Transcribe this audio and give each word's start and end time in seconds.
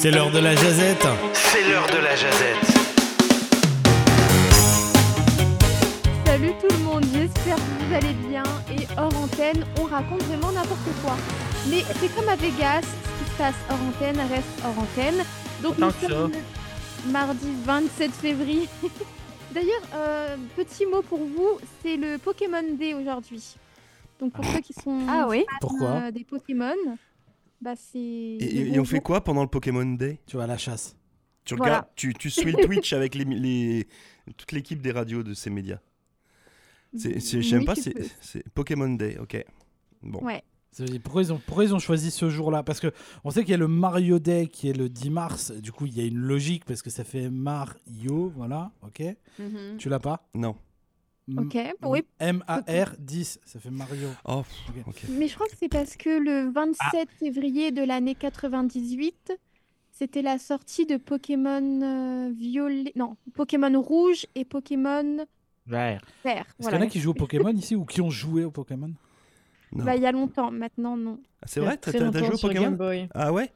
C'est 0.00 0.12
l'heure 0.12 0.30
de 0.30 0.38
la 0.38 0.54
jazette. 0.54 1.08
C'est 1.32 1.68
l'heure 1.68 1.88
de 1.88 1.96
la 1.96 2.14
jazette. 2.14 2.66
Salut 6.24 6.52
tout 6.60 6.68
le 6.70 6.84
monde, 6.84 7.04
j'espère 7.12 7.56
que 7.56 7.84
vous 7.84 7.94
allez 7.94 8.12
bien. 8.28 8.44
Et 8.70 8.86
hors 8.96 9.16
antenne, 9.16 9.64
on 9.80 9.86
raconte 9.86 10.22
vraiment 10.22 10.52
n'importe 10.52 10.88
quoi. 11.02 11.16
Mais 11.68 11.82
c'est 11.98 12.14
comme 12.14 12.28
à 12.28 12.36
Vegas, 12.36 12.82
ce 12.82 13.24
qui 13.24 13.28
se 13.28 13.36
passe 13.38 13.56
hors 13.68 13.80
antenne 13.88 14.20
reste 14.30 14.46
hors 14.64 14.78
antenne. 14.78 15.24
Donc 15.64 15.78
nous 15.78 15.90
sommes 15.90 16.30
le 17.04 17.10
mardi 17.10 17.48
27 17.64 18.12
février. 18.12 18.68
D'ailleurs, 19.52 19.82
euh, 19.94 20.36
petit 20.54 20.86
mot 20.86 21.02
pour 21.02 21.18
vous, 21.18 21.58
c'est 21.82 21.96
le 21.96 22.18
Pokémon 22.18 22.62
Day 22.78 22.94
aujourd'hui. 22.94 23.56
Donc 24.20 24.32
pour 24.32 24.44
ceux 24.44 24.60
qui 24.60 24.74
sont 24.74 25.00
Ah 25.08 25.26
oui 25.28 25.44
Pourquoi 25.60 25.88
euh, 25.88 26.10
des 26.12 26.22
Pokémon, 26.22 26.74
bah 27.60 27.74
c'est. 27.76 27.98
Et, 27.98 28.78
on 28.78 28.84
fait 28.84 29.00
quoi 29.00 29.22
pendant 29.24 29.42
le 29.42 29.48
Pokémon 29.48 29.84
Day? 29.84 30.20
Tu 30.26 30.36
vas 30.36 30.44
à 30.44 30.46
la 30.46 30.58
chasse. 30.58 30.96
tu, 31.44 31.54
Voilà. 31.56 31.72
regardes, 31.72 31.88
tu, 31.96 32.14
tu 32.14 32.30
suis 32.30 32.52
le 32.52 32.62
Twitch 32.64 32.92
avec 32.92 33.14
les, 33.14 33.24
les- 33.24 33.88
toute 34.36 34.52
l'équipe 34.52 34.80
des 34.82 34.92
radios 34.92 35.22
de 35.22 35.34
ces 35.34 35.50
médias. 35.50 35.80
C'est, 36.96 37.20
c'est- 37.20 37.42
j'aime 37.42 37.60
Oui, 37.60 37.66
pas, 37.66 37.74
c'est, 37.74 38.42
Pokémon 38.54 38.88
Day, 38.90 39.18
ok. 39.18 39.44
Bon. 40.02 40.20
Ouais. 40.24 40.42
Pourquoi 41.02 41.22
ils, 41.22 41.32
ont, 41.32 41.40
pourquoi 41.44 41.64
ils 41.64 41.74
ont 41.74 41.78
choisi 41.80 42.10
ce 42.10 42.30
jour-là? 42.30 42.62
Parce 42.62 42.78
que 42.78 42.92
on 43.24 43.30
sait 43.30 43.40
qu'il 43.42 43.50
y 43.50 43.54
a 43.54 43.58
le 43.58 43.66
Mario 43.68 44.18
Day 44.20 44.46
qui 44.46 44.68
est 44.68 44.72
le 44.74 44.88
10 44.88 45.10
mars. 45.10 45.50
Du 45.50 45.72
coup, 45.72 45.86
il 45.86 45.96
y 45.96 46.00
a 46.00 46.04
une 46.04 46.18
logique 46.18 46.64
parce 46.66 46.82
que 46.82 46.90
ça 46.90 47.02
fait 47.04 47.30
Mario, 47.30 48.32
voilà, 48.36 48.70
ok. 48.82 49.02
Tu 49.78 49.88
l'as 49.88 49.98
pas? 49.98 50.28
Non. 50.34 50.54
M- 51.28 51.38
Ok, 51.40 51.58
oui. 51.84 52.02
M-A-R 52.20 52.94
10, 52.98 53.40
ça 53.44 53.60
fait 53.60 53.70
Mario. 53.70 54.08
Oh, 54.24 54.42
pff, 54.42 54.86
Ok. 54.86 54.88
ok. 54.88 55.02
Mais 55.10 55.28
je 55.28 55.34
crois 55.34 55.46
que 55.46 55.56
c'est 55.58 55.68
parce 55.68 55.96
que 55.96 56.08
le 56.18 56.50
27 56.50 56.78
Ah. 56.80 57.04
février 57.18 57.70
de 57.70 57.82
l'année 57.82 58.14
98, 58.14 59.32
c'était 59.92 60.22
la 60.22 60.38
sortie 60.38 60.86
de 60.86 60.96
Pokémon 60.96 61.82
euh, 61.82 62.32
violet, 62.34 62.92
non, 62.96 63.16
Pokémon 63.34 63.80
rouge 63.80 64.26
et 64.34 64.44
Pokémon 64.44 65.26
Vert. 65.66 66.00
vert. 66.24 66.46
Est-ce 66.46 66.54
Voilà. 66.60 66.76
qu'il 66.78 66.82
y 66.82 66.84
en 66.84 66.86
a 66.86 66.90
qui 66.90 67.00
jouent 67.00 67.10
au 67.10 67.14
Pokémon 67.14 67.50
ici 67.54 67.74
ou 67.76 67.84
qui 67.84 68.00
ont 68.00 68.10
joué 68.10 68.44
au 68.44 68.50
Pokémon? 68.50 68.90
Bah, 69.72 69.96
il 69.96 70.02
y 70.02 70.06
a 70.06 70.12
longtemps, 70.12 70.50
maintenant 70.50 70.96
non. 70.96 71.20
Ah, 71.42 71.46
c'est 71.46 71.60
vrai 71.60 71.76
T'as, 71.76 71.92
joué 71.92 72.30
au 72.30 72.36
sur 72.38 72.48
Game 72.48 72.64
Pokémon 72.64 72.76
Boy. 72.76 73.08
Ah 73.14 73.32
ouais? 73.34 73.52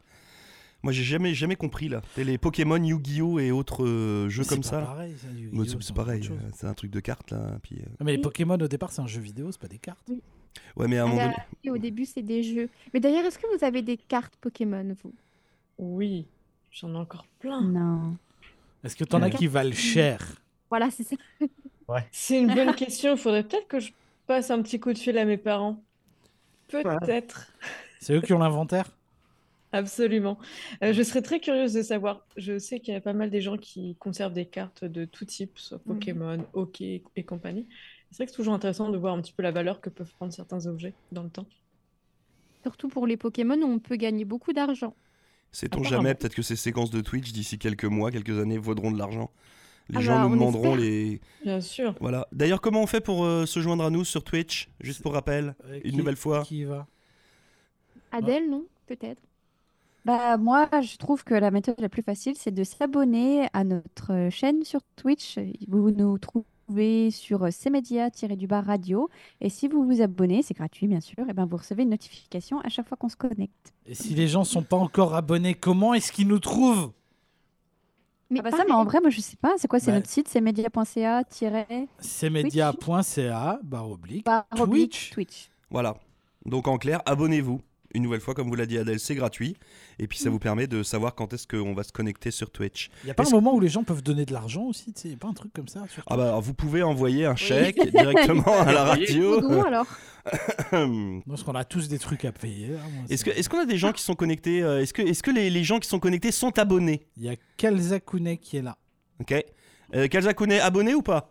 Moi, 0.83 0.93
j'ai 0.93 1.05
jamais, 1.05 1.33
jamais 1.35 1.55
compris 1.57 1.89
là. 1.89 2.03
Les 2.17 2.39
Pokémon 2.39 2.83
Yu-Gi-Oh! 2.83 3.39
et 3.39 3.53
autres 3.53 3.85
euh, 3.87 4.29
jeux 4.29 4.45
comme 4.45 4.63
ça. 4.65 4.81
pareil, 4.81 5.15
Moi, 5.53 5.65
c'est, 5.67 5.95
pareil, 5.95 6.29
c'est 6.55 6.67
un 6.67 6.75
truc 6.75 6.91
de 6.91 6.99
cartes 7.01 7.31
là. 7.31 7.59
Puis, 7.63 7.77
euh, 7.77 7.85
Non, 8.01 8.07
mais 8.07 8.13
les 8.13 8.19
Oui. 8.19 8.23
Pokémon 8.23 8.55
au 8.55 8.69
départ, 8.69 8.91
c'est 8.91 9.01
un 9.01 9.07
jeu 9.07 9.21
vidéo, 9.21 9.53
c'est 9.53 9.61
pas 9.61 9.69
des 9.69 9.79
cartes. 9.79 10.11
Ouais, 10.77 10.89
mais 10.89 10.99
à 10.99 11.05
un 11.05 11.07
Ah 11.07 11.09
moment 11.09 11.21
bah, 11.23 11.33
donné. 11.33 11.37
oui, 11.65 11.71
au 11.71 11.79
début, 11.79 12.05
c'est 12.05 12.23
des 12.23 12.43
jeux. 12.43 12.69
Mais 12.93 13.01
d'ailleurs, 13.01 13.25
est-ce 13.25 13.39
que 13.39 13.47
vous 13.57 13.65
avez 13.65 13.83
des 13.83 13.97
cartes 13.97 14.35
Pokémon, 14.41 14.95
vous? 15.05 15.15
Oui, 15.79 16.27
j'en 16.73 16.93
ai 16.95 16.99
encore 16.99 17.27
plein. 17.39 17.63
Non. 17.63 18.17
Est-ce 18.83 18.97
que 18.97 19.05
t'en 19.05 19.23
as 19.23 19.31
qui 19.31 19.47
valent 19.47 19.73
cher? 19.73 20.35
Voilà, 20.69 20.91
c'est 20.91 21.05
ça. 21.05 21.17
C'est 22.11 22.41
une 22.41 22.53
bonne 22.53 22.75
question. 22.77 23.13
Il 23.13 23.19
faudrait 23.19 23.45
peut-être 23.45 23.69
que 23.69 23.79
je 23.79 23.93
passe 24.27 24.51
un 24.51 24.61
petit 24.63 24.81
coup 24.81 24.93
de 24.93 24.99
fil 24.99 25.17
à 25.17 25.25
mes 25.25 25.37
parents. 25.37 25.81
Peut-être. 26.69 27.53
C'est 28.01 28.15
eux 28.15 28.21
qui 28.21 28.33
ont 28.33 28.39
l'inventaire? 28.39 28.91
Absolument. 29.73 30.39
Euh, 30.83 30.92
je 30.92 31.03
serais 31.03 31.23
très 31.23 31.41
curieuse 31.41 31.73
de 31.73 31.83
savoir. 31.83 32.27
Je 32.37 32.59
sais 32.59 32.78
qu'il 32.81 32.92
y 32.92 32.97
a 32.97 33.01
pas 33.01 33.12
mal 33.15 33.31
des 33.31 33.41
gens 33.41 33.56
qui 33.56 33.97
conservent 33.97 34.33
des 34.34 34.45
cartes 34.47 34.84
de 34.84 35.05
tout 35.06 35.25
type, 35.25 35.59
soit 35.59 35.79
Mhm. 35.87 35.95
Pokémon, 35.95 36.47
hockey 36.53 37.03
et 37.17 37.23
compagnie. 37.25 37.67
C'est 38.11 38.17
vrai 38.19 38.27
que 38.27 38.31
c'est 38.33 38.37
toujours 38.37 38.53
intéressant 38.55 38.91
de 38.91 38.98
voir 38.98 39.14
un 39.14 39.23
petit 39.23 39.33
peu 39.33 39.42
la 39.42 39.51
valeur 39.51 39.81
que 39.81 39.89
peuvent 39.89 40.12
prendre 40.12 40.33
certains 40.33 40.67
objets 40.67 40.92
dans 41.12 41.23
le 41.23 41.31
temps. 41.31 41.47
Surtout 42.62 42.89
pour 42.89 43.06
les 43.06 43.17
Pokémon, 43.17 43.56
où 43.62 43.64
on 43.67 43.79
peut 43.79 43.97
gagner 43.97 44.25
beaucoup 44.27 44.53
d'argent. 44.53 44.95
Sait-on 45.51 45.83
jamais, 45.83 46.14
peut-être 46.14 46.34
que 46.34 46.42
ces 46.42 46.57
séquences 46.57 46.91
de 46.91 47.01
Twitch 47.01 47.33
d'ici 47.33 47.59
quelques 47.59 47.84
mois, 47.84 48.11
quelques 48.11 48.39
années 48.39 48.59
vaudront 48.59 48.91
de 48.92 48.98
l'argent. 48.98 49.31
Les 49.89 49.97
Ah 49.98 50.01
gens 50.01 50.14
bah, 50.23 50.29
nous 50.29 50.34
on 50.34 50.36
demanderont 50.36 50.75
espère. 50.77 50.81
les. 50.81 51.20
Bien 51.42 51.61
sûr. 51.61 51.95
Voilà. 52.01 52.29
D'ailleurs, 52.33 52.61
comment 52.61 52.83
on 52.83 52.86
fait 52.86 53.01
pour 53.01 53.24
euh, 53.24 53.47
se 53.47 53.61
joindre 53.61 53.85
à 53.85 53.91
nous 53.91 54.05
sur 54.05 54.23
Twitch 54.23 54.68
Juste 54.80 55.02
pour 55.02 55.13
rappel, 55.13 55.55
Euh, 55.67 55.80
une 55.83 55.91
qui- 55.91 55.97
nouvelle 55.97 56.17
fois? 56.17 56.42
Qui 56.45 56.58
y 56.61 56.64
va? 56.64 56.86
Adèle, 58.13 58.48
non 58.48 58.64
Peut-être. 58.86 59.23
Bah 60.05 60.36
moi, 60.36 60.68
je 60.83 60.96
trouve 60.96 61.23
que 61.23 61.35
la 61.35 61.51
méthode 61.51 61.77
la 61.79 61.89
plus 61.89 62.02
facile, 62.02 62.35
c'est 62.36 62.51
de 62.51 62.64
s'abonner 62.64 63.46
à 63.52 63.63
notre 63.63 64.29
chaîne 64.30 64.64
sur 64.64 64.80
Twitch. 64.96 65.39
Vous 65.68 65.90
nous 65.92 66.18
trouvez 66.18 67.11
sur 67.13 67.46
cmedia-du-bas 67.52 68.62
radio. 68.62 69.08
Et 69.41 69.48
si 69.48 69.68
vous 69.68 69.85
vous 69.85 70.01
abonnez, 70.02 70.42
c'est 70.42 70.55
gratuit 70.55 70.89
bien 70.89 71.01
sûr, 71.01 71.29
et 71.29 71.33
ben 71.33 71.46
vous 71.46 71.57
recevez 71.57 71.85
une 71.85 71.91
notification 71.91 72.58
à 72.61 72.68
chaque 72.68 72.89
fois 72.89 72.96
qu'on 72.96 73.08
se 73.08 73.17
connecte. 73.17 73.73
Et 73.86 73.95
si 73.95 74.14
les 74.14 74.27
gens 74.27 74.42
sont 74.42 74.62
pas 74.62 74.77
encore 74.77 75.14
abonnés, 75.14 75.55
comment 75.55 75.95
est-ce 75.95 76.11
qu'ils 76.11 76.27
nous 76.29 76.41
trouvent? 76.41 76.91
Mais 78.30 78.41
Ah 78.41 78.51
bah 78.51 78.57
ça, 78.57 78.64
mais 78.67 78.73
en 78.73 78.85
vrai, 78.85 79.01
moi 79.01 79.11
je 79.11 79.20
sais 79.20 79.36
pas, 79.36 79.52
c'est 79.58 79.68
quoi? 79.68 79.79
C'est 79.79 79.91
Bah- 79.92 79.98
notre 79.98 80.08
site, 80.08 80.29
cmedia.ca 80.33 81.23
cmedia.ca 82.01 83.61
barre 83.62 83.91
oblique 83.91 84.24
barre 84.24 84.46
oblique 84.58 84.91
Twitch. 84.92 85.11
Twitch. 85.11 85.51
Voilà. 85.70 85.96
Donc 86.46 86.67
en 86.67 86.79
clair, 86.79 87.02
abonnez-vous. 87.07 87.61
Une 87.95 88.03
nouvelle 88.03 88.20
fois, 88.20 88.35
comme 88.35 88.48
vous 88.48 88.55
l'a 88.55 88.67
dit 88.67 88.79
Adèle, 88.79 88.98
c'est 89.01 89.14
gratuit. 89.14 89.57
Et 89.98 90.07
puis 90.07 90.19
ça 90.19 90.29
Mm. 90.30 90.33
vous 90.33 90.39
permet 90.39 90.67
de 90.67 90.83
savoir 90.83 91.14
quand 91.14 91.33
est-ce 91.33 91.47
qu'on 91.47 91.75
va 91.75 91.83
se 91.83 91.92
connecter 91.92 92.30
sur 92.30 92.51
Twitch. 92.51 92.91
Il 93.05 93.08
y 93.08 93.11
a 93.11 93.14
pas 93.14 93.27
un 93.27 93.30
moment 93.30 93.55
où 93.55 93.61
les 93.61 93.69
gens 93.69 93.85
peuvent 93.85 94.03
donner 94.03 94.25
de 94.25 94.33
l'argent 94.33 94.63
aussi, 94.64 94.92
tu 94.92 95.01
sais, 95.03 95.08
y 95.11 95.14
a 95.14 95.17
pas 95.17 95.29
un 95.29 95.33
truc 95.35 95.53
comme 95.53 95.69
ça 95.69 95.86
sur 95.89 96.03
Ah 96.07 96.17
bah 96.17 96.39
vous 96.41 96.55
pouvez 96.55 96.83
envoyer 96.83 97.27
un 97.27 97.36
chèque 97.36 97.77
directement 97.91 98.61
à 98.63 98.73
la 98.73 98.85
radio. 98.85 99.41
don, 99.41 99.63
alors. 99.63 99.86
Parce 101.27 101.42
qu'on 101.42 101.55
a 101.55 101.64
tous 101.64 101.89
des 101.89 101.98
trucs 101.98 102.25
à 102.25 102.33
payer. 102.33 102.77
hein, 102.77 103.05
Est-ce 103.11 103.25
que- 103.25 103.33
c'est- 103.33 103.39
est-ce 103.41 103.48
qu'on 103.48 103.58
a 103.61 103.67
des 103.67 103.77
gens 103.79 103.92
qui 103.92 104.03
sont 104.03 104.14
connectés 104.14 104.63
euh, 104.63 104.80
Est-ce 104.80 104.92
que, 104.95 105.03
est-ce 105.03 105.23
que 105.23 105.30
les, 105.30 105.51
les 105.51 105.64
gens 105.64 105.79
qui 105.80 105.89
sont 105.89 105.98
connectés 105.98 106.30
sont 106.33 106.57
abonnés? 106.59 107.07
Il 107.17 107.24
y 107.24 107.29
a 107.29 107.35
Kalzakune 107.57 108.36
qui 108.39 108.57
est 108.59 108.63
là, 108.63 108.79
Ok. 109.20 109.35
Euh, 109.95 110.09
Kalzakune, 110.09 110.53
abonné 110.53 110.95
ou 110.95 111.03
pas? 111.03 111.30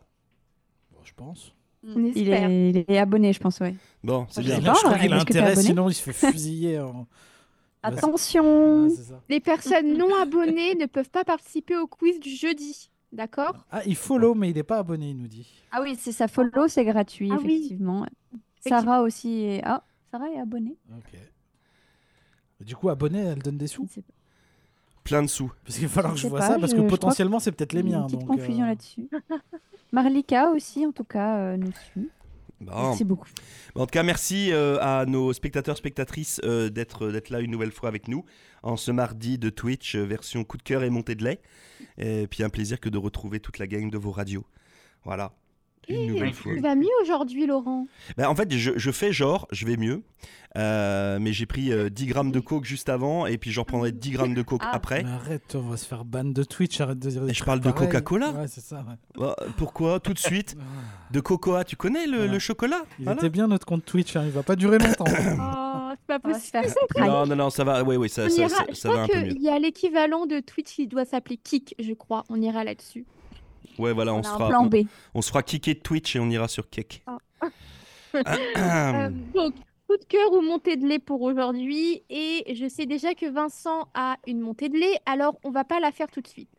Bon, 0.91 0.99
je 1.03 1.13
pense. 1.16 1.55
On 1.83 2.11
Il 2.15 2.29
est, 2.29 2.69
il 2.69 2.85
est 2.87 2.97
abonné, 2.97 3.33
je 3.33 3.39
pense, 3.39 3.59
ouais. 3.59 3.75
Bon, 4.03 4.27
c'est 4.29 4.41
bien. 4.41 4.59
là, 4.59 4.73
je 4.75 4.79
crois 4.79 4.93
ouais, 4.93 4.99
qu'il 4.99 5.13
a 5.13 5.19
intérêt, 5.19 5.55
sinon 5.55 5.89
il 5.89 5.93
se 5.95 6.03
fait 6.03 6.13
fusiller. 6.31 6.79
en- 6.79 7.07
Attention 7.83 8.89
ça. 8.89 9.19
Les 9.27 9.39
personnes 9.39 9.97
non 9.97 10.13
abonnées 10.21 10.75
ne 10.75 10.85
peuvent 10.85 11.09
pas 11.09 11.23
participer 11.23 11.75
au 11.77 11.87
quiz 11.87 12.19
du 12.19 12.29
jeudi. 12.29 12.91
D'accord? 13.11 13.65
Ah, 13.71 13.81
il 13.85 13.95
follow, 13.95 14.35
mais 14.35 14.51
il 14.51 14.55
n'est 14.55 14.63
pas 14.63 14.77
abonné, 14.77 15.09
il 15.09 15.17
nous 15.17 15.27
dit. 15.27 15.51
Ah 15.71 15.81
oui, 15.81 15.97
c'est 15.99 16.11
sa 16.11 16.27
follow, 16.27 16.67
c'est 16.67 16.85
gratuit, 16.85 17.29
Ah 17.31 17.37
oui. 17.43 17.55
effectivement. 17.55 18.05
Sarah 18.65 19.01
aussi 19.01 19.41
est... 19.43 19.61
Ah, 19.65 19.83
Sarah 20.11 20.29
est 20.29 20.39
abonnée. 20.39 20.77
Ok. 20.95 21.19
Du 22.61 22.75
coup, 22.75 22.89
abonné, 22.89 23.19
elle 23.19 23.39
donne 23.39 23.57
des 23.57 23.65
Je 23.67 23.73
sous? 23.73 23.83
Ne 23.83 23.87
sais 23.89 24.01
pas. 24.03 24.13
Plein 25.03 25.23
de 25.23 25.27
sous. 25.27 25.51
Parce 25.65 25.77
qu'il 25.79 25.87
va 25.87 25.93
falloir 25.93 26.13
que 26.13 26.19
Je 26.19 26.27
vois 26.27 26.39
pas, 26.39 26.47
ça, 26.47 26.59
parce 26.59 26.73
que 26.73 26.81
potentiellement, 26.81 27.39
c'est 27.39 27.51
peut-être 27.51 27.73
les 27.73 27.79
Il 27.81 27.89
y 27.89 27.93
a 27.93 27.97
miens. 27.97 28.01
Une 28.03 28.05
petite 28.07 28.19
donc, 28.19 28.27
confusion 28.37 28.63
euh, 28.63 28.67
là-dessus. 28.67 29.09
Marlika 29.91 30.50
aussi, 30.52 30.85
en 30.85 30.91
tout 30.91 31.03
cas, 31.03 31.38
euh, 31.38 31.57
nous 31.57 31.72
suit. 31.72 32.09
Bon. 32.62 32.90
Merci 32.90 33.03
beaucoup. 33.03 33.28
En 33.74 33.85
tout 33.85 33.91
cas, 33.91 34.03
merci 34.03 34.52
euh, 34.52 34.78
à 34.81 35.06
nos 35.06 35.34
spectateurs, 35.34 35.75
spectatrices 35.78 36.40
euh, 36.44 36.69
d'être 36.69 37.07
là 37.29 37.40
une 37.40 37.50
nouvelle 37.50 37.72
fois 37.72 37.90
avec 37.90 38.07
nous 38.07 38.24
en 38.62 38.78
ce 38.78 38.91
mardi 38.91 39.40
de 39.40 39.50
Twitch, 39.50 39.96
version 39.96 40.44
coup 40.44 40.57
de 40.57 40.63
cœur 40.63 40.84
et 40.84 40.91
montée 40.91 41.16
de 41.16 41.24
lait. 41.24 41.41
Et 41.97 42.28
puis 42.28 42.44
un 42.44 42.50
plaisir 42.50 42.79
que 42.79 42.90
de 42.90 43.00
retrouver 43.00 43.40
toute 43.40 43.57
la 43.57 43.66
gang 43.66 43.90
de 43.90 43.97
vos 43.97 44.12
radios. 44.12 44.46
Voilà. 45.03 45.34
Une 45.89 46.07
nouvelle 46.13 46.33
fois. 46.33 46.53
Tu 46.53 46.59
vas 46.61 46.75
mieux 46.75 46.87
aujourd'hui, 47.01 47.45
Laurent 47.47 47.87
Ben, 48.17 48.27
en 48.27 48.35
fait, 48.35 48.51
je, 48.53 48.71
je 48.75 48.91
fais 48.91 49.11
genre, 49.11 49.47
je 49.51 49.65
vais 49.65 49.77
mieux. 49.77 50.03
Euh, 50.57 51.17
mais 51.19 51.31
j'ai 51.31 51.45
pris 51.45 51.71
euh, 51.71 51.89
10 51.89 52.07
grammes 52.07 52.31
de 52.31 52.39
coke 52.41 52.65
juste 52.65 52.89
avant 52.89 53.25
et 53.25 53.37
puis 53.37 53.51
j'en 53.51 53.63
prendrai 53.63 53.93
10 53.93 54.11
grammes 54.11 54.33
de 54.33 54.41
coke 54.41 54.61
Ah. 54.65 54.71
après. 54.73 55.03
Mais 55.03 55.09
arrête, 55.09 55.55
on 55.55 55.61
va 55.61 55.77
se 55.77 55.85
faire 55.87 56.03
ban 56.03 56.25
de 56.25 56.43
Twitch, 56.43 56.79
arrête 56.81 56.99
de 56.99 57.09
dire 57.09 57.23
des 57.23 57.31
Et 57.31 57.33
je 57.33 57.43
parle 57.45 57.61
de. 57.61 57.71
Coca-Cola 57.71 58.31
Ouais, 58.31 58.47
c'est 58.47 58.59
ça. 58.61 58.77
ouais. 58.87 58.95
Bah, 59.17 59.35
pourquoi? 59.57 59.99
Tout 60.01 60.13
de 60.13 60.19
suite 60.19 60.55
Ah. 60.59 60.63
De 61.11 61.19
cocoa, 61.21 61.63
tu 61.63 61.77
connais 61.77 62.05
le, 62.05 62.17
Voilà. 62.17 62.33
le 62.33 62.39
chocolat? 62.39 62.81
Il 62.99 63.05
Voilà. 63.05 63.19
était 63.19 63.29
bien 63.29 63.47
notre 63.47 63.65
compte 63.65 63.85
Twitch, 63.85 64.15
hein, 64.17 64.23
il 64.25 64.31
va 64.31 64.43
pas 64.43 64.55
durer 64.57 64.77
longtemps. 64.77 65.05
Oh, 65.93 65.93
c'est 65.97 66.07
pas 66.07 66.19
possible. 66.19 66.59
Non, 66.99 67.25
non, 67.25 67.35
non, 67.35 67.49
ça 67.49 67.63
va, 67.65 67.83
oui, 67.83 67.95
oui, 67.97 68.07
ça, 68.07 68.23
On 68.25 68.29
ça, 68.29 68.41
ira- 68.41 68.49
ça, 68.49 68.66
je 68.69 68.73
ça 68.75 68.87
va 68.89 68.93
crois 68.93 69.03
un 69.03 69.07
peu 69.19 69.25
mieux. 69.27 69.34
qu'il 69.34 69.41
y 69.41 69.49
a 69.49 69.59
l'équivalent 69.59 70.25
de 70.25 70.39
Twitch 70.39 70.73
qui 70.75 70.87
doit 70.87 71.03
s'appeler 71.05 71.35
Kik, 71.37 71.75
je 71.79 71.91
crois. 71.93 72.23
On 72.29 72.41
ira 72.41 72.63
là-dessus. 72.63 73.05
Ouais, 73.81 73.93
voilà, 73.93 74.13
on, 74.13 74.19
On 74.19 74.23
se 74.23 74.29
fera, 74.29 74.69
on, 75.16 75.22
se 75.22 75.29
fera 75.29 75.43
kicker 75.43 75.73
de 75.73 75.79
Twitch 75.79 76.16
et 76.16 76.19
on 76.19 76.29
ira 76.29 76.47
sur 76.47 76.69
Kek. 76.69 77.03
Euh, 78.13 79.09
donc, 79.33 79.55
coup 79.87 79.95
de 79.95 80.03
cœur 80.03 80.33
ou 80.33 80.41
montée 80.41 80.75
de 80.75 80.85
lait 80.85 80.99
pour 80.99 81.22
aujourd'hui. 81.22 82.03
Et 82.09 82.43
je 82.53 82.67
sais 82.67 82.85
déjà 82.85 83.13
que 83.13 83.25
Vincent 83.25 83.87
a 83.93 84.17
une 84.28 84.41
montée 84.41 84.67
de 84.67 84.78
lait, 84.78 84.99
alors 85.05 85.39
on 85.45 85.49
va 85.49 85.63
pas 85.63 85.79
la 85.79 85.93
faire 85.93 86.07
tout 86.11 86.19
de 86.19 86.28
suite. 86.28 86.49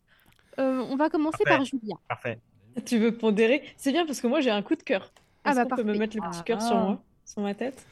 Euh, 0.59 0.83
on 0.89 0.97
va 0.97 1.11
commencer 1.11 1.45
Parfait. 1.45 1.57
par 1.59 1.65
Julien. 1.67 1.97
Parfait. 2.09 2.39
Tu 2.87 2.99
veux 2.99 3.15
pondérer? 3.17 3.63
C'est 3.77 3.93
bien 3.93 4.07
parce 4.07 4.23
que 4.23 4.27
moi 4.27 4.41
j'ai 4.41 4.51
un 4.51 4.63
coup 4.63 4.77
de 4.77 4.83
cœur. 4.83 5.13
Ah 5.45 5.55
bah, 5.55 5.67
peut 5.67 5.83
me 5.83 5.95
mettre 5.97 6.17
le 6.17 6.23
petit 6.23 6.39
Ah, 6.41 6.45
cœur 6.45 6.63
sur 6.63 6.77
ah. 6.77 6.85
moi, 6.85 7.03
sur 7.27 7.43
ma 7.43 7.55
tête? 7.55 7.87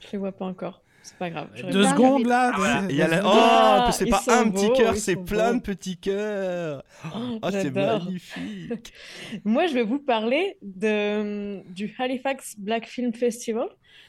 Je 0.00 0.06
les 0.12 0.18
vois 0.18 0.32
pas 0.32 0.46
encore. 0.46 0.82
C'est 1.02 1.16
pas 1.16 1.30
grave. 1.30 1.48
Deux 1.70 1.84
secondes 1.86 2.26
là. 2.26 2.52
Il 2.90 2.96
y 2.96 3.02
a 3.02 3.08
la-. 3.08 3.22
Oh, 3.24 3.28
Ah, 3.32 3.90
c'est 3.92 4.06
pas 4.06 4.22
un 4.28 4.50
petit 4.50 4.70
cœur, 4.72 4.96
c'est 4.96 5.16
plein 5.16 5.52
beaux. 5.52 5.58
de 5.58 5.62
petits 5.62 5.96
cœurs. 5.96 6.84
Oh, 7.04 7.38
c'est 7.50 7.72
j'adore. 7.74 8.04
magnifique. 8.04 8.92
Moi, 9.44 9.66
je 9.66 9.74
vais 9.74 9.82
vous 9.82 9.98
parler 9.98 10.58
de, 10.62 11.62
du 11.72 11.94
Halifax 11.98 12.56
Black 12.58 12.86
Film 12.86 13.14
Festival 13.14 13.68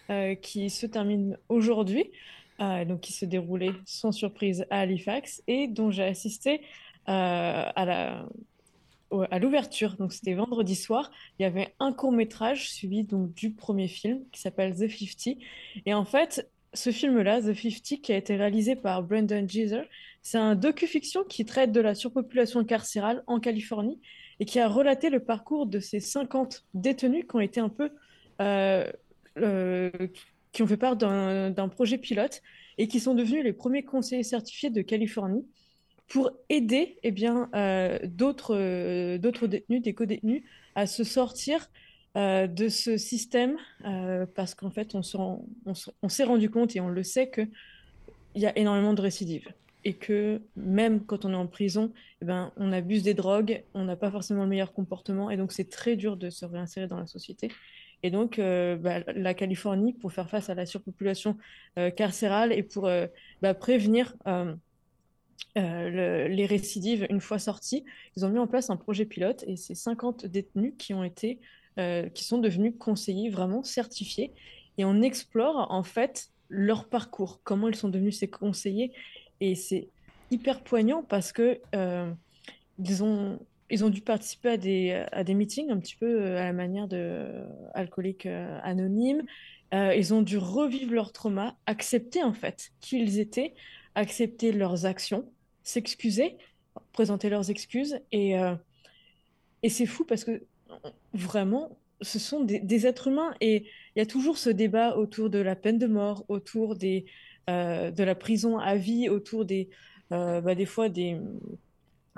euh, 0.09 0.35
qui 0.35 0.69
se 0.69 0.85
termine 0.85 1.38
aujourd'hui. 1.49 2.11
euh, 2.59 2.85
donc 2.85 2.99
qui 3.01 3.13
se 3.13 3.25
déroulait 3.25 3.71
sans 3.85 4.11
surprise 4.11 4.65
à 4.69 4.81
Halifax 4.81 5.41
et 5.47 5.67
dont 5.67 5.89
j'ai 5.91 6.03
assisté 6.03 6.61
euh, 7.09 7.63
à 7.75 7.85
la 7.85 8.25
à 9.29 9.39
l'ouverture. 9.39 9.95
Donc 9.97 10.13
c'était 10.13 10.33
vendredi 10.35 10.75
soir. 10.75 11.11
Il 11.39 11.44
y 11.44 11.45
avait 11.45 11.73
un 11.79 11.91
court 11.91 12.11
métrage 12.13 12.69
suivi 12.69 13.03
donc 13.03 13.33
du 13.33 13.51
premier 13.51 13.87
film 13.89 14.19
qui 14.31 14.39
s'appelle 14.39 14.73
The 14.73 14.87
50. 14.89 15.35
Et 15.85 15.94
en 15.94 16.05
fait, 16.05 16.49
ce 16.73 16.91
film-là, 16.91 17.41
The 17.41 17.53
50, 17.53 18.01
qui 18.01 18.13
a 18.13 18.18
été 18.18 18.35
réalisé 18.35 18.75
par 18.75 19.03
Brendan 19.03 19.45
Geiser, 19.45 19.83
c'est 20.21 20.38
un 20.38 20.56
docu-fiction 20.56 21.23
qui 21.23 21.45
traite 21.45 21.71
de 21.71 21.81
la 21.81 21.95
surpopulation 21.95 22.63
carcérale 22.63 23.23
en 23.27 23.39
Californie 23.39 24.00
et 24.39 24.45
qui 24.45 24.59
a 24.59 24.68
relaté 24.68 25.09
le 25.09 25.19
parcours 25.19 25.65
de 25.65 25.79
ces 25.79 26.00
50 26.00 26.65
détenus 26.73 27.25
qui 27.27 27.35
ont 27.35 27.39
été 27.39 27.59
un 27.59 27.69
peu 27.69 27.89
euh, 28.41 28.89
euh, 29.38 29.91
qui 30.51 30.63
ont 30.63 30.68
fait 30.68 30.77
part 30.77 30.95
d'un 30.97 31.69
projet 31.69 31.97
pilote 31.97 32.41
et 32.77 32.88
qui 32.88 33.00
sont 33.00 33.15
devenus 33.15 33.44
les 33.44 33.53
premiers 33.53 33.83
conseillers 33.83 34.23
certifiés 34.23 34.69
de 34.69 34.81
Californie 34.81 35.45
pour 36.07 36.31
aider 36.50 36.97
eh 37.03 37.13
euh, 37.56 38.00
d'autres 38.03 39.47
détenus, 39.47 39.81
des 39.81 39.94
co-détenus, 39.94 40.44
à 40.75 40.85
se 40.85 41.03
sortir 41.06 41.69
euh, 42.17 42.47
de 42.47 42.67
ce 42.67 42.97
système 42.97 43.57
euh, 43.85 44.25
parce 44.35 44.53
qu'en 44.53 44.69
fait, 44.69 44.95
on 44.95 46.09
s'est 46.09 46.23
rendu 46.23 46.49
compte 46.49 46.75
et 46.75 46.81
on 46.81 46.89
le 46.89 47.03
sait 47.03 47.29
qu'il 47.29 47.47
y 48.35 48.45
a 48.45 48.57
énormément 48.57 48.93
de 48.93 49.01
récidives 49.01 49.47
et 49.83 49.93
que 49.93 50.41
même 50.55 51.05
quand 51.05 51.25
on 51.25 51.31
est 51.31 51.35
en 51.35 51.47
prison, 51.47 51.91
eh 52.21 52.25
ben, 52.25 52.51
on 52.57 52.71
abuse 52.71 53.01
des 53.01 53.13
drogues, 53.13 53.63
on 53.73 53.85
n'a 53.85 53.95
pas 53.95 54.11
forcément 54.11 54.43
le 54.43 54.49
meilleur 54.49 54.73
comportement 54.73 55.31
et 55.31 55.37
donc 55.37 55.51
c'est 55.51 55.69
très 55.69 55.95
dur 55.95 56.17
de 56.17 56.29
se 56.29 56.45
réinsérer 56.45 56.87
dans 56.87 56.99
la 56.99 57.07
société. 57.07 57.49
Et 58.03 58.11
donc, 58.11 58.37
euh, 58.39 58.75
bah, 58.75 58.99
la 59.15 59.33
Californie, 59.33 59.93
pour 59.93 60.11
faire 60.11 60.29
face 60.29 60.49
à 60.49 60.55
la 60.55 60.65
surpopulation 60.65 61.37
carcérale 61.95 62.51
et 62.51 62.63
pour 62.63 62.89
bah, 63.41 63.53
prévenir 63.53 64.15
le- 65.55 66.27
les 66.27 66.45
récidives 66.45 67.05
une 67.09 67.21
fois 67.21 67.39
sortis, 67.39 67.85
ils 68.15 68.25
ont 68.25 68.29
mis 68.29 68.39
en 68.39 68.47
place 68.47 68.69
un 68.69 68.77
projet 68.77 69.05
pilote 69.05 69.43
et 69.47 69.55
c'est 69.55 69.75
50 69.75 70.25
détenus 70.25 70.73
qui 70.77 70.93
ont 70.93 71.03
été, 71.03 71.39
euh, 71.77 72.09
qui 72.09 72.25
sont 72.25 72.38
devenus 72.38 72.73
conseillers 72.77 73.29
vraiment 73.29 73.63
certifiés. 73.63 74.33
Et 74.77 74.83
on 74.83 75.01
explore 75.01 75.68
en 75.71 75.83
fait 75.83 76.29
leur 76.50 76.89
parcours, 76.89 77.39
comment 77.45 77.69
ils 77.69 77.75
sont 77.75 77.88
devenus 77.88 78.19
ces 78.19 78.29
conseillers. 78.29 78.91
Et 79.39 79.56
c'est 79.56 79.88
hyper 80.31 80.62
poignant 80.62 81.01
parce 81.01 81.31
que 81.31 81.62
euh, 81.73 82.12
ils 82.77 83.03
ont, 83.03 83.39
ils 83.69 83.85
ont 83.85 83.89
dû 83.89 84.01
participer 84.01 84.50
à 84.50 84.57
des, 84.57 85.06
à 85.13 85.23
des 85.23 85.33
meetings 85.33 85.71
un 85.71 85.79
petit 85.79 85.95
peu 85.95 86.21
euh, 86.21 86.41
à 86.41 86.44
la 86.44 86.53
manière 86.53 86.89
de 86.89 87.25
Alcooliques 87.73 88.27
Anonymes. 88.63 89.23
Ils 89.73 90.13
ont 90.13 90.21
dû 90.21 90.38
revivre 90.38 90.94
leur 90.94 91.13
trauma, 91.13 91.56
accepter 91.65 92.21
en 92.21 92.33
fait 92.33 92.73
qui 92.81 93.00
ils 93.00 93.19
étaient, 93.19 93.53
accepter 93.95 94.51
leurs 94.51 94.85
actions, 94.85 95.31
s'excuser, 95.63 96.35
présenter 96.91 97.29
leurs 97.29 97.50
excuses. 97.50 97.97
Et, 98.12 98.33
et 99.63 99.69
c'est 99.69 99.85
fou 99.85 100.03
parce 100.03 100.25
que 100.25 100.44
vraiment, 101.13 101.77
ce 102.01 102.19
sont 102.19 102.43
des, 102.43 102.87
êtres 102.87 103.07
humains 103.07 103.33
et 103.41 103.65
il 103.95 103.99
y 103.99 104.01
a 104.01 104.05
toujours 104.05 104.37
ce 104.37 104.49
débat 104.49 104.97
autour 104.97 105.29
de 105.29 105.39
la 105.39 105.55
peine 105.55 105.77
de 105.77 105.87
mort, 105.87 106.25
autour 106.29 106.75
des, 106.75 107.05
euh, 107.49 107.91
de 107.91 108.03
la 108.03 108.15
prison 108.15 108.57
à 108.57 108.75
vie, 108.75 109.09
autour 109.09 109.45
des, 109.45 109.69
euh, 110.11 110.41
bah, 110.41 110.55
des 110.55 110.65
fois 110.65 110.89
des, 110.89 111.19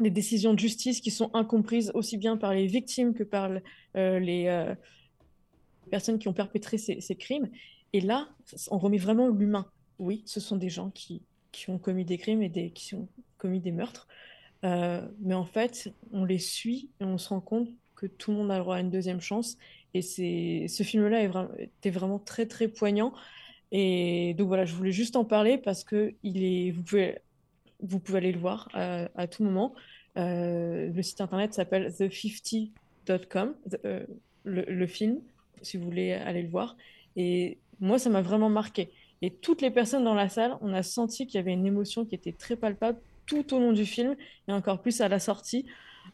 des 0.01 0.09
décisions 0.09 0.53
de 0.53 0.59
justice 0.59 1.01
qui 1.01 1.11
sont 1.11 1.29
incomprises 1.33 1.91
aussi 1.93 2.17
bien 2.17 2.37
par 2.37 2.53
les 2.53 2.67
victimes 2.67 3.13
que 3.13 3.23
par 3.23 3.51
euh, 3.97 4.19
les 4.19 4.73
personnes 5.91 6.17
qui 6.17 6.27
ont 6.27 6.33
perpétré 6.33 6.77
ces, 6.77 7.15
crimes. 7.15 7.49
Et 7.91 8.01
là, 8.01 8.29
on 8.71 8.77
remet 8.77 8.97
vraiment 8.97 9.27
l'humain. 9.27 9.67
Oui, 9.99 10.23
ce 10.25 10.39
sont 10.39 10.55
des 10.55 10.69
gens 10.69 10.89
qui, 10.89 11.21
qui 11.51 11.69
ont 11.69 11.77
commis 11.77 12.05
des 12.05 12.17
crimes 12.17 12.41
et 12.41 12.71
qui 12.71 12.95
ont 12.95 13.07
commis 13.37 13.59
des 13.59 13.71
meurtres. 13.71 14.07
Mais 14.63 15.35
en 15.35 15.45
fait, 15.45 15.93
on 16.13 16.23
les 16.23 16.39
suit 16.39 16.89
et 17.01 17.03
on 17.03 17.17
se 17.17 17.29
rend 17.29 17.41
compte 17.41 17.69
que 17.95 18.05
tout 18.05 18.31
le 18.31 18.37
monde 18.37 18.51
a 18.51 18.57
le 18.57 18.61
droit 18.63 18.75
à 18.77 18.79
une 18.79 18.89
deuxième 18.91 19.21
chance. 19.21 19.57
Et 19.93 20.01
c'est, 20.01 20.65
ce 20.67 20.83
film-là 20.83 21.27
vra- 21.27 21.49
était 21.61 21.89
vraiment 21.91 22.19
très, 22.19 22.45
très 22.45 22.67
poignant. 22.67 23.13
Et 23.71 24.33
donc 24.37 24.47
voilà, 24.47 24.65
je 24.65 24.73
voulais 24.75 24.91
juste 24.91 25.15
en 25.15 25.25
parler 25.25 25.57
parce 25.57 25.83
que 25.83 26.13
il 26.23 26.43
est, 26.43 26.71
vous 26.71 26.83
pouvez, 26.83 27.19
vous 27.81 27.99
pouvez 27.99 28.17
aller 28.19 28.31
le 28.31 28.39
voir 28.39 28.69
euh, 28.75 29.07
à 29.15 29.27
tout 29.27 29.43
moment. 29.43 29.73
Euh, 30.17 30.91
le 30.93 31.01
site 31.01 31.21
internet 31.21 31.53
s'appelle 31.53 31.91
the50.com, 31.91 33.55
the- 33.69 33.79
euh, 33.85 34.05
le 34.43 34.87
film, 34.87 35.19
si 35.61 35.77
vous 35.77 35.85
voulez 35.85 36.11
aller 36.13 36.41
le 36.43 36.49
voir. 36.49 36.75
Et 37.15 37.57
moi, 37.79 37.97
ça 37.99 38.09
m'a 38.09 38.21
vraiment 38.21 38.49
marqué. 38.49 38.89
Et 39.21 39.31
toutes 39.31 39.61
les 39.61 39.71
personnes 39.71 40.03
dans 40.03 40.15
la 40.15 40.27
salle, 40.29 40.57
on 40.61 40.73
a 40.73 40.83
senti 40.83 41.25
qu'il 41.25 41.35
y 41.35 41.37
avait 41.39 41.53
une 41.53 41.65
émotion 41.65 42.05
qui 42.05 42.13
était 42.15 42.33
très 42.33 42.55
palpable 42.57 42.99
tout 43.25 43.53
au 43.53 43.59
long 43.59 43.71
du 43.71 43.85
film 43.85 44.15
et 44.47 44.51
encore 44.51 44.81
plus 44.81 44.99
à 45.01 45.07
la 45.07 45.19
sortie. 45.19 45.65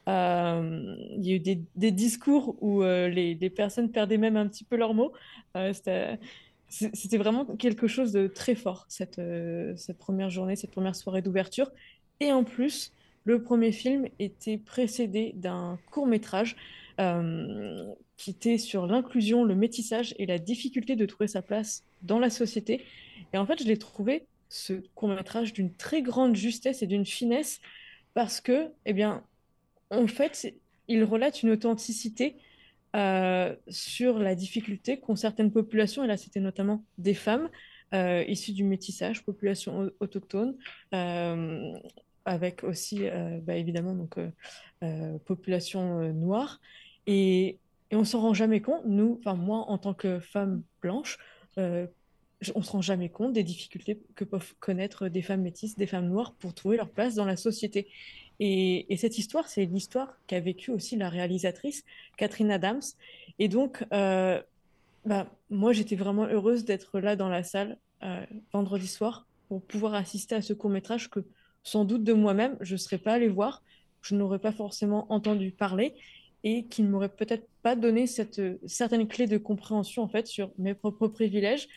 Euh, 0.10 0.96
il 1.18 1.26
y 1.26 1.34
a 1.34 1.36
eu 1.36 1.40
des, 1.40 1.92
discours 1.92 2.56
où 2.62 2.82
euh, 2.84 3.10
les, 3.10 3.50
personnes 3.50 3.92
perdaient 3.92 4.18
même 4.18 4.38
un 4.38 4.48
petit 4.48 4.64
peu 4.64 4.76
leurs 4.76 4.94
mots. 4.94 5.14
Euh, 5.56 5.72
c'était, 5.74 7.18
vraiment 7.18 7.46
quelque 7.46 7.88
chose 7.88 8.12
de 8.12 8.28
très 8.28 8.56
fort, 8.56 8.86
cette, 8.88 9.22
cette 9.76 9.98
première 9.98 10.30
journée, 10.30 10.56
cette 10.56 10.72
première 10.72 10.96
soirée 10.96 11.22
d'ouverture. 11.22 11.72
Et 12.20 12.32
en 12.32 12.44
plus, 12.44 12.92
le 13.24 13.44
premier 13.44 13.72
film 13.72 14.08
était 14.20 14.58
précédé 14.58 15.34
d'un 15.36 15.78
court 15.92 16.08
métrage 16.08 16.56
qui 18.18 18.32
était 18.32 18.58
sur 18.58 18.86
l'inclusion, 18.86 19.46
le 19.46 19.56
métissage 19.56 20.14
et 20.18 20.26
la 20.26 20.38
difficulté 20.38 20.96
de 20.96 21.06
trouver 21.06 21.28
sa 21.28 21.42
place 21.42 21.84
dans 22.02 22.20
la 22.20 22.30
société. 22.30 22.84
Et 23.34 23.38
en 23.38 23.46
fait, 23.46 23.62
je 23.62 23.68
l'ai 23.68 23.78
trouvé, 23.78 24.26
ce 24.50 24.74
court 24.96 25.10
métrage, 25.10 25.54
d'une 25.54 25.74
très 25.74 26.02
grande 26.02 26.36
justesse 26.36 26.82
et 26.82 26.88
d'une 26.88 27.06
finesse 27.06 27.62
parce 28.14 28.42
que, 28.42 28.72
eh 28.86 28.94
bien, 28.94 29.24
en 29.92 30.08
fait, 30.08 30.54
il 30.88 31.04
relate 31.04 31.44
une 31.44 31.52
authenticité 31.52 32.38
euh, 32.96 33.56
sur 33.68 34.20
la 34.20 34.36
difficulté 34.36 35.00
qu'ont 35.00 35.16
certaines 35.16 35.52
populations, 35.52 36.04
et 36.04 36.08
là 36.08 36.18
c'était 36.18 36.40
notamment 36.40 36.84
des 36.98 37.14
femmes 37.14 37.50
euh, 37.94 38.24
issues 38.28 38.54
du 38.54 38.64
métissage, 38.64 39.24
population 39.24 39.82
au- 39.82 39.92
autochtone, 40.00 40.56
euh, 40.94 41.74
avec 42.26 42.64
aussi 42.64 43.08
bah, 43.42 43.56
évidemment 43.56 43.96
donc, 43.96 44.18
population 45.26 46.14
noire. 46.14 46.60
Et, 47.08 47.60
et 47.90 47.96
on 47.96 48.04
s'en 48.04 48.22
rend 48.22 48.34
jamais 48.36 48.62
compte, 48.62 48.86
nous, 48.86 49.18
enfin 49.20 49.34
moi 49.36 49.66
en 49.68 49.78
tant 49.80 49.96
que 49.96 50.20
femme 50.20 50.62
blanche, 50.82 51.18
on 51.58 52.62
se 52.62 52.72
rend 52.72 52.82
jamais 52.82 53.10
compte 53.10 53.34
des 53.34 53.44
difficultés 53.44 54.00
que 54.16 54.24
peuvent 54.24 54.54
connaître 54.60 55.10
des 55.10 55.22
femmes 55.22 55.42
métisses, 55.42 55.76
des 55.76 55.88
femmes 55.88 56.08
noires 56.08 56.36
pour 56.36 56.54
trouver 56.54 56.78
leur 56.78 56.90
place 56.90 57.16
dans 57.16 57.26
la 57.26 57.36
société. 57.36 57.88
Et, 58.40 58.92
et 58.92 58.98
cette 58.98 59.18
histoire, 59.18 59.48
c'est 59.48 59.66
l'histoire 59.66 60.18
qu'a 60.28 60.40
vécue 60.40 60.72
aussi 60.72 60.96
la 60.96 61.10
réalisatrice 61.10 61.84
Catherine 62.18 62.52
Adams. 62.52 62.82
Et 63.38 63.48
donc, 63.48 63.86
euh, 63.94 64.42
bah, 65.06 65.28
moi, 65.50 65.74
j'étais 65.74 65.96
vraiment 65.96 66.26
heureuse 66.26 66.66
d'être 66.66 67.00
là 67.00 67.16
dans 67.16 67.30
la 67.30 67.44
salle 67.44 67.78
euh, 68.04 68.26
vendredi 68.54 68.88
soir 68.88 69.28
pour 69.48 69.62
pouvoir 69.62 69.94
assister 69.94 70.36
à 70.36 70.42
ce 70.42 70.54
court-métrage 70.54 71.10
que, 71.10 71.22
sans 71.64 71.86
doute 71.86 72.04
de 72.04 72.14
moi-même, 72.14 72.58
je 72.62 72.74
ne 72.74 72.78
serais 72.78 72.98
pas 72.98 73.14
allée 73.14 73.28
voir, 73.28 73.64
je 74.02 74.16
n'aurais 74.16 74.40
pas 74.40 74.52
forcément 74.52 75.12
entendu 75.12 75.52
parler 75.52 75.94
et 76.44 76.66
qui 76.66 76.84
ne 76.84 76.90
m'aurait 76.90 77.10
peut-être 77.10 77.48
pas 77.62 77.76
donné 77.76 78.08
cette 78.08 78.40
euh, 78.40 78.60
certaine 78.66 79.08
clé 79.08 79.28
de 79.28 79.38
compréhension 79.38 80.04
en 80.04 80.08
fait 80.08 80.28
sur 80.28 80.52
mes 80.58 80.74
propres 80.74 81.08
privilèges 81.10 81.68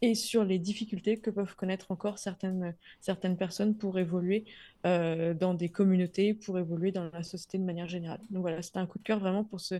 et 0.00 0.14
sur 0.14 0.44
les 0.44 0.58
difficultés 0.58 1.18
que 1.18 1.30
peuvent 1.30 1.54
connaître 1.56 1.90
encore 1.90 2.18
certaines, 2.18 2.74
certaines 3.00 3.36
personnes 3.36 3.76
pour 3.76 3.98
évoluer 3.98 4.44
euh, 4.86 5.34
dans 5.34 5.54
des 5.54 5.68
communautés, 5.68 6.34
pour 6.34 6.58
évoluer 6.58 6.92
dans 6.92 7.10
la 7.10 7.22
société 7.22 7.58
de 7.58 7.64
manière 7.64 7.88
générale. 7.88 8.20
Donc 8.30 8.42
voilà, 8.42 8.62
c'était 8.62 8.78
un 8.78 8.86
coup 8.86 8.98
de 8.98 9.04
cœur 9.04 9.18
vraiment 9.18 9.44
pour 9.44 9.60
ce 9.60 9.76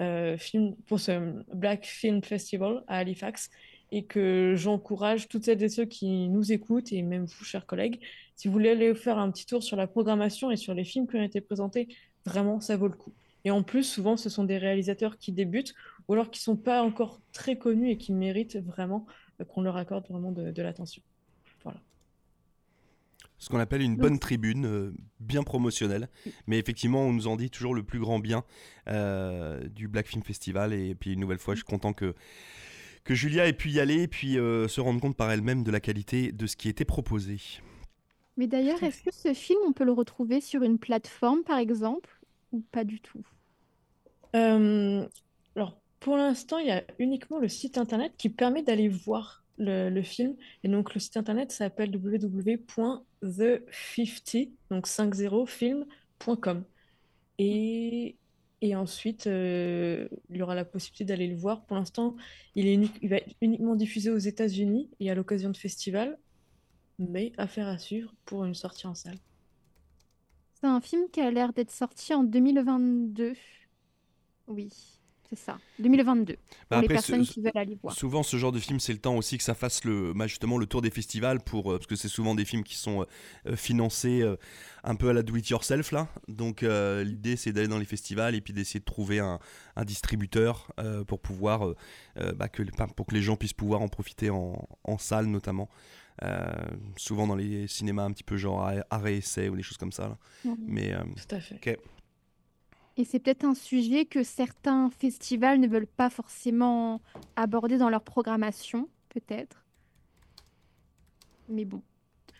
euh, 0.00 0.36
film, 0.36 0.74
pour 0.86 1.00
ce 1.00 1.32
Black 1.54 1.86
Film 1.86 2.22
Festival 2.22 2.84
à 2.88 2.98
Halifax 2.98 3.50
et 3.90 4.04
que 4.04 4.54
j'encourage 4.56 5.28
toutes 5.28 5.44
celles 5.44 5.62
et 5.62 5.68
ceux 5.68 5.84
qui 5.84 6.28
nous 6.28 6.52
écoutent 6.52 6.92
et 6.92 7.02
même 7.02 7.24
vous, 7.24 7.44
chers 7.44 7.64
collègues, 7.64 8.00
si 8.36 8.48
vous 8.48 8.52
voulez 8.52 8.70
aller 8.70 8.94
faire 8.94 9.18
un 9.18 9.30
petit 9.30 9.46
tour 9.46 9.62
sur 9.62 9.76
la 9.76 9.86
programmation 9.86 10.50
et 10.50 10.56
sur 10.56 10.74
les 10.74 10.84
films 10.84 11.06
qui 11.06 11.16
ont 11.16 11.22
été 11.22 11.40
présentés, 11.40 11.88
vraiment, 12.26 12.60
ça 12.60 12.76
vaut 12.76 12.88
le 12.88 12.96
coup. 12.96 13.12
Et 13.44 13.50
en 13.50 13.62
plus, 13.62 13.84
souvent, 13.84 14.16
ce 14.16 14.28
sont 14.28 14.44
des 14.44 14.58
réalisateurs 14.58 15.18
qui 15.18 15.30
débutent 15.30 15.74
ou 16.08 16.14
alors 16.14 16.30
qui 16.30 16.40
sont 16.40 16.56
pas 16.56 16.82
encore 16.82 17.20
très 17.32 17.56
connus 17.56 17.90
et 17.90 17.98
qui 17.98 18.12
méritent 18.12 18.56
vraiment 18.56 19.06
qu'on 19.48 19.62
leur 19.62 19.76
accorde 19.76 20.06
vraiment 20.08 20.32
de, 20.32 20.50
de 20.50 20.62
l'attention. 20.62 21.02
Voilà. 21.62 21.80
Ce 23.38 23.48
qu'on 23.50 23.58
appelle 23.58 23.82
une 23.82 23.96
bonne 23.96 24.18
tribune, 24.18 24.64
euh, 24.64 24.94
bien 25.20 25.42
promotionnelle. 25.42 26.08
Mais 26.46 26.58
effectivement, 26.58 27.02
on 27.02 27.12
nous 27.12 27.26
en 27.26 27.36
dit 27.36 27.50
toujours 27.50 27.74
le 27.74 27.82
plus 27.82 27.98
grand 27.98 28.18
bien 28.18 28.44
euh, 28.88 29.66
du 29.68 29.88
Black 29.88 30.06
Film 30.06 30.22
Festival. 30.22 30.72
Et 30.72 30.94
puis, 30.94 31.12
une 31.12 31.20
nouvelle 31.20 31.38
fois, 31.38 31.54
je 31.54 31.58
suis 31.58 31.66
content 31.66 31.92
que, 31.92 32.14
que 33.02 33.14
Julia 33.14 33.46
ait 33.46 33.52
pu 33.52 33.70
y 33.70 33.80
aller 33.80 34.02
et 34.02 34.08
puis 34.08 34.38
euh, 34.38 34.68
se 34.68 34.80
rendre 34.80 35.00
compte 35.00 35.16
par 35.16 35.30
elle-même 35.30 35.62
de 35.62 35.70
la 35.70 35.80
qualité 35.80 36.32
de 36.32 36.46
ce 36.46 36.56
qui 36.56 36.68
était 36.68 36.84
proposé. 36.86 37.38
Mais 38.36 38.46
d'ailleurs, 38.46 38.82
est-ce 38.82 39.02
que 39.02 39.12
ce 39.12 39.34
film, 39.34 39.60
on 39.66 39.72
peut 39.72 39.84
le 39.84 39.92
retrouver 39.92 40.40
sur 40.40 40.62
une 40.62 40.78
plateforme, 40.78 41.42
par 41.44 41.58
exemple, 41.58 42.20
ou 42.52 42.60
pas 42.72 42.84
du 42.84 43.00
tout? 43.00 43.24
Euh, 44.34 45.06
alors, 45.54 45.76
pour 46.04 46.16
l'instant, 46.18 46.58
il 46.58 46.66
y 46.66 46.70
a 46.70 46.84
uniquement 46.98 47.38
le 47.38 47.48
site 47.48 47.78
internet 47.78 48.12
qui 48.18 48.28
permet 48.28 48.62
d'aller 48.62 48.88
voir 48.88 49.42
le, 49.56 50.02
film. 50.02 50.36
Et 50.62 50.68
donc, 50.68 50.92
le 50.92 51.00
site 51.00 51.16
internet 51.16 51.50
s'appelle 51.50 51.96
www.the50, 51.96 54.50
donc 54.68 54.86
50film.com. 54.86 56.64
Et, 57.38 58.16
et 58.60 58.76
ensuite, 58.76 59.26
euh, 59.28 60.06
il 60.28 60.36
y 60.36 60.42
aura 60.42 60.54
la 60.54 60.66
possibilité 60.66 61.06
d'aller 61.06 61.26
le 61.26 61.36
voir. 61.36 61.64
Pour 61.64 61.78
l'instant, 61.78 62.16
il, 62.54 62.66
est 62.66 62.78
il 63.00 63.08
va 63.08 63.16
être 63.16 63.34
uniquement 63.40 63.74
diffusé 63.74 64.10
aux 64.10 64.18
États-Unis 64.18 64.90
et 65.00 65.10
à 65.10 65.14
l'occasion 65.14 65.48
de 65.48 65.56
festivals, 65.56 66.18
mais 66.98 67.32
affaire 67.38 67.66
à 67.66 67.78
suivre 67.78 68.14
pour 68.26 68.44
une 68.44 68.54
sortie 68.54 68.86
en 68.86 68.94
salle. 68.94 69.16
C'est 70.60 70.66
un 70.66 70.82
film 70.82 71.08
qui 71.10 71.22
a 71.22 71.30
l'air 71.30 71.54
d'être 71.54 71.70
sorti 71.70 72.12
en 72.12 72.24
2022. 72.24 73.32
Oui, 74.48 74.68
c'est 75.36 75.44
ça. 75.46 75.58
2022. 75.78 76.34
Pour 76.34 76.42
Bah, 76.70 76.80
les 76.80 76.88
personnes 76.88 77.24
ce- 77.24 77.32
qui 77.32 77.40
veulent 77.40 77.52
aller 77.54 77.78
voir. 77.82 77.94
Souvent, 77.94 78.22
ce 78.22 78.36
genre 78.36 78.52
de 78.52 78.58
film, 78.58 78.80
c'est 78.80 78.92
le 78.92 78.98
temps 78.98 79.16
aussi 79.16 79.36
que 79.38 79.44
ça 79.44 79.54
fasse 79.54 79.84
le, 79.84 80.12
bah, 80.14 80.26
justement 80.26 80.58
le 80.58 80.66
tour 80.66 80.82
des 80.82 80.90
festivals, 80.90 81.40
pour, 81.40 81.72
euh, 81.72 81.78
parce 81.78 81.86
que 81.86 81.96
c'est 81.96 82.08
souvent 82.08 82.34
des 82.34 82.44
films 82.44 82.62
qui 82.64 82.76
sont 82.76 83.02
euh, 83.02 83.04
euh, 83.48 83.56
financés 83.56 84.22
euh, 84.22 84.36
un 84.84 84.94
peu 84.94 85.08
à 85.08 85.12
la 85.12 85.22
do-it-yourself. 85.22 85.92
là. 85.92 86.08
Donc, 86.28 86.62
euh, 86.62 87.04
l'idée, 87.04 87.36
c'est 87.36 87.52
d'aller 87.52 87.68
dans 87.68 87.78
les 87.78 87.84
festivals 87.84 88.34
et 88.34 88.40
puis 88.40 88.52
d'essayer 88.52 88.80
de 88.80 88.84
trouver 88.84 89.18
un, 89.18 89.38
un 89.76 89.84
distributeur 89.84 90.70
euh, 90.78 91.04
pour 91.04 91.20
pouvoir, 91.20 91.74
bah, 92.36 92.48
que, 92.48 92.62
pour 92.94 93.06
que 93.06 93.14
les 93.14 93.22
gens 93.22 93.36
puissent 93.36 93.52
pouvoir 93.52 93.80
en 93.82 93.88
profiter 93.88 94.30
en, 94.30 94.68
en 94.84 94.98
salle, 94.98 95.26
notamment. 95.26 95.68
Euh, 96.22 96.46
souvent 96.96 97.26
dans 97.26 97.34
les 97.34 97.66
cinémas 97.66 98.04
un 98.04 98.12
petit 98.12 98.22
peu 98.22 98.36
genre 98.36 98.62
arrêt- 98.62 98.84
arrêt-essai 98.88 99.48
ou 99.48 99.56
des 99.56 99.64
choses 99.64 99.78
comme 99.78 99.90
ça. 99.90 100.08
là. 100.08 100.18
Mais 100.68 100.94
euh, 100.94 101.02
Tout 101.28 101.34
à 101.34 101.40
fait. 101.40 101.56
ok. 101.56 101.78
Et 102.96 103.04
c'est 103.04 103.18
peut-être 103.18 103.44
un 103.44 103.54
sujet 103.54 104.04
que 104.04 104.22
certains 104.22 104.90
festivals 104.90 105.58
ne 105.60 105.66
veulent 105.66 105.86
pas 105.86 106.10
forcément 106.10 107.00
aborder 107.36 107.76
dans 107.76 107.88
leur 107.90 108.02
programmation, 108.02 108.88
peut-être. 109.08 109.64
Mais 111.48 111.64
bon. 111.64 111.82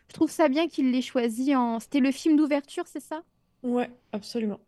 Je 0.08 0.14
trouve 0.14 0.30
ça 0.30 0.48
bien 0.48 0.68
qu'il 0.68 0.92
l'ait 0.92 1.02
choisi 1.02 1.56
en... 1.56 1.80
C'était 1.80 2.00
le 2.00 2.12
film 2.12 2.36
d'ouverture, 2.36 2.84
c'est 2.86 3.00
ça? 3.02 3.22
Ouais, 3.62 3.90
absolument. 4.12 4.60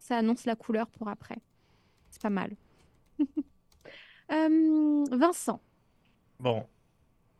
Ça 0.00 0.16
annonce 0.16 0.46
la 0.46 0.56
couleur 0.56 0.88
pour 0.88 1.08
après. 1.08 1.38
C'est 2.10 2.22
pas 2.22 2.30
mal. 2.30 2.50
Euh, 4.32 5.04
Vincent. 5.10 5.60
Bon. 6.38 6.64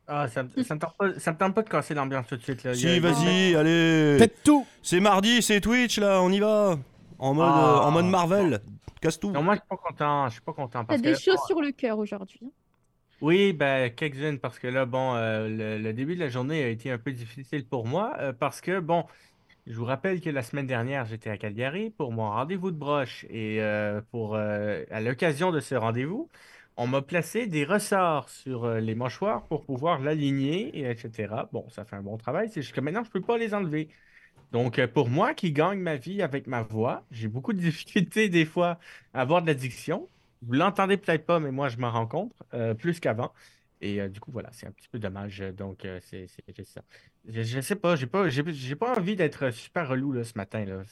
Ah, 0.09 0.27
ça, 0.29 0.43
me- 0.43 0.63
ça 0.65 0.75
me 0.75 0.81
tente 0.81 0.97
pas, 0.97 1.19
ça 1.21 1.33
me 1.33 1.39
tente 1.39 1.55
pas 1.55 1.63
de 1.63 1.69
casser 1.69 1.95
l'ambiance 1.95 2.27
tout 2.27 2.37
de 2.37 2.43
suite. 2.43 2.65
Là. 2.65 2.75
Si, 2.75 2.99
vas-y, 2.99 3.55
allez. 3.55 4.17
Faites 4.19 4.43
tout 4.43 4.67
C'est 4.83 4.99
mardi, 5.01 5.41
c'est 5.41 5.61
Twitch 5.61 5.99
là, 5.99 6.21
on 6.21 6.31
y 6.33 6.41
va. 6.41 6.79
En 7.21 7.35
mode, 7.35 7.47
Ah. 7.53 7.77
euh, 7.83 7.87
en 7.87 7.91
mode 7.93 8.07
Marvel. 8.07 8.61
Casse 9.01 9.21
tout. 9.21 9.31
Non, 9.31 9.43
moi, 9.43 9.55
je 9.55 9.61
suis 9.61 9.69
pas 9.69 9.77
content. 9.77 10.29
Je 10.29 10.33
suis 10.33 10.43
pas 10.43 10.53
content 10.53 10.85
T'as 10.85 10.99
des 10.99 11.13
que... 11.13 11.19
choses 11.19 11.41
sur 11.47 11.61
le 11.61 11.71
cœur 11.73 11.99
aujourd'hui. 11.99 12.41
hein. 12.45 12.51
Oui, 13.23 13.53
ben, 13.53 13.91
quelques-unes, 13.95 14.39
parce 14.39 14.59
que 14.59 14.67
là, 14.67 14.87
bon, 14.87 15.15
euh, 15.15 15.47
le, 15.49 15.79
le 15.83 15.93
début 15.93 16.15
de 16.15 16.21
la 16.21 16.31
journée 16.31 16.63
a 16.65 16.69
été 16.69 16.91
un 16.91 16.97
peu 16.99 17.13
difficile 17.13 17.67
pour 17.67 17.87
moi, 17.87 18.17
euh, 18.19 18.33
parce 18.33 18.63
que, 18.63 18.81
bon, 18.81 19.05
je 19.67 19.77
vous 19.77 19.85
rappelle 19.85 20.21
que 20.23 20.31
la 20.31 20.43
semaine 20.43 20.67
dernière, 20.67 21.05
j'étais 21.05 21.31
à 21.31 21.37
Calgary 21.37 21.91
pour 21.91 22.13
mon 22.13 22.31
rendez-vous 22.31 22.71
de 22.71 22.79
broche, 22.79 23.27
et 23.31 23.61
euh, 23.63 24.01
pour, 24.11 24.37
euh, 24.37 24.85
à 24.91 25.03
l'occasion 25.03 25.51
de 25.53 25.61
ce 25.61 25.75
rendez-vous, 25.75 26.31
on 26.79 26.87
m'a 26.87 27.03
placé 27.03 27.47
des 27.47 27.65
ressorts 27.65 28.31
sur 28.31 28.65
euh, 28.65 28.81
les 28.81 28.95
mâchoires 28.95 29.47
pour 29.49 29.67
pouvoir 29.67 30.01
l'aligner, 30.01 30.69
et 30.79 30.89
etc. 30.91 31.35
Bon, 31.53 31.69
ça 31.69 31.85
fait 31.85 31.97
un 31.97 32.03
bon 32.03 32.17
travail, 32.17 32.49
c'est 32.51 32.63
juste 32.63 32.75
que 32.75 32.81
maintenant, 32.81 33.05
je 33.05 33.11
peux 33.11 33.21
pas 33.21 33.37
les 33.39 33.53
enlever. 33.55 33.91
Donc, 34.53 34.79
euh, 34.79 34.89
pour 34.89 35.09
moi 35.09 35.35
qui 35.35 35.53
gagne 35.53 35.79
ma 35.81 35.97
vie 35.97 36.23
avec 36.23 36.47
ma 36.47 36.63
voix, 36.63 37.07
j'ai 37.11 37.29
beaucoup 37.29 37.53
de 37.53 37.59
difficultés 37.61 38.29
des 38.29 38.45
fois 38.45 38.79
à 39.15 39.21
avoir 39.23 39.43
de 39.43 39.47
l'addiction. 39.47 40.11
Vous 40.43 40.53
l'entendez 40.55 40.97
peut-être 40.97 41.27
pas, 41.27 41.39
mais 41.41 41.53
moi, 41.53 41.69
je 41.69 41.77
m'en 41.79 41.91
rends 41.91 42.07
compte 42.07 42.33
euh, 42.55 42.75
plus 42.75 42.99
qu'avant. 43.01 43.33
Et 43.83 44.01
euh, 44.01 44.09
du 44.09 44.21
coup, 44.21 44.33
voilà, 44.33 44.51
c'est 44.53 44.67
un 44.67 44.73
petit 44.73 44.89
peu 44.89 44.99
dommage. 44.99 45.39
Donc, 45.57 45.85
euh, 45.85 46.01
c'est 46.03 46.27
ça. 46.65 46.83
Je, 47.27 47.43
je 47.43 47.61
sais 47.61 47.77
pas, 47.77 47.97
j'ai 47.97 48.07
pas, 48.07 48.27
pas 48.79 48.99
envie 48.99 49.17
d'être 49.17 49.51
super 49.51 49.89
relou 49.89 50.13
là, 50.13 50.25
ce 50.25 50.33
matin. 50.37 50.65
Là. 50.65 50.83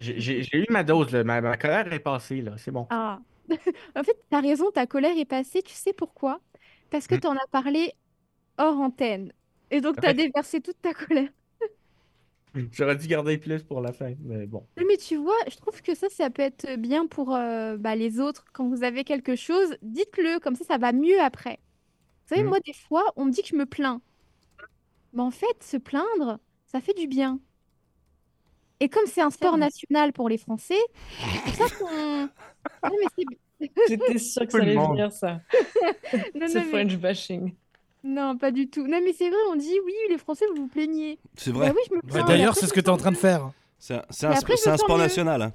J'ai 0.00 0.56
eu 0.56 0.66
ma 0.70 0.84
dose, 0.84 1.12
là. 1.12 1.24
Ma, 1.24 1.40
ma 1.40 1.56
colère 1.56 1.92
est 1.92 2.00
passée, 2.00 2.40
là. 2.42 2.56
C'est 2.58 2.70
bon. 2.70 2.90
Ah. 2.90 3.20
En 3.96 4.02
fait, 4.04 4.16
t'as 4.30 4.40
raison, 4.40 4.70
ta 4.72 4.86
colère 4.86 5.16
est 5.16 5.24
passée. 5.24 5.62
Tu 5.62 5.72
sais 5.74 5.92
pourquoi? 5.92 6.40
Parce 6.90 7.06
que 7.06 7.14
Hmm. 7.14 7.18
t'en 7.18 7.34
as 7.36 7.46
parlé 7.50 7.92
hors 8.58 8.78
antenne. 8.80 9.32
Et 9.70 9.80
donc, 9.82 10.00
t'as 10.00 10.12
Ouais. 10.12 10.14
déversé 10.14 10.60
toute 10.62 10.80
ta 10.82 10.94
colère. 10.94 11.30
J'aurais 12.72 12.96
dû 12.96 13.06
garder 13.06 13.38
plus 13.38 13.62
pour 13.62 13.80
la 13.80 13.92
fin, 13.92 14.14
mais 14.20 14.46
bon. 14.46 14.66
Mais 14.76 14.96
tu 14.96 15.16
vois, 15.16 15.36
je 15.50 15.56
trouve 15.56 15.82
que 15.82 15.94
ça, 15.94 16.08
ça 16.08 16.30
peut 16.30 16.42
être 16.42 16.76
bien 16.76 17.06
pour 17.06 17.34
euh, 17.34 17.76
bah, 17.76 17.96
les 17.96 18.20
autres. 18.20 18.44
Quand 18.52 18.68
vous 18.68 18.82
avez 18.84 19.04
quelque 19.04 19.36
chose, 19.36 19.76
dites-le, 19.82 20.38
comme 20.40 20.54
ça, 20.56 20.64
ça 20.64 20.78
va 20.78 20.92
mieux 20.92 21.20
après. 21.20 21.58
Vous 22.26 22.34
savez, 22.34 22.42
Mhm. 22.42 22.48
moi, 22.48 22.58
des 22.60 22.72
fois, 22.72 23.04
on 23.16 23.24
me 23.26 23.30
dit 23.32 23.42
que 23.42 23.48
je 23.48 23.56
me 23.56 23.66
plains. 23.66 24.00
Mais 25.12 25.22
en 25.22 25.30
fait, 25.30 25.62
se 25.62 25.76
plaindre, 25.76 26.38
ça 26.66 26.80
fait 26.80 26.94
du 26.94 27.06
bien. 27.06 27.40
Et 28.80 28.88
comme 28.88 29.06
c'est 29.06 29.22
un 29.22 29.30
sport 29.30 29.56
national 29.56 30.12
pour 30.12 30.28
les 30.28 30.36
Français, 30.38 30.78
c'est 31.46 31.54
ça 31.54 31.64
qu'on... 31.78 31.86
Non, 32.84 32.90
mais 33.00 33.06
c'est... 33.16 33.70
J'étais 33.88 34.18
sûre 34.18 34.44
que 34.46 34.52
ça 34.52 34.58
allait 34.58 34.74
venir, 34.76 35.10
ça. 35.12 35.40
Non, 36.34 36.48
Ce 36.48 36.58
non, 36.58 36.64
mais- 36.64 36.70
French 36.70 36.96
bashing. 36.96 37.54
Non, 38.06 38.36
pas 38.38 38.50
du 38.50 38.68
tout. 38.68 38.86
Non, 38.86 39.00
mais 39.04 39.12
c'est 39.12 39.28
vrai, 39.28 39.38
on 39.50 39.56
dit, 39.56 39.74
oui, 39.84 39.92
les 40.08 40.18
Français, 40.18 40.44
vous 40.54 40.62
vous 40.62 40.68
plaignez. 40.68 41.18
C'est 41.36 41.52
Bah 41.52 41.58
vrai. 41.58 41.70
oui, 41.72 41.80
je 41.90 41.94
me 41.94 42.00
Bah, 42.02 42.08
plains. 42.08 42.24
et 42.24 42.28
D'ailleurs, 42.28 42.54
c'est 42.56 42.66
ce 42.66 42.72
que 42.72 42.80
tu 42.80 42.86
es 42.86 42.90
en 42.90 42.96
train 42.96 43.12
de 43.12 43.16
faire. 43.16 43.50
C'est 43.78 43.94
un, 43.94 43.98
après, 44.30 44.54
sp- 44.54 44.76
sport 44.78 44.96
mieux. 44.96 45.02
national. 45.04 45.42
hein. 45.42 45.52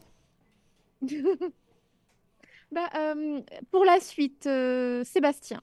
Bah, 2.73 2.89
euh, 2.97 3.41
pour 3.69 3.83
la 3.83 3.99
suite, 3.99 4.47
euh, 4.47 5.03
Sébastien. 5.03 5.61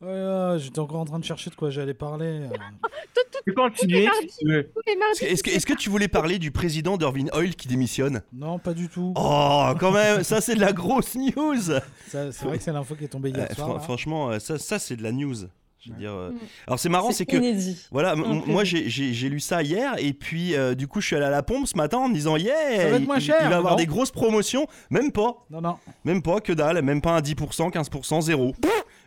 Ouais, 0.00 0.08
ouais, 0.08 0.58
J'étais 0.58 0.78
encore 0.78 1.00
en 1.00 1.04
train 1.04 1.18
de 1.18 1.24
chercher 1.24 1.50
de 1.50 1.54
quoi 1.54 1.68
j'allais 1.68 1.92
parler. 1.92 2.48
euh. 2.48 2.48
Tu 3.44 3.52
peux 3.52 3.52
continuer 3.62 4.04
mardi. 4.06 4.28
si 4.30 4.38
tu 4.38 4.46
veux. 4.48 4.64
Tous 4.74 4.82
les 4.86 4.96
mardis, 4.96 5.24
Est-ce 5.24 5.66
que, 5.66 5.74
tu 5.74 5.88
voulais 5.90 6.08
parler 6.08 6.38
du 6.38 6.50
président 6.50 6.96
d'Irving 6.96 7.30
Oil 7.34 7.54
qui 7.54 7.68
démissionne? 7.68 8.22
Non, 8.32 8.58
pas 8.58 8.72
du 8.74 8.88
tout. 8.88 9.12
Oh, 9.16 9.70
quand 9.78 9.92
même, 9.92 10.22
ça 10.24 10.40
c'est 10.40 10.54
de 10.54 10.60
la 10.60 10.72
grosse 10.72 11.14
news. 11.14 11.60
C'est 12.08 12.30
vrai 12.42 12.56
que 12.58 12.64
c'est 12.64 12.72
l'info 12.72 12.94
qui 12.94 13.04
est 13.04 13.08
tombée 13.08 13.30
hier 13.30 13.46
Euh, 13.50 13.54
soir. 13.54 13.74
là. 13.74 13.80
franchement, 13.80 14.38
ça, 14.40 14.58
ça 14.58 14.78
c'est 14.78 14.96
de 14.96 15.02
la 15.02 15.12
news. 15.12 15.36
Je 15.80 15.90
veux 15.92 15.96
dire. 15.98 16.12
euh. 16.12 16.30
Mm. 16.32 16.38
Alors 16.66 16.78
c'est 16.78 16.88
marrant, 16.90 17.10
c'est 17.10 17.24
que 17.26 17.36
inédit. 17.36 17.86
voilà, 17.90 18.14
moi 18.14 18.64
j'ai- 18.64 18.88
lu 19.28 19.40
ça 19.40 19.62
hier 19.62 19.94
et 19.98 20.12
puis 20.12 20.54
euh, 20.54 20.74
du 20.74 20.86
coup 20.86 21.00
je 21.00 21.06
suis 21.06 21.16
allé 21.16 21.24
à 21.24 21.30
la 21.30 21.42
pompe 21.42 21.66
ce 21.66 21.76
matin 21.76 21.98
en 21.98 22.08
me 22.08 22.14
disant 22.14 22.36
yeah, 22.36 22.54
Ça 22.76 22.88
va 22.90 22.96
être 22.96 23.00
il- 23.00 23.06
moins 23.06 23.18
cher, 23.18 23.36
il 23.42 23.48
va 23.48 23.56
avoir 23.56 23.72
non 23.72 23.76
des 23.78 23.86
grosses 23.86 24.10
promotions, 24.10 24.66
même 24.90 25.10
pas, 25.10 25.46
Non, 25.50 25.60
non. 25.62 25.78
même 26.04 26.20
pas 26.22 26.40
que 26.40 26.52
dalle, 26.52 26.82
même 26.82 27.00
pas 27.00 27.12
un 27.16 27.20
10%, 27.20 27.70
15%, 27.70 28.20
zéro. 28.20 28.54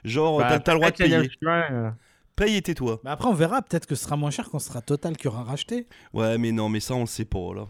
Genre 0.04 0.40
Bah, 0.40 0.60
t'as 0.60 0.74
le 0.74 0.80
droit 0.80 0.92
de 0.92 0.96
payer. 0.96 1.18
9 1.18 1.28
juin, 1.42 1.64
euh, 1.72 1.92
Paye 2.36 2.56
et 2.58 2.62
tais-toi. 2.64 3.00
Mais 3.04 3.12
après, 3.12 3.28
on 3.30 3.34
verra. 3.34 3.62
Peut-être 3.62 3.86
que 3.86 3.94
ce 3.94 4.06
sera 4.06 4.16
moins 4.16 4.32
cher 4.32 4.50
quand 4.50 4.58
ce 4.58 4.68
sera 4.70 4.82
Total 4.82 5.16
qui 5.16 5.28
aura 5.28 5.44
racheté. 5.44 5.86
Ouais, 6.14 6.40
mais 6.40 6.52
non, 6.52 6.68
mais 6.68 6.80
ça 6.80 6.96
on 6.96 7.02
le 7.02 7.06
sait 7.06 7.26
pas 7.26 7.54
là. 7.56 7.68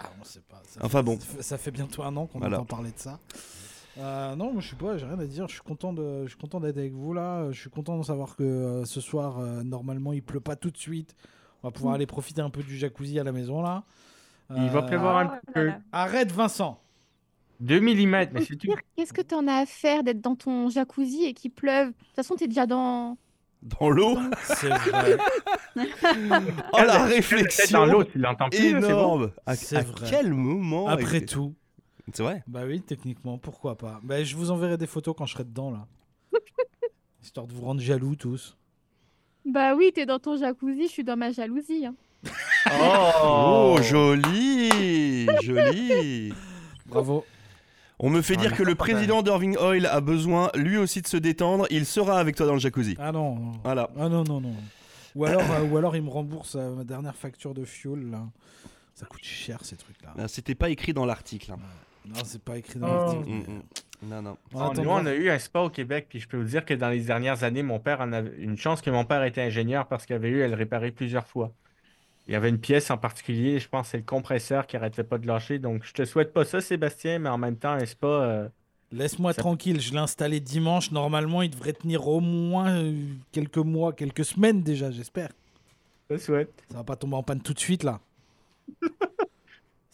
Ah, 0.00 0.10
on 0.20 0.24
sait 0.24 0.38
pas. 0.48 0.62
Ça 0.68 0.80
Enfin 0.84 0.98
fait- 0.98 1.02
bon. 1.04 1.18
Ça 1.18 1.26
fait, 1.26 1.42
ça 1.42 1.58
fait 1.58 1.70
bientôt 1.72 2.04
un 2.04 2.16
an 2.16 2.26
qu'on 2.26 2.38
Voilà. 2.38 2.60
entend 2.60 2.76
parler 2.76 2.90
de 2.92 2.98
ça. 2.98 3.18
Euh, 3.98 4.36
non, 4.36 4.52
moi 4.52 4.62
je 4.62 4.68
sais 4.68 4.76
pas, 4.76 4.96
j'ai 4.96 5.06
rien 5.06 5.18
à 5.18 5.26
dire. 5.26 5.48
Je 5.48 5.54
suis 5.54 5.62
content 5.62 5.92
de, 5.92 6.22
je 6.24 6.28
suis 6.28 6.38
content 6.38 6.60
d'être 6.60 6.78
avec 6.78 6.92
vous 6.92 7.12
là. 7.12 7.50
Je 7.50 7.60
suis 7.60 7.70
content 7.70 7.98
de 7.98 8.04
savoir 8.04 8.36
que 8.36 8.42
euh, 8.42 8.84
ce 8.84 9.00
soir, 9.00 9.38
euh, 9.38 9.62
normalement, 9.62 10.12
il 10.12 10.22
pleut 10.22 10.40
pas 10.40 10.56
tout 10.56 10.70
de 10.70 10.76
suite. 10.76 11.14
On 11.62 11.68
va 11.68 11.72
pouvoir 11.72 11.94
aller 11.94 12.06
profiter 12.06 12.40
un 12.40 12.50
peu 12.50 12.62
du 12.62 12.76
jacuzzi 12.76 13.18
à 13.18 13.24
la 13.24 13.32
maison 13.32 13.62
là. 13.62 13.84
Il 14.56 14.68
va 14.70 14.82
pleuvoir 14.82 15.18
un 15.18 15.26
Oh 15.26 15.36
petit 15.36 15.52
peu. 15.52 15.72
Arrête, 15.92 16.32
Vincent. 16.32 16.80
2 17.60 17.80
mm, 17.80 18.28
mais 18.32 18.44
c'est 18.46 18.56
tout. 18.56 18.72
Qu'est-ce 18.96 19.12
que 19.12 19.20
t'en 19.20 19.46
as 19.46 19.56
à 19.62 19.66
faire 19.66 20.04
d'être 20.04 20.20
dans 20.20 20.36
ton 20.36 20.70
jacuzzi 20.70 21.24
et 21.24 21.34
qu'il 21.34 21.50
pleuve? 21.50 21.88
De 21.88 21.92
toute 21.92 22.14
façon, 22.14 22.36
t'es 22.36 22.46
déjà 22.46 22.66
dans... 22.66 23.18
Dans 23.62 23.90
l'eau? 23.90 24.16
C'est 24.42 24.68
vrai. 24.68 25.16
Oh 25.76 26.78
la 26.78 26.82
Peut-être 26.82 26.98
dans 26.98 27.04
réflexion 27.04 27.86
l'eau, 27.86 28.04
tu 28.04 28.18
l'entends 28.18 28.48
plus, 28.48 28.72
bon. 28.72 28.78
énorme. 28.78 29.30
À, 29.46 29.54
vrai. 29.54 30.08
quel 30.08 30.32
moment 30.32 30.88
Après 30.88 31.20
tout. 31.20 31.54
C'est 32.12 32.22
vrai. 32.22 32.42
Bah 32.46 32.62
oui, 32.66 32.80
techniquement, 32.80 33.38
pourquoi 33.38 33.76
pas. 33.76 34.00
Bah, 34.02 34.22
je 34.24 34.34
vous 34.36 34.50
enverrai 34.50 34.76
des 34.78 34.86
photos 34.86 35.14
quand 35.16 35.26
je 35.26 35.32
serai 35.34 35.44
dedans 35.44 35.70
là. 35.70 35.86
Histoire 37.22 37.46
de 37.46 37.52
vous 37.52 37.62
rendre 37.62 37.80
jaloux 37.80 38.16
tous. 38.16 38.56
Bah 39.44 39.74
oui, 39.74 39.90
t'es 39.94 40.06
dans 40.06 40.18
ton 40.18 40.36
jacuzzi, 40.36 40.84
je 40.88 40.92
suis 40.92 41.04
dans 41.04 41.16
ma 41.16 41.30
jalousie. 41.32 41.86
hein. 41.86 41.94
Oh, 42.80 43.76
joli, 43.82 45.26
joli. 45.42 46.32
Bravo. 46.86 47.24
On 47.98 48.10
me 48.10 48.20
fait 48.22 48.34
Ah, 48.36 48.42
dire 48.42 48.54
que 48.56 48.62
le 48.62 48.74
président 48.74 49.22
d'Irving 49.22 49.56
Oil 49.58 49.86
a 49.86 50.00
besoin 50.00 50.50
lui 50.54 50.76
aussi 50.76 51.00
de 51.02 51.06
se 51.06 51.16
détendre. 51.16 51.66
Il 51.70 51.86
sera 51.86 52.18
avec 52.20 52.36
toi 52.36 52.46
dans 52.46 52.52
le 52.54 52.58
jacuzzi. 52.60 52.94
Ah 52.98 53.10
non. 53.12 53.36
non. 53.36 53.52
Voilà. 53.64 53.90
Ah 53.98 54.08
non, 54.08 54.22
non, 54.24 54.40
non. 54.40 54.54
Ou 55.14 55.24
alors, 55.24 55.42
euh, 55.50 55.64
ou 55.64 55.76
alors 55.78 55.96
il 55.96 56.02
me 56.02 56.10
rembourse 56.10 56.54
euh, 56.56 56.74
ma 56.76 56.84
dernière 56.84 57.16
facture 57.16 57.54
de 57.54 57.64
fuel 57.64 58.10
là. 58.10 58.26
Ça 58.94 59.06
coûte 59.06 59.24
cher 59.24 59.64
ces 59.64 59.76
trucs 59.76 60.00
là. 60.02 60.12
Ah, 60.18 60.28
C'était 60.28 60.54
pas 60.54 60.70
écrit 60.70 60.92
dans 60.92 61.06
l'article. 61.06 61.52
hein. 61.52 61.58
Non, 62.08 62.20
c'est 62.24 62.42
pas 62.42 62.56
écrit 62.58 62.78
dans 62.78 62.86
Oh. 62.88 62.90
l'article. 62.90 63.28
Mm, 63.30 63.52
mm. 63.56 63.62
Non, 64.10 64.22
non. 64.22 64.36
On 64.54 64.60
Ah, 64.60 64.66
attend 64.70 64.82
nous, 64.82 64.90
on 64.90 65.06
a 65.06 65.14
eu 65.14 65.28
un 65.28 65.38
spa 65.38 65.60
au 65.60 65.70
Québec, 65.70 66.06
puis 66.08 66.20
je 66.20 66.28
peux 66.28 66.36
vous 66.36 66.48
dire 66.48 66.64
que 66.64 66.72
dans 66.74 66.88
les 66.88 67.00
dernières 67.00 67.42
années, 67.44 67.62
mon 67.62 67.80
père 67.80 68.00
en 68.00 68.12
avait 68.12 68.32
une 68.38 68.56
chance 68.56 68.80
que 68.80 68.90
mon 68.90 69.04
père 69.04 69.22
était 69.24 69.42
ingénieur 69.42 69.86
parce 69.88 70.06
qu'il 70.06 70.14
avait 70.16 70.28
eu 70.28 70.42
à 70.42 70.48
le 70.48 70.54
réparer 70.54 70.90
plusieurs 70.92 71.26
fois. 71.26 71.52
Il 72.28 72.32
y 72.32 72.36
avait 72.36 72.48
une 72.50 72.58
pièce 72.60 72.90
en 72.90 72.98
particulier, 72.98 73.58
je 73.58 73.68
pense 73.68 73.88
c'est 73.88 73.96
le 73.96 74.02
compresseur 74.04 74.66
qui 74.66 74.76
arrêtait 74.76 75.02
pas 75.02 75.18
de 75.18 75.26
lâcher. 75.26 75.58
Donc, 75.58 75.82
je 75.84 75.92
te 75.94 76.04
souhaite 76.04 76.32
pas 76.32 76.44
ça, 76.44 76.60
Sébastien, 76.60 77.18
mais 77.18 77.28
en 77.28 77.38
même 77.38 77.56
temps, 77.56 77.72
un 77.72 77.86
spa, 77.86 78.06
euh, 78.06 78.48
Laisse-moi 78.90 79.34
Ça- 79.34 79.42
tranquille, 79.42 79.80
je 79.82 79.92
l'ai 79.92 79.98
installé 79.98 80.40
dimanche. 80.40 80.92
Normalement, 80.92 81.42
il 81.42 81.50
devrait 81.50 81.74
tenir 81.74 82.08
au 82.08 82.20
moins 82.20 82.70
euh, 82.82 82.94
quelques 83.32 83.58
mois, 83.58 83.92
quelques 83.92 84.24
semaines 84.24 84.62
déjà, 84.62 84.90
j'espère. 84.90 85.28
Je 86.08 86.14
le 86.14 86.20
souhaite. 86.20 86.50
Ça 86.70 86.78
va 86.78 86.84
pas 86.84 86.96
tomber 86.96 87.16
en 87.16 87.22
panne 87.22 87.42
tout 87.42 87.52
de 87.52 87.58
suite 87.58 87.82
là. 87.82 88.00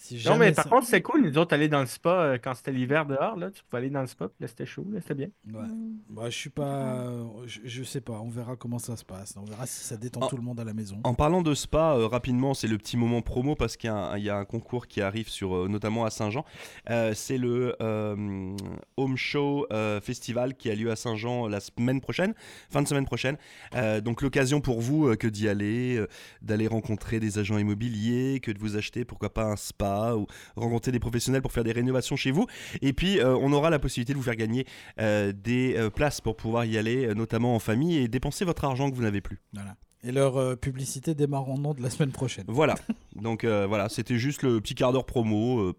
Si 0.06 0.22
Non, 0.26 0.36
mais 0.36 0.52
par 0.52 0.64
ça- 0.64 0.70
contre, 0.70 0.86
c'est 0.86 1.00
cool. 1.00 1.22
Nous 1.22 1.38
autres, 1.38 1.54
aller 1.54 1.68
dans 1.68 1.80
le 1.80 1.86
spa 1.86 2.10
euh, 2.10 2.38
quand 2.42 2.52
c'était 2.54 2.72
l'hiver 2.72 3.06
dehors, 3.06 3.36
là, 3.36 3.50
tu 3.50 3.62
pouvais 3.64 3.78
aller 3.78 3.88
dans 3.88 4.02
le 4.02 4.06
spa, 4.06 4.28
puis 4.28 4.36
là, 4.40 4.48
c'était 4.48 4.66
chaud, 4.66 4.84
là, 4.92 5.00
c'était 5.00 5.14
bien. 5.14 5.28
Ouais. 5.50 5.66
Bah, 6.10 6.28
je 6.28 6.36
suis 6.36 6.50
pas. 6.50 7.06
Je, 7.46 7.60
je 7.64 7.82
sais 7.82 8.02
pas, 8.02 8.20
on 8.20 8.28
verra 8.28 8.54
comment 8.56 8.78
ça 8.78 8.96
se 8.98 9.04
passe. 9.04 9.34
On 9.40 9.44
verra 9.46 9.64
si 9.64 9.82
ça 9.82 9.96
détend 9.96 10.20
En- 10.20 10.26
tout 10.28 10.36
le 10.36 10.42
monde 10.42 10.60
à 10.60 10.64
la 10.64 10.74
maison. 10.74 11.00
En 11.04 11.14
parlant 11.14 11.40
de 11.40 11.54
spa, 11.54 11.94
euh, 11.94 12.06
rapidement, 12.06 12.52
c'est 12.52 12.68
le 12.68 12.76
petit 12.76 12.98
moment 12.98 13.22
promo 13.22 13.54
parce 13.54 13.78
qu'il 13.78 13.88
y, 13.88 13.92
a 13.92 13.96
un- 13.96 14.18
il 14.18 14.24
y 14.24 14.28
a 14.28 14.36
un 14.36 14.44
concours 14.44 14.88
qui 14.88 15.00
arrive 15.00 15.30
sur, 15.30 15.56
euh, 15.56 15.68
notamment 15.68 16.04
à 16.04 16.10
Saint-Jean. 16.10 16.44
Euh, 16.90 17.12
c'est 17.14 17.38
le 17.38 17.74
euh, 17.80 18.54
Home 18.98 19.16
Show 19.16 19.66
euh, 19.72 20.02
Festival 20.02 20.54
qui 20.54 20.70
a 20.70 20.74
lieu 20.74 20.90
à 20.90 20.96
Saint-Jean 20.96 21.48
la 21.48 21.60
semaine 21.60 22.02
prochaine, 22.02 22.34
fin 22.68 22.82
de 22.82 22.88
semaine 22.88 23.06
prochaine. 23.06 23.38
Euh, 23.74 24.02
donc 24.02 24.20
l'occasion 24.20 24.60
pour 24.60 24.82
vous 24.82 25.06
euh, 25.08 25.16
que 25.16 25.28
d'y 25.28 25.48
aller, 25.48 25.96
euh, 25.96 26.06
d'aller 26.42 26.66
rencontrer 26.66 27.20
des 27.20 27.38
agents 27.38 27.56
immobiliers, 27.56 28.40
que 28.42 28.50
de 28.50 28.58
vous 28.58 28.76
acheter 28.76 29.06
pourquoi 29.06 29.32
pas 29.32 29.44
un 29.44 29.56
spa 29.56 29.93
ou 30.16 30.26
rencontrer 30.56 30.92
des 30.92 31.00
professionnels 31.00 31.42
pour 31.42 31.52
faire 31.52 31.64
des 31.64 31.72
rénovations 31.72 32.16
chez 32.16 32.30
vous. 32.30 32.46
Et 32.82 32.92
puis 32.92 33.18
euh, 33.20 33.36
on 33.36 33.52
aura 33.52 33.70
la 33.70 33.78
possibilité 33.78 34.12
de 34.12 34.18
vous 34.18 34.24
faire 34.24 34.36
gagner 34.36 34.66
euh, 35.00 35.32
des 35.32 35.74
euh, 35.76 35.90
places 35.90 36.20
pour 36.20 36.36
pouvoir 36.36 36.64
y 36.64 36.78
aller, 36.78 37.06
euh, 37.06 37.14
notamment 37.14 37.54
en 37.54 37.58
famille 37.58 37.96
et 37.98 38.08
dépenser 38.08 38.44
votre 38.44 38.64
argent 38.64 38.90
que 38.90 38.96
vous 38.96 39.02
n'avez 39.02 39.20
plus. 39.20 39.40
Voilà. 39.52 39.76
Et 40.06 40.12
leur 40.12 40.36
euh, 40.36 40.54
publicité 40.54 41.14
démarre 41.14 41.48
en 41.48 41.56
nom 41.56 41.72
de 41.72 41.82
la 41.82 41.88
semaine 41.88 42.12
prochaine. 42.12 42.44
Voilà. 42.48 42.74
Donc 43.16 43.44
euh, 43.44 43.66
voilà, 43.66 43.88
c'était 43.88 44.18
juste 44.18 44.42
le 44.42 44.60
petit 44.60 44.74
quart 44.74 44.92
d'heure 44.92 45.06
promo. 45.06 45.60
euh, 45.60 45.74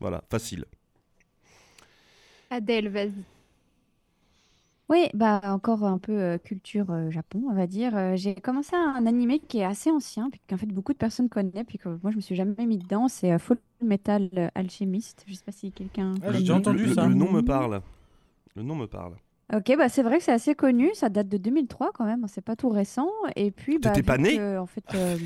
voilà, 0.00 0.24
facile. 0.30 0.64
Adèle, 2.50 2.88
vas-y. 2.88 3.12
Oui, 4.90 5.06
bah 5.14 5.40
encore 5.44 5.84
un 5.84 5.98
peu 5.98 6.12
euh, 6.20 6.38
culture 6.38 6.86
euh, 6.90 7.10
Japon, 7.10 7.44
on 7.48 7.54
va 7.54 7.68
dire. 7.68 7.96
Euh, 7.96 8.16
j'ai 8.16 8.34
commencé 8.34 8.74
un 8.74 9.06
animé 9.06 9.38
qui 9.38 9.58
est 9.60 9.64
assez 9.64 9.88
ancien, 9.88 10.28
puis 10.30 10.40
qu'en 10.50 10.56
fait 10.56 10.66
beaucoup 10.66 10.92
de 10.92 10.98
personnes 10.98 11.28
connaissent, 11.28 11.64
puis 11.66 11.78
que 11.78 11.88
moi 12.02 12.10
je 12.10 12.16
me 12.16 12.20
suis 12.20 12.34
jamais 12.34 12.66
mis 12.66 12.76
dedans. 12.76 13.06
C'est 13.06 13.32
euh, 13.32 13.38
Full 13.38 13.58
Metal 13.80 14.50
Alchemist. 14.56 15.24
Je 15.28 15.34
sais 15.34 15.44
pas 15.44 15.52
si 15.52 15.70
quelqu'un. 15.70 16.14
Ah, 16.22 16.32
j'ai 16.32 16.38
connaît. 16.38 16.50
entendu 16.50 16.86
le, 16.86 16.94
ça. 16.94 17.06
le 17.06 17.14
nom 17.14 17.30
me 17.30 17.40
parle. 17.40 17.80
Le 18.56 18.62
nom 18.64 18.74
me 18.74 18.86
parle. 18.86 19.14
Ok, 19.54 19.72
bah 19.78 19.88
c'est 19.88 20.02
vrai 20.02 20.18
que 20.18 20.24
c'est 20.24 20.32
assez 20.32 20.56
connu. 20.56 20.90
Ça 20.94 21.08
date 21.08 21.28
de 21.28 21.36
2003 21.36 21.90
quand 21.94 22.04
même. 22.04 22.24
C'est 22.28 22.44
pas 22.44 22.56
tout 22.56 22.68
récent. 22.68 23.08
Et 23.36 23.52
puis 23.52 23.78
bah, 23.78 23.90
T'étais 23.90 24.04
pas 24.04 24.16
vu 24.16 24.22
né? 24.22 24.36
que, 24.38 24.58
en 24.58 24.66
fait. 24.66 24.84
euh, 24.96 25.16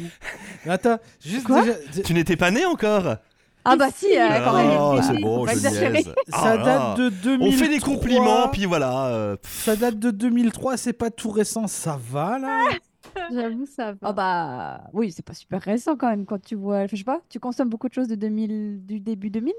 Mais 0.66 0.72
attends, 0.72 0.98
juste 1.24 1.46
Quoi? 1.46 1.62
déjà- 1.62 2.02
Tu 2.04 2.12
n'étais 2.12 2.36
pas 2.36 2.50
né 2.50 2.66
encore? 2.66 3.16
Ah 3.64 3.76
bah 3.76 3.88
si, 3.94 4.06
euh, 4.16 4.44
quand 4.44 4.56
même. 4.56 4.70
Oh, 4.78 4.98
c'est 5.02 5.20
bon, 5.20 5.46
je 5.46 5.54
niaise. 5.54 6.04
ça 6.28 6.52
Ah 6.52 6.56
date 6.58 6.98
de 6.98 7.08
2003. 7.08 7.48
On 7.48 7.52
fait 7.52 7.68
des 7.68 7.80
compliments, 7.80 8.48
puis 8.48 8.66
voilà. 8.66 9.06
euh. 9.06 9.36
Ça 9.42 9.74
date 9.76 9.98
de 9.98 10.10
2003, 10.10 10.76
c'est 10.76 10.92
pas 10.92 11.10
tout 11.10 11.30
récent, 11.30 11.66
ça 11.66 11.98
va 12.10 12.38
là? 12.38 12.64
J'avoue, 13.32 13.66
ça 13.66 13.92
va. 13.92 13.98
Ah 14.02 14.12
bah 14.12 14.80
oui, 14.92 15.12
c'est 15.12 15.24
pas 15.24 15.34
super 15.34 15.62
récent 15.62 15.96
quand 15.96 16.08
même 16.10 16.26
quand 16.26 16.40
tu 16.42 16.56
vois. 16.56 16.86
Je 16.86 16.96
sais 16.96 17.04
pas, 17.04 17.20
tu 17.28 17.38
consommes 17.40 17.68
beaucoup 17.70 17.88
de 17.88 17.94
choses 17.94 18.08
de 18.08 18.16
2000, 18.16 18.84
du 18.84 19.00
début 19.00 19.30
2000 19.30 19.52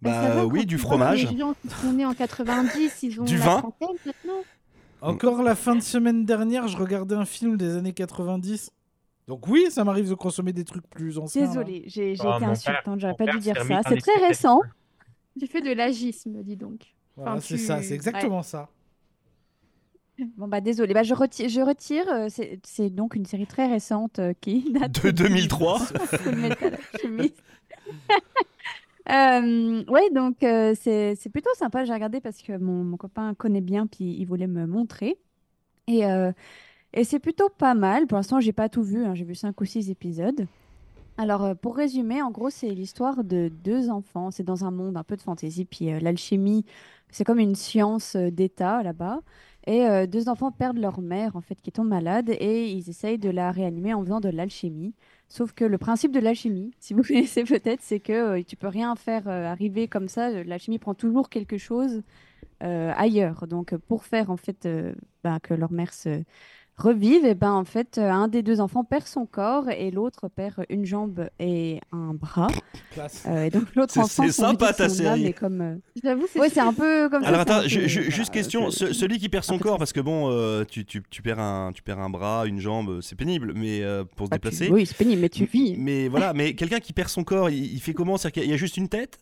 Bah, 0.00 0.12
ça 0.22 0.30
va, 0.34 0.46
oui, 0.46 0.60
quand 0.60 0.66
du 0.66 0.66
tu 0.66 0.76
vois 0.76 0.90
fromage. 0.90 1.30
Les 1.30 1.38
gens 1.38 1.54
qui 1.60 1.68
sont 1.82 1.92
nés 1.92 2.06
en 2.06 2.14
90, 2.14 3.02
ils 3.02 3.20
ont 3.20 3.24
Du 3.24 3.36
la 3.38 3.44
vin. 3.44 3.58
trentaine 3.58 3.88
maintenant. 4.06 4.40
Encore 5.02 5.42
la 5.42 5.54
fin 5.54 5.74
de 5.76 5.82
semaine 5.82 6.24
dernière, 6.24 6.66
je 6.68 6.76
regardais 6.78 7.14
un 7.14 7.26
film 7.26 7.56
des 7.58 7.76
années 7.76 7.92
90. 7.92 8.70
Donc 9.26 9.48
oui, 9.48 9.66
ça 9.70 9.84
m'arrive 9.84 10.08
de 10.08 10.14
consommer 10.14 10.52
des 10.52 10.64
trucs 10.64 10.86
plus 10.88 11.18
anciens. 11.18 11.42
là. 11.42 11.48
Désolée, 11.48 11.84
j'ai 11.86 12.14
j'ai 12.14 12.24
Ah, 12.26 12.36
été 12.36 12.44
insultante, 12.44 13.00
j'aurais 13.00 13.14
pas 13.14 13.26
dû 13.26 13.38
dire 13.38 13.56
ça. 13.56 13.80
C'est 13.88 13.96
très 13.98 14.26
récent. 14.26 14.60
Tu 15.40 15.46
fais 15.46 15.60
de 15.62 15.72
l'agisme, 15.72 16.42
dis 16.42 16.56
donc. 16.56 16.94
Voilà, 17.16 17.32
Enfin, 17.32 17.40
c'est 17.40 17.56
tu- 17.56 17.62
ça, 17.62 17.82
c'est 17.82 17.94
exactement 17.94 18.42
ça. 18.42 18.68
Bon 20.36 20.46
bah 20.46 20.60
désolée, 20.60 20.94
bah, 20.94 21.02
je 21.02 21.14
retire. 21.14 21.48
Je 21.48 21.60
retire 21.60 22.08
euh, 22.08 22.28
c'est 22.62 22.90
donc 22.90 23.16
une 23.16 23.24
série 23.24 23.46
très 23.48 23.66
récente 23.66 24.20
euh, 24.20 24.32
qui 24.40 24.72
date 24.72 25.02
De 25.04 25.10
2003. 25.10 25.78
Full 25.80 26.36
Metal 26.36 26.78
Alchemist. 26.92 27.42
Euh, 29.10 29.84
ouais, 29.88 30.08
donc 30.10 30.42
euh, 30.42 30.74
c'est 30.80 31.14
c'est 31.16 31.28
plutôt 31.28 31.50
sympa. 31.54 31.84
J'ai 31.84 31.92
regardé 31.92 32.20
parce 32.20 32.40
que 32.40 32.56
mon, 32.56 32.84
mon 32.84 32.96
copain 32.96 33.34
connaît 33.34 33.60
bien, 33.60 33.86
puis 33.86 34.14
il 34.18 34.24
voulait 34.24 34.46
me 34.46 34.66
montrer. 34.66 35.18
Et, 35.88 36.06
euh, 36.06 36.32
et 36.94 37.04
c'est 37.04 37.18
plutôt 37.18 37.48
pas 37.50 37.74
mal. 37.74 38.06
Pour 38.06 38.16
l'instant, 38.16 38.40
j'ai 38.40 38.52
pas 38.52 38.68
tout 38.68 38.82
vu. 38.82 39.04
hein. 39.04 39.14
J'ai 39.14 39.24
vu 39.24 39.34
cinq 39.34 39.60
ou 39.60 39.64
six 39.64 39.90
épisodes. 39.90 40.46
Alors, 41.16 41.44
euh, 41.44 41.54
pour 41.54 41.76
résumer, 41.76 42.22
en 42.22 42.30
gros, 42.30 42.50
c'est 42.50 42.70
l'histoire 42.70 43.22
de 43.24 43.48
deux 43.64 43.90
enfants. 43.90 44.30
C'est 44.30 44.42
dans 44.42 44.64
un 44.64 44.70
monde 44.70 44.96
un 44.96 45.04
peu 45.04 45.16
de 45.16 45.22
fantaisie. 45.22 45.64
Puis 45.64 45.92
euh, 45.92 46.00
l'alchimie, 46.00 46.64
c'est 47.10 47.24
comme 47.24 47.38
une 47.38 47.54
science 47.54 48.16
euh, 48.16 48.30
d'État 48.30 48.82
là-bas. 48.82 49.20
Et 49.66 50.06
deux 50.08 50.28
enfants 50.28 50.52
perdent 50.52 50.76
leur 50.76 51.00
mère, 51.00 51.36
en 51.36 51.40
fait, 51.40 51.54
qui 51.62 51.72
tombe 51.72 51.88
malade. 51.88 52.28
Et 52.38 52.70
ils 52.70 52.90
essayent 52.90 53.18
de 53.18 53.30
la 53.30 53.50
réanimer 53.50 53.94
en 53.94 54.02
faisant 54.04 54.20
de 54.20 54.28
l'alchimie. 54.28 54.94
Sauf 55.28 55.54
que 55.54 55.64
le 55.64 55.78
principe 55.78 56.12
de 56.12 56.20
l'alchimie, 56.20 56.72
si 56.80 56.92
vous 56.92 57.02
connaissez 57.02 57.44
peut-être, 57.44 57.80
c'est 57.80 57.98
que 57.98 58.12
euh, 58.12 58.42
tu 58.46 58.56
peux 58.56 58.68
rien 58.68 58.94
faire 58.94 59.26
arriver 59.26 59.88
comme 59.88 60.08
ça. 60.08 60.30
L'alchimie 60.44 60.78
prend 60.78 60.92
toujours 60.94 61.30
quelque 61.30 61.56
chose 61.56 62.02
ailleurs. 62.60 63.46
Donc, 63.46 63.76
pour 63.76 64.04
faire 64.04 64.30
en 64.30 64.36
fait 64.38 64.66
bah, 65.22 65.38
que 65.40 65.52
leur 65.54 65.70
mère 65.72 65.92
se 65.92 66.22
revive, 66.76 67.24
et 67.24 67.34
ben 67.34 67.52
en 67.52 67.64
fait, 67.64 67.98
euh, 67.98 68.10
un 68.10 68.28
des 68.28 68.42
deux 68.42 68.60
enfants 68.60 68.82
perd 68.84 69.06
son 69.06 69.26
corps 69.26 69.70
et 69.70 69.90
l'autre 69.90 70.28
perd 70.28 70.64
une 70.68 70.84
jambe 70.84 71.28
et 71.38 71.80
un 71.92 72.14
bras. 72.14 72.48
Classe. 72.92 73.24
Euh, 73.28 73.44
et 73.44 73.50
donc 73.50 73.74
l'autre 73.74 73.92
C'est- 73.92 74.00
enfant, 74.00 74.24
c'est 74.24 74.32
sympa, 74.32 74.72
ta 74.72 74.88
série. 74.88 75.32
comme. 75.34 75.60
euh, 75.60 75.74
J'avoue, 76.02 76.26
c'est 76.32 76.40
Ouais, 76.40 76.48
c'est 76.48 76.60
un 76.60 76.72
peu 76.72 77.08
comme. 77.08 77.22
Alors 77.24 77.40
attends, 77.40 77.62
juste 77.66 78.30
question, 78.30 78.66
euh, 78.66 78.70
ce- 78.70 78.92
celui 78.92 79.18
qui 79.18 79.28
perd 79.28 79.44
son 79.44 79.58
corps, 79.58 79.78
parce 79.78 79.92
que 79.92 80.00
bon, 80.00 80.30
euh, 80.30 80.64
tu, 80.64 80.84
tu, 80.84 81.02
tu 81.08 81.22
perds 81.22 81.38
un, 81.40 81.72
tu 81.72 81.82
perds 81.82 82.00
un 82.00 82.10
bras, 82.10 82.44
une 82.46 82.58
jambe, 82.60 83.00
c'est 83.00 83.16
pénible, 83.16 83.52
mais 83.54 83.82
euh, 83.82 84.04
pour 84.16 84.26
se 84.26 84.30
bah, 84.30 84.38
tu- 84.38 84.48
déplacer. 84.48 84.68
Oui, 84.72 84.84
c'est 84.86 84.96
pénible, 84.96 85.20
mais 85.22 85.28
tu 85.28 85.44
vis. 85.44 85.76
Mais 85.78 86.08
voilà, 86.08 86.32
mais 86.32 86.54
quelqu'un 86.54 86.80
qui 86.80 86.92
perd 86.92 87.08
son 87.08 87.24
corps, 87.24 87.50
il, 87.50 87.72
il 87.74 87.80
fait 87.80 87.94
comment? 87.94 88.16
C'est-à-dire 88.16 88.42
qu'il 88.42 88.50
y 88.50 88.54
a 88.54 88.58
juste 88.58 88.76
une 88.76 88.88
tête? 88.88 89.18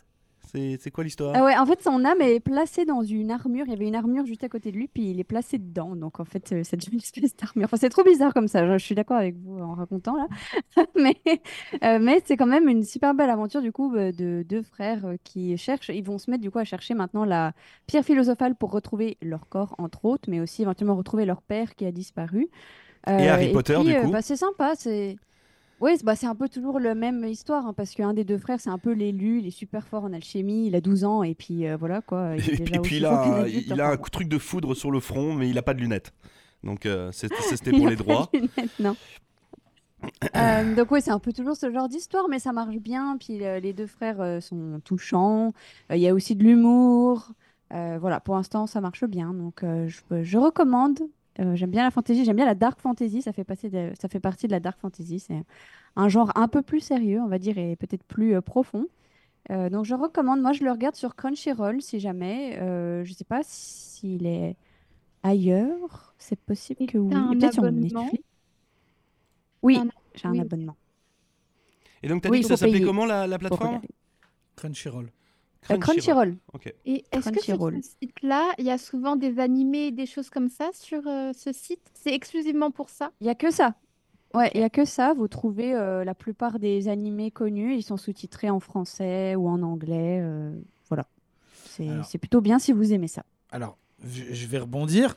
C'est 0.54 0.90
quoi 0.90 1.04
l'histoire? 1.04 1.34
Ah 1.34 1.44
ouais, 1.44 1.56
en 1.56 1.64
fait, 1.64 1.82
son 1.82 2.04
âme 2.04 2.20
est 2.20 2.40
placée 2.40 2.84
dans 2.84 3.02
une 3.02 3.30
armure. 3.30 3.64
Il 3.66 3.70
y 3.70 3.72
avait 3.72 3.86
une 3.86 3.94
armure 3.94 4.26
juste 4.26 4.44
à 4.44 4.48
côté 4.48 4.70
de 4.70 4.76
lui, 4.76 4.88
puis 4.88 5.10
il 5.10 5.18
est 5.18 5.24
placé 5.24 5.58
dedans. 5.58 5.96
Donc, 5.96 6.20
en 6.20 6.24
fait, 6.24 6.52
euh, 6.52 6.60
c'est 6.62 6.76
devenu 6.76 6.94
une 6.94 7.00
espèce 7.00 7.34
d'armure. 7.36 7.64
Enfin, 7.64 7.78
c'est 7.78 7.88
trop 7.88 8.04
bizarre 8.04 8.34
comme 8.34 8.48
ça. 8.48 8.66
Je, 8.66 8.78
je 8.78 8.84
suis 8.84 8.94
d'accord 8.94 9.16
avec 9.16 9.36
vous 9.36 9.58
en 9.58 9.74
racontant 9.74 10.16
là. 10.16 10.26
mais 10.94 11.16
euh, 11.82 11.98
mais 12.00 12.22
c'est 12.24 12.36
quand 12.36 12.46
même 12.46 12.68
une 12.68 12.84
super 12.84 13.14
belle 13.14 13.30
aventure, 13.30 13.62
du 13.62 13.72
coup, 13.72 13.94
euh, 13.94 14.12
de 14.12 14.44
deux 14.46 14.62
frères 14.62 15.06
euh, 15.06 15.16
qui 15.24 15.56
cherchent. 15.56 15.88
Ils 15.88 16.04
vont 16.04 16.18
se 16.18 16.30
mettre, 16.30 16.42
du 16.42 16.50
coup, 16.50 16.58
à 16.58 16.64
chercher 16.64 16.94
maintenant 16.94 17.24
la 17.24 17.52
pierre 17.86 18.04
philosophale 18.04 18.54
pour 18.54 18.72
retrouver 18.72 19.16
leur 19.22 19.48
corps, 19.48 19.74
entre 19.78 20.04
autres, 20.04 20.28
mais 20.28 20.40
aussi 20.40 20.62
éventuellement 20.62 20.96
retrouver 20.96 21.24
leur 21.24 21.42
père 21.42 21.74
qui 21.74 21.86
a 21.86 21.92
disparu. 21.92 22.50
Et 23.06 23.28
Harry 23.28 23.52
Potter, 23.52 23.74
puis, 23.74 23.84
du 23.84 23.94
euh, 23.94 24.02
coup 24.02 24.10
bah, 24.10 24.22
C'est 24.22 24.36
sympa. 24.36 24.74
C'est. 24.76 25.16
Oui, 25.82 25.92
c'est 25.96 26.04
bah, 26.04 26.14
c'est 26.16 26.26
un 26.26 26.34
peu 26.36 26.48
toujours 26.48 26.78
la 26.80 26.94
même 26.94 27.24
histoire, 27.24 27.66
hein, 27.66 27.74
parce 27.76 27.92
qu'un 27.94 28.14
des 28.14 28.24
deux 28.24 28.38
frères, 28.38 28.60
c'est 28.60 28.70
un 28.70 28.78
peu 28.78 28.92
l'élu, 28.92 29.40
il 29.40 29.46
est 29.48 29.50
super 29.50 29.86
fort 29.86 30.04
en 30.04 30.12
alchimie, 30.12 30.66
il 30.68 30.74
a 30.76 30.80
12 30.80 31.04
ans, 31.04 31.22
et 31.24 31.34
puis 31.34 31.66
euh, 31.66 31.76
voilà 31.76 32.00
quoi. 32.02 32.34
il 32.38 32.40
est 32.50 32.54
Et, 32.54 32.56
déjà 32.58 32.64
puis- 32.64 32.80
puis 32.80 32.80
aussi 32.80 32.96
il 32.98 33.04
a, 33.06 33.20
adulte, 33.42 33.64
il 33.66 33.72
a 33.72 33.74
enfin, 33.86 33.92
un 33.92 33.96
coup- 33.98 34.10
truc 34.10 34.28
de 34.28 34.38
foudre 34.38 34.74
sur 34.74 34.90
le 34.90 35.00
front, 35.00 35.34
mais 35.34 35.50
il 35.50 35.58
a 35.58 35.62
pas 35.62 35.74
de 35.74 35.80
lunettes. 35.80 36.12
Donc 36.64 36.86
euh, 36.86 37.10
c'était 37.12 37.34
il 37.72 37.78
pour 37.80 37.88
les 37.88 37.96
pas 37.96 38.02
de 38.02 38.08
droits. 38.08 38.30
lunettes, 38.32 38.78
non. 38.80 38.96
Euh, 40.34 40.74
donc 40.74 40.90
oui, 40.90 41.00
c'est 41.00 41.12
un 41.12 41.20
peu 41.20 41.32
toujours 41.32 41.54
ce 41.54 41.70
genre 41.70 41.88
d'histoire, 41.88 42.28
mais 42.28 42.40
ça 42.40 42.52
marche 42.52 42.74
bien. 42.78 43.16
Puis 43.20 43.44
euh, 43.46 43.60
les 43.60 43.72
deux 43.72 43.86
frères 43.86 44.20
euh, 44.20 44.40
sont 44.40 44.80
touchants. 44.84 45.52
Il 45.90 45.98
y 45.98 46.08
a 46.08 46.14
aussi 46.14 46.34
de 46.34 46.42
l'humour. 46.42 47.28
Voilà, 47.70 48.18
pour 48.20 48.34
l'instant, 48.34 48.66
ça 48.66 48.80
marche 48.80 49.04
bien. 49.04 49.32
Donc 49.32 49.60
je, 49.62 50.22
je 50.24 50.38
recommande. 50.38 50.98
Euh, 51.40 51.54
j'aime 51.56 51.70
bien 51.70 51.82
la 51.84 51.90
fantasy, 51.90 52.24
j'aime 52.24 52.36
bien 52.36 52.44
la 52.44 52.54
dark 52.54 52.80
fantasy. 52.80 53.22
Ça 53.22 53.32
fait, 53.32 53.44
passer 53.44 53.70
de- 53.70 53.92
ça 54.00 54.08
fait 54.08 54.20
partie 54.20 54.46
de 54.46 54.52
la 54.52 54.60
dark 54.60 54.78
fantasy. 54.78 55.18
C'est 55.20 55.42
un 55.96 56.08
genre 56.08 56.30
un 56.36 56.48
peu 56.48 56.62
plus 56.62 56.80
sérieux, 56.80 57.20
on 57.20 57.28
va 57.28 57.38
dire, 57.38 57.56
et 57.58 57.76
peut-être 57.76 58.04
plus 58.04 58.34
euh, 58.34 58.40
profond. 58.42 58.86
Euh, 59.50 59.70
donc 59.70 59.84
je 59.86 59.94
recommande. 59.94 60.40
Moi, 60.42 60.52
je 60.52 60.62
le 60.64 60.70
regarde 60.70 60.94
sur 60.94 61.16
Crunchyroll, 61.16 61.80
si 61.82 62.00
jamais. 62.00 62.58
Euh, 62.60 63.04
je 63.04 63.12
sais 63.14 63.24
pas 63.24 63.40
s'il 63.44 64.26
est 64.26 64.56
ailleurs. 65.22 66.14
C'est 66.18 66.38
possible 66.38 66.86
que 66.86 66.98
oui. 66.98 67.14
peut-être 67.38 67.54
sur 67.54 67.64
abonnement 67.64 68.02
Netflix. 68.02 68.24
Oui, 69.62 69.80
j'ai 70.14 70.28
un 70.28 70.32
oui. 70.32 70.40
abonnement. 70.40 70.76
Et 72.02 72.08
donc 72.08 72.22
t'as 72.22 72.30
Oui, 72.30 72.38
dit 72.38 72.42
que 72.42 72.48
ça 72.48 72.56
s'appelait 72.56 72.80
comment 72.80 73.06
la, 73.06 73.38
plateforme? 73.38 73.80
Crunchyroll. 74.56 75.10
Crunchyroll. 75.62 76.36
Ok. 76.52 76.74
Et 76.84 77.04
est-ce 77.12 77.30
que 77.30 77.40
sur 77.40 77.56
Crunchyroll. 77.56 77.82
ce 77.82 77.90
site-là, 78.02 78.52
il 78.58 78.64
y 78.64 78.70
a 78.70 78.78
souvent 78.78 79.16
des 79.16 79.38
animés, 79.38 79.90
des 79.90 80.06
choses 80.06 80.28
comme 80.28 80.48
ça 80.48 80.70
sur 80.72 81.06
euh, 81.06 81.32
ce 81.32 81.52
site? 81.52 81.90
C'est 81.94 82.12
exclusivement 82.12 82.70
pour 82.70 82.90
ça? 82.90 83.12
Il 83.20 83.26
y 83.26 83.30
a 83.30 83.34
que 83.34 83.50
ça. 83.50 83.74
Ouais, 84.34 84.50
il 84.54 84.60
y 84.60 84.64
a 84.64 84.70
que 84.70 84.84
ça. 84.84 85.14
Vous 85.14 85.28
trouvez 85.28 85.74
euh, 85.74 86.04
la 86.04 86.14
plupart 86.14 86.58
des 86.58 86.88
animés 86.88 87.30
connus, 87.30 87.76
ils 87.76 87.82
sont 87.82 87.96
sous-titrés 87.96 88.50
en 88.50 88.60
français 88.60 89.36
ou 89.36 89.48
en 89.48 89.62
anglais. 89.62 90.20
euh, 90.20 90.52
voilà. 90.88 91.06
C'est 92.04 92.18
plutôt 92.18 92.40
bien 92.40 92.58
si 92.58 92.72
vous 92.72 92.92
aimez 92.92 93.08
ça. 93.08 93.24
Alors, 93.50 93.78
je 94.04 94.46
vais 94.46 94.58
rebondir. 94.58 95.16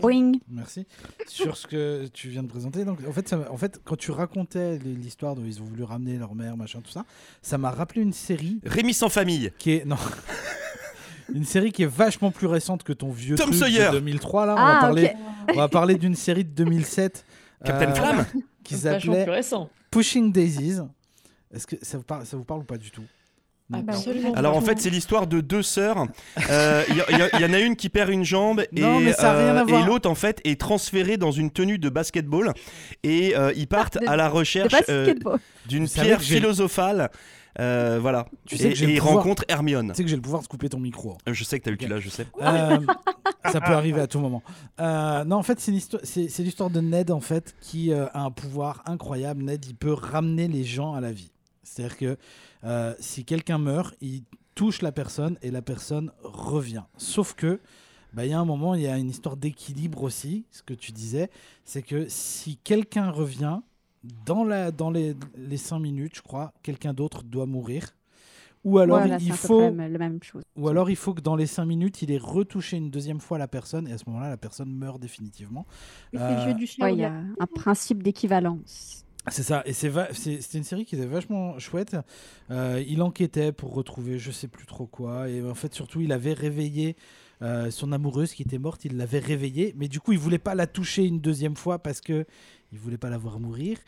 Boing. 0.00 0.32
Merci. 0.48 0.86
Sur 1.26 1.56
ce 1.56 1.66
que 1.66 2.06
tu 2.12 2.28
viens 2.28 2.42
de 2.42 2.48
présenter. 2.48 2.84
Donc, 2.84 2.98
en 3.06 3.12
fait, 3.12 3.28
ça 3.28 3.40
en 3.50 3.56
fait 3.56 3.80
quand 3.84 3.96
tu 3.96 4.10
racontais 4.10 4.78
l'histoire 4.78 5.34
dont 5.34 5.44
ils 5.44 5.60
ont 5.60 5.64
voulu 5.64 5.82
ramener 5.82 6.16
leur 6.18 6.34
mère, 6.34 6.56
machin, 6.56 6.80
tout 6.82 6.90
ça, 6.90 7.04
ça 7.42 7.58
m'a 7.58 7.70
rappelé 7.70 8.02
une 8.02 8.12
série 8.12 8.60
Rémi 8.64 8.94
sans 8.94 9.08
famille. 9.08 9.52
qui 9.58 9.72
est. 9.72 9.84
Non. 9.84 9.96
Une 11.34 11.44
série 11.44 11.72
qui 11.72 11.82
est 11.82 11.86
vachement 11.90 12.30
plus 12.30 12.46
récente 12.46 12.84
que 12.84 12.92
ton 12.92 13.10
vieux 13.10 13.34
Tom 13.34 13.50
truc 13.50 13.58
Sawyer. 13.58 13.86
de 13.88 13.98
2003. 13.98 14.46
Là, 14.46 14.54
on 14.54 14.58
Ah, 14.58 14.74
va 14.74 14.80
parler, 14.80 15.12
on 15.52 15.56
va 15.56 15.68
parler 15.68 15.96
d'une 15.96 16.14
série 16.14 16.44
de 16.44 16.50
2007 16.50 17.24
Captain 17.64 17.90
euh, 17.90 17.94
Flamme 17.94 18.26
qui 18.62 18.76
s'appelait. 18.76 19.26
Pushing 19.90 20.30
Daisies. 20.30 20.78
Est-ce 21.52 21.66
que 21.66 21.74
ça 21.82 21.98
vous 21.98 22.04
parle, 22.04 22.24
ça 22.26 22.36
vous 22.36 22.44
parle 22.44 22.60
ou 22.60 22.64
pas 22.64 22.78
du 22.78 22.92
tout? 22.92 23.02
Absolument. 23.72 24.32
Alors 24.34 24.56
en 24.56 24.60
fait, 24.60 24.80
c'est 24.80 24.90
l'histoire 24.90 25.26
de 25.26 25.40
deux 25.40 25.62
sœurs. 25.62 26.06
Euh, 26.50 26.84
Il 26.88 26.94
y, 26.96 27.00
il 27.34 27.40
y 27.40 27.44
en 27.44 27.52
a 27.52 27.58
une 27.58 27.74
qui 27.76 27.88
perd 27.88 28.10
une 28.10 28.24
jambe 28.24 28.60
et, 28.76 28.82
euh, 28.82 29.66
et 29.66 29.82
l'autre 29.84 30.08
en 30.08 30.14
fait 30.14 30.40
est 30.44 30.60
transférée 30.60 31.16
dans 31.16 31.32
une 31.32 31.50
tenue 31.50 31.78
de 31.78 31.88
basketball 31.88 32.52
et 33.02 33.36
euh, 33.36 33.52
ils 33.56 33.66
partent 33.66 33.98
De- 34.00 34.06
à 34.08 34.16
la 34.16 34.28
recherche 34.28 34.72
euh, 34.88 35.14
d'une 35.68 35.88
pierre 35.88 36.20
philosophale. 36.22 37.10
Euh, 37.58 37.98
voilà. 38.00 38.26
Tu 38.46 38.56
sais 38.58 38.66
et 38.66 38.68
que 38.70 38.74
j'ai 38.76 38.94
et 38.94 38.98
pouvoir- 38.98 39.14
rencontrent 39.16 39.44
Hermione. 39.48 39.88
Tu 39.88 39.94
sais 39.96 40.02
que 40.04 40.10
j'ai 40.10 40.16
le 40.16 40.22
pouvoir 40.22 40.42
de 40.42 40.46
couper 40.46 40.68
ton 40.68 40.78
micro. 40.78 41.16
Je 41.26 41.42
sais 41.42 41.58
que 41.58 41.64
t'as 41.64 41.70
eu 41.70 41.78
tu 41.78 41.88
l'as, 41.88 42.00
je 42.00 42.10
sais. 42.10 42.26
Euh, 42.42 42.78
ça 43.50 43.60
peut 43.62 43.72
arriver 43.72 44.00
à 44.02 44.06
tout 44.06 44.20
moment. 44.20 44.42
Euh, 44.78 45.24
non, 45.24 45.36
en 45.36 45.42
fait, 45.42 45.58
c'est 45.58 45.72
l'histoire, 45.72 46.70
de 46.70 46.80
Ned 46.82 47.10
en 47.10 47.20
fait 47.20 47.54
qui 47.62 47.92
euh, 47.92 48.06
a 48.12 48.20
un 48.20 48.30
pouvoir 48.30 48.82
incroyable. 48.86 49.42
Ned, 49.42 49.64
il 49.66 49.74
peut 49.74 49.94
ramener 49.94 50.48
les 50.48 50.64
gens 50.64 50.92
à 50.94 51.00
la 51.00 51.12
vie. 51.12 51.32
C'est-à-dire 51.62 51.96
que 51.96 52.16
euh, 52.66 52.94
si 53.00 53.24
quelqu'un 53.24 53.58
meurt, 53.58 53.94
il 54.00 54.24
touche 54.54 54.82
la 54.82 54.92
personne 54.92 55.38
et 55.42 55.50
la 55.50 55.62
personne 55.62 56.10
revient. 56.22 56.84
Sauf 56.98 57.34
que 57.34 57.60
bah, 58.12 58.24
il 58.26 58.30
y 58.30 58.34
a 58.34 58.40
un 58.40 58.44
moment, 58.44 58.74
il 58.74 58.82
y 58.82 58.86
a 58.86 58.96
une 58.98 59.10
histoire 59.10 59.36
d'équilibre 59.36 60.02
aussi. 60.02 60.46
Ce 60.50 60.62
que 60.62 60.74
tu 60.74 60.92
disais, 60.92 61.30
c'est 61.64 61.82
que 61.82 62.06
si 62.08 62.56
quelqu'un 62.58 63.10
revient 63.10 63.60
dans 64.24 64.44
la 64.44 64.70
dans 64.72 64.90
les 64.90 65.14
les 65.36 65.56
cinq 65.56 65.80
minutes, 65.80 66.16
je 66.16 66.22
crois, 66.22 66.52
quelqu'un 66.62 66.94
d'autre 66.94 67.22
doit 67.22 67.46
mourir. 67.46 67.94
Ou 68.64 68.78
alors 68.80 68.98
Voilà, 68.98 69.18
il 69.18 69.32
faut 69.32 69.70
près 69.72 69.88
la 69.88 69.98
même 69.98 70.20
chose. 70.24 70.42
ou 70.56 70.66
alors 70.68 70.90
il 70.90 70.96
faut 70.96 71.14
que 71.14 71.20
dans 71.20 71.36
les 71.36 71.46
5 71.46 71.64
minutes, 71.66 72.02
il 72.02 72.10
ait 72.10 72.18
retouché 72.18 72.76
une 72.76 72.90
deuxième 72.90 73.20
fois 73.20 73.38
la 73.38 73.46
personne 73.46 73.86
et 73.86 73.92
à 73.92 73.98
ce 73.98 74.02
moment-là, 74.08 74.28
la 74.28 74.36
personne 74.36 74.72
meurt 74.74 74.98
définitivement. 75.00 75.66
Oui, 76.12 76.18
c'est 76.20 76.34
le 76.34 76.40
Euh, 76.40 76.46
jeu 76.48 76.54
du 76.54 76.66
chat. 76.66 76.82
Ouais, 76.82 76.90
ou 76.90 76.96
il 76.96 76.98
y 76.98 77.04
a 77.04 77.12
un 77.38 77.46
principe 77.46 78.02
d'équivalence. 78.02 79.05
C'est 79.28 79.42
ça, 79.42 79.62
et 79.66 79.72
c'est 79.72 79.90
c'était 80.12 80.58
une 80.58 80.64
série 80.64 80.84
qui 80.84 80.94
était 80.94 81.06
vachement 81.06 81.58
chouette. 81.58 81.96
Euh, 82.50 82.82
il 82.86 83.02
enquêtait 83.02 83.52
pour 83.52 83.74
retrouver 83.74 84.18
je 84.18 84.30
sais 84.30 84.48
plus 84.48 84.66
trop 84.66 84.86
quoi, 84.86 85.28
et 85.28 85.42
en 85.42 85.54
fait 85.54 85.74
surtout 85.74 86.00
il 86.00 86.12
avait 86.12 86.32
réveillé 86.32 86.96
euh, 87.42 87.70
son 87.70 87.92
amoureuse 87.92 88.32
qui 88.32 88.42
était 88.42 88.58
morte, 88.58 88.84
il 88.84 88.96
l'avait 88.96 89.18
réveillée, 89.18 89.74
mais 89.76 89.88
du 89.88 90.00
coup 90.00 90.12
il 90.12 90.18
voulait 90.18 90.38
pas 90.38 90.54
la 90.54 90.66
toucher 90.66 91.04
une 91.04 91.20
deuxième 91.20 91.56
fois 91.56 91.80
parce 91.80 92.00
que 92.00 92.24
il 92.72 92.78
voulait 92.78 92.98
pas 92.98 93.10
la 93.10 93.18
voir 93.18 93.40
mourir. 93.40 93.78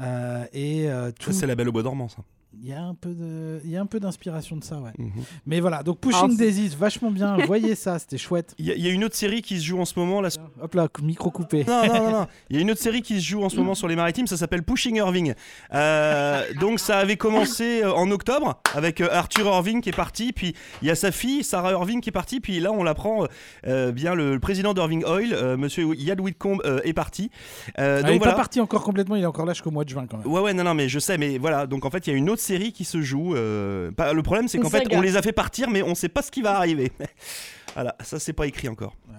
Euh, 0.00 0.44
et 0.52 0.88
tout, 1.18 1.32
c'est 1.32 1.46
la 1.46 1.54
belle 1.54 1.68
au 1.68 1.72
bois 1.72 1.82
dormant, 1.82 2.08
ça. 2.08 2.22
Il 2.54 2.66
y 2.66 2.72
a 2.72 2.82
un 2.82 2.94
peu 2.94 3.10
de, 3.10 3.60
il 3.64 3.70
y 3.70 3.76
a 3.76 3.80
un 3.80 3.86
peu 3.86 4.00
d'inspiration 4.00 4.56
de 4.56 4.64
ça, 4.64 4.78
ouais. 4.80 4.90
Mhm. 4.98 5.10
Mais 5.46 5.60
voilà, 5.60 5.82
donc 5.82 5.98
Pushing 6.00 6.36
Daisies, 6.36 6.74
vachement 6.78 7.10
bien, 7.10 7.36
voyez 7.46 7.74
ça, 7.74 7.98
c'était 7.98 8.16
chouette. 8.18 8.54
Il 8.58 8.64
y, 8.66 8.70
a- 8.70 8.74
il 8.74 8.84
y 8.84 8.88
a 8.88 8.92
une 8.92 9.04
autre 9.04 9.14
série 9.16 9.42
qui 9.42 9.58
se 9.60 9.64
joue 9.64 9.78
en 9.78 9.84
ce 9.84 9.98
moment 9.98 10.20
là. 10.20 10.30
Hop 10.60 10.74
là, 10.74 10.88
micro 11.02 11.30
coupé. 11.30 11.64
Non, 11.68 11.86
non, 11.86 11.94
non, 11.94 12.10
non. 12.10 12.26
Il 12.50 12.56
y 12.56 12.58
a 12.58 12.62
une 12.62 12.70
autre 12.70 12.80
série 12.80 13.02
qui 13.02 13.20
se 13.20 13.26
joue 13.26 13.42
en 13.44 13.48
ce 13.50 13.56
moment 13.56 13.74
sur 13.74 13.86
les 13.86 13.96
maritimes, 13.96 14.26
ça 14.26 14.36
s'appelle 14.36 14.62
Pushing 14.62 14.96
Irving. 14.96 15.34
Euh, 15.74 16.42
donc 16.60 16.80
ça 16.80 16.98
avait 16.98 17.16
commencé 17.16 17.82
euh, 17.82 17.92
en 17.92 18.10
octobre 18.10 18.60
avec 18.74 19.00
euh, 19.00 19.08
Arthur 19.12 19.46
Irving 19.46 19.80
qui 19.80 19.90
est 19.90 19.96
parti, 19.96 20.32
puis 20.32 20.54
il 20.82 20.88
y 20.88 20.90
a 20.90 20.94
sa 20.94 21.12
fille 21.12 21.44
Sarah 21.44 21.72
Irving 21.72 22.00
qui 22.00 22.08
est 22.08 22.12
partie, 22.12 22.40
puis 22.40 22.60
là 22.60 22.72
on 22.72 22.82
l'apprend 22.82 23.26
euh, 23.66 23.92
bien 23.92 24.14
le, 24.14 24.32
le 24.34 24.40
président 24.40 24.74
d'Irving 24.74 25.04
Oil, 25.04 25.32
euh, 25.34 25.56
Monsieur 25.56 25.94
Yad 25.94 26.20
Whitcomb 26.20 26.58
euh, 26.64 26.80
est 26.84 26.92
parti. 26.94 27.30
Euh, 27.78 27.98
Ah, 27.98 28.02
donc 28.02 28.10
il 28.10 28.14
est 28.14 28.18
voilà. 28.18 28.32
pas 28.32 28.38
parti 28.38 28.60
encore 28.60 28.82
complètement, 28.82 29.16
il 29.16 29.22
est 29.22 29.26
encore 29.26 29.46
là 29.46 29.52
jusqu'au 29.52 29.70
mois 29.70 29.84
de 29.84 29.90
juin 29.90 30.06
quand 30.10 30.16
même. 30.18 30.26
Ouais 30.26 30.40
ouais 30.40 30.54
non 30.54 30.64
non 30.64 30.74
mais 30.74 30.88
je 30.88 30.98
sais 30.98 31.18
mais 31.18 31.38
voilà 31.38 31.66
donc 31.66 31.84
en 31.84 31.90
fait 31.90 32.06
il 32.06 32.10
y 32.10 32.14
a 32.14 32.16
une 32.16 32.30
autre 32.30 32.37
série 32.40 32.72
qui 32.72 32.84
se 32.84 33.00
joue 33.02 33.34
euh, 33.34 33.90
pas- 33.92 34.12
le 34.12 34.22
problème 34.22 34.48
c'est 34.48 34.58
qu'en 34.58 34.70
fait 34.70 34.86
on 34.92 35.00
les 35.00 35.16
a 35.16 35.22
fait 35.22 35.32
partir 35.32 35.68
mais 35.70 35.82
on 35.82 35.94
sait 35.94 36.08
pas 36.08 36.22
ce 36.22 36.30
qui 36.30 36.42
va 36.42 36.56
arriver 36.56 36.92
voilà 37.74 37.96
ça 38.00 38.18
c'est 38.18 38.32
pas 38.32 38.46
écrit 38.46 38.68
encore 38.68 38.94
Ouais. 39.08 39.18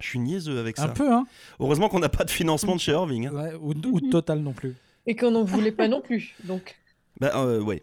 je 0.00 0.06
suis 0.08 0.18
niaiseux 0.18 0.58
avec 0.58 0.76
ça 0.76 0.84
Un 0.84 0.88
peu, 0.88 1.12
hein 1.12 1.26
heureusement 1.60 1.88
qu'on 1.88 2.00
n'a 2.00 2.08
pas 2.08 2.24
de 2.24 2.30
financement 2.30 2.74
de 2.74 2.80
chez 2.80 2.92
Irving 2.92 3.26
hein. 3.28 3.32
ouais, 3.34 3.52
ou, 3.60 3.74
Total 4.10 4.38
non 4.40 4.52
plus. 4.52 4.74
Et 5.06 5.14
qu'on 5.16 5.30
n'en 5.32 5.44
voulait 5.44 5.72
pas 5.72 5.86
non 5.88 6.00
plus. 6.00 6.34
Donc, 6.44 6.76
bah 7.20 7.32
euh, 7.36 7.60
ouais 7.60 7.82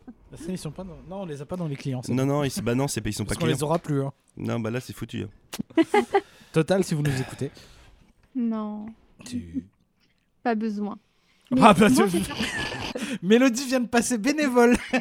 sont 0.58 0.71
pas 0.71 0.84
dans- 0.84 0.97
Non, 1.10 1.21
on 1.21 1.26
les 1.26 1.41
a 1.41 1.45
pas 1.45 1.56
dans 1.56 1.67
les 1.67 1.76
clients. 1.76 2.02
non 2.10 2.26
non 2.26 2.43
ils, 2.43 2.52
bah 2.63 2.74
non 2.76 2.88
c'est 2.88 3.02
pas 3.02 3.10
ils 3.10 3.13
sont 3.13 3.24
pas 3.24 3.30
Parce 3.30 3.38
qu'on 3.39 3.45
clients 3.45 3.58
les 3.58 3.63
aura 3.63 3.80
plus. 3.80 4.02
hein. 4.04 4.12
non 4.38 4.60
bah 4.60 4.71
là 4.71 4.80
c'est 4.80 4.93
foutu 4.93 5.24
hein. 5.24 5.84
Total, 6.52 6.84
si 6.84 6.93
vous 6.95 7.02
nous 7.02 7.21
écoutez. 7.21 7.50
Non, 8.36 8.88
Tu- 9.26 9.63
pas 10.43 10.56
besoin. 10.56 10.97
Mais 11.52 11.62
Ah, 11.64 11.74
bah, 11.74 11.90
moi, 11.90 12.08
tu- 12.08 13.18
Mélodie 13.22 13.66
vient 13.68 13.80
de 13.82 13.88
passer 13.88 14.18
bénévole. 14.18 14.78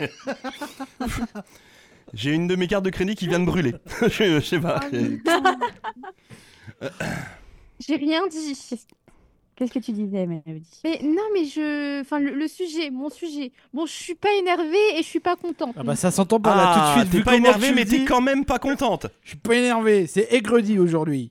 j'ai 2.14 2.32
une 2.32 2.48
de 2.48 2.56
mes 2.56 2.66
cartes 2.66 2.84
de 2.84 2.90
crédit 2.90 3.14
qui 3.14 3.28
vient 3.28 3.38
de 3.40 3.44
brûler 3.44 3.74
je, 4.02 4.08
je 4.08 4.40
sais 4.40 4.58
pas 4.58 4.80
Ah, 6.80 6.88
J'ai 7.86 7.96
rien 7.96 8.26
dit. 8.26 8.56
Qu'est-ce 9.56 9.72
que 9.72 9.78
tu 9.78 9.92
disais, 9.92 10.26
Mélodie? 10.26 10.80
Mais 10.84 11.00
non, 11.02 11.22
mais 11.34 11.44
je. 11.44 12.00
Enfin, 12.00 12.18
le, 12.18 12.34
le 12.34 12.48
sujet, 12.48 12.90
mon 12.90 13.10
sujet. 13.10 13.52
Bon, 13.74 13.84
je 13.86 13.92
suis 13.92 14.14
pas 14.14 14.32
énervée 14.38 14.94
et 14.98 15.02
je 15.02 15.06
suis 15.06 15.20
pas 15.20 15.36
contente. 15.36 15.74
Ah 15.76 15.82
bah 15.82 15.96
ça 15.96 16.10
s'entend 16.10 16.40
pas 16.40 16.56
là 16.56 16.72
tout 16.72 16.80
de 16.80 16.84
ah 16.84 16.94
suite. 17.00 17.10
t'es 17.12 17.22
pas 17.22 17.32
comment 17.32 17.44
énervé 17.48 17.68
tu 17.68 17.74
mais 17.74 17.84
t'es 17.84 18.04
quand 18.06 18.22
même 18.22 18.44
pas 18.46 18.58
contente 18.58 19.06
Je 19.22 19.30
suis 19.30 19.38
pas 19.38 19.54
énervé, 19.54 20.06
c'est 20.06 20.28
aigredi 20.32 20.78
aujourd'hui. 20.78 21.30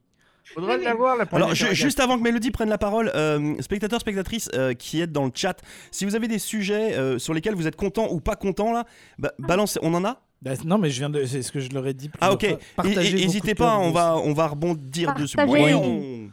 Faudra 0.53 0.73
Oui, 0.73 0.77
mais- 0.79 0.85
l'avoir 0.85 1.15
la 1.17 1.25
Alors, 1.31 1.53
ju- 1.55 1.73
juste 1.75 1.99
avant 1.99 2.17
que 2.17 2.23
Mélodie 2.23 2.51
prenne 2.51 2.69
la 2.69 2.77
parole, 2.77 3.12
euh, 3.15 3.55
spectateurs, 3.62 3.99
spectatrices 3.99 4.49
euh, 4.53 4.73
qui 4.73 4.99
êtes 5.01 5.12
dans 5.12 5.25
le 5.25 5.31
chat, 5.33 5.62
si 5.91 6.05
vous 6.05 6.15
avez 6.15 6.27
des 6.27 6.39
sujets 6.39 6.95
euh, 6.97 7.19
sur 7.19 7.33
lesquels 7.33 7.55
vous 7.55 7.67
êtes 7.67 7.75
content 7.75 8.12
ou 8.12 8.19
pas 8.19 8.35
content 8.35 8.71
là, 8.71 8.85
bah, 9.17 9.31
balancez. 9.39 9.79
On 9.83 9.93
en 9.93 10.03
a 10.05 10.21
Bah, 10.41 10.51
non, 10.65 10.77
mais 10.77 10.89
je 10.89 10.99
viens 10.99 11.09
de. 11.09 11.25
C'est 11.25 11.41
ce 11.43 11.51
que 11.51 11.59
je 11.59 11.69
leur 11.71 11.85
ai 11.85 11.93
dit. 11.93 12.09
Ah 12.21 12.31
ok. 12.33 12.47
N'hésitez 12.83 13.55
pas, 13.55 13.77
on 13.77 13.91
va, 13.91 14.17
on 14.17 14.33
va 14.33 14.47
rebondir 14.47 15.13
dessus. 15.13 15.35
Partagez. 15.35 15.59
Voyons. 15.59 16.29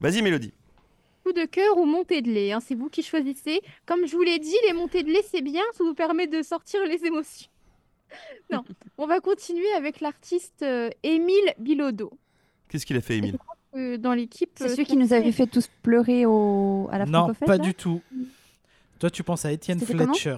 Vas-y 0.00 0.22
Mélodie. 0.22 0.52
Coup 1.24 1.32
de 1.32 1.44
cœur 1.44 1.76
ou 1.76 1.84
montée 1.86 2.22
de 2.22 2.30
lait, 2.30 2.52
hein, 2.52 2.60
c'est 2.64 2.74
vous 2.76 2.88
qui 2.88 3.02
choisissez. 3.02 3.60
Comme 3.84 4.06
je 4.06 4.14
vous 4.14 4.22
l'ai 4.22 4.38
dit, 4.38 4.54
les 4.66 4.72
montées 4.72 5.02
de 5.02 5.10
lait, 5.10 5.24
c'est 5.28 5.42
bien, 5.42 5.62
ça 5.76 5.82
vous 5.82 5.94
permet 5.94 6.26
de 6.28 6.40
sortir 6.42 6.80
les 6.86 7.04
émotions. 7.04 7.48
Non, 8.52 8.62
on 8.96 9.06
va 9.08 9.18
continuer 9.20 9.70
avec 9.76 10.00
l'artiste 10.00 10.62
euh, 10.62 10.88
Émile 11.02 11.52
Bilodeau. 11.58 12.12
Qu'est-ce 12.68 12.86
qu'il 12.86 12.96
a 12.96 13.00
fait, 13.00 13.18
Émile 13.18 13.38
dans 13.98 14.14
l'équipe. 14.14 14.50
C'est 14.56 14.64
euh, 14.64 14.68
celui 14.68 14.86
qui 14.86 14.96
nous 14.96 15.12
avait 15.12 15.32
fait 15.32 15.46
tous 15.46 15.68
pleurer 15.82 16.24
au... 16.24 16.88
à 16.90 16.96
la 16.96 17.04
Non, 17.04 17.24
Francofest 17.24 17.46
pas 17.46 17.56
là 17.58 17.64
du 17.64 17.74
tout. 17.74 18.00
Toi, 18.98 19.10
tu 19.10 19.22
penses 19.22 19.44
à 19.44 19.52
Étienne 19.52 19.78
Fletcher. 19.78 20.36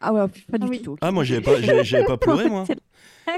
Ah 0.00 0.12
ouais, 0.12 0.26
pas 0.50 0.58
du 0.58 0.66
Ah 0.66 0.70
oui. 0.70 0.82
tout. 0.82 0.96
Ah, 1.00 1.12
moi, 1.12 1.22
j'avais 1.22 1.40
pas, 1.40 1.60
j'avais 1.60 1.84
j'avais 1.84 2.04
pas 2.04 2.16
pleuré, 2.16 2.48
moi. 2.50 2.64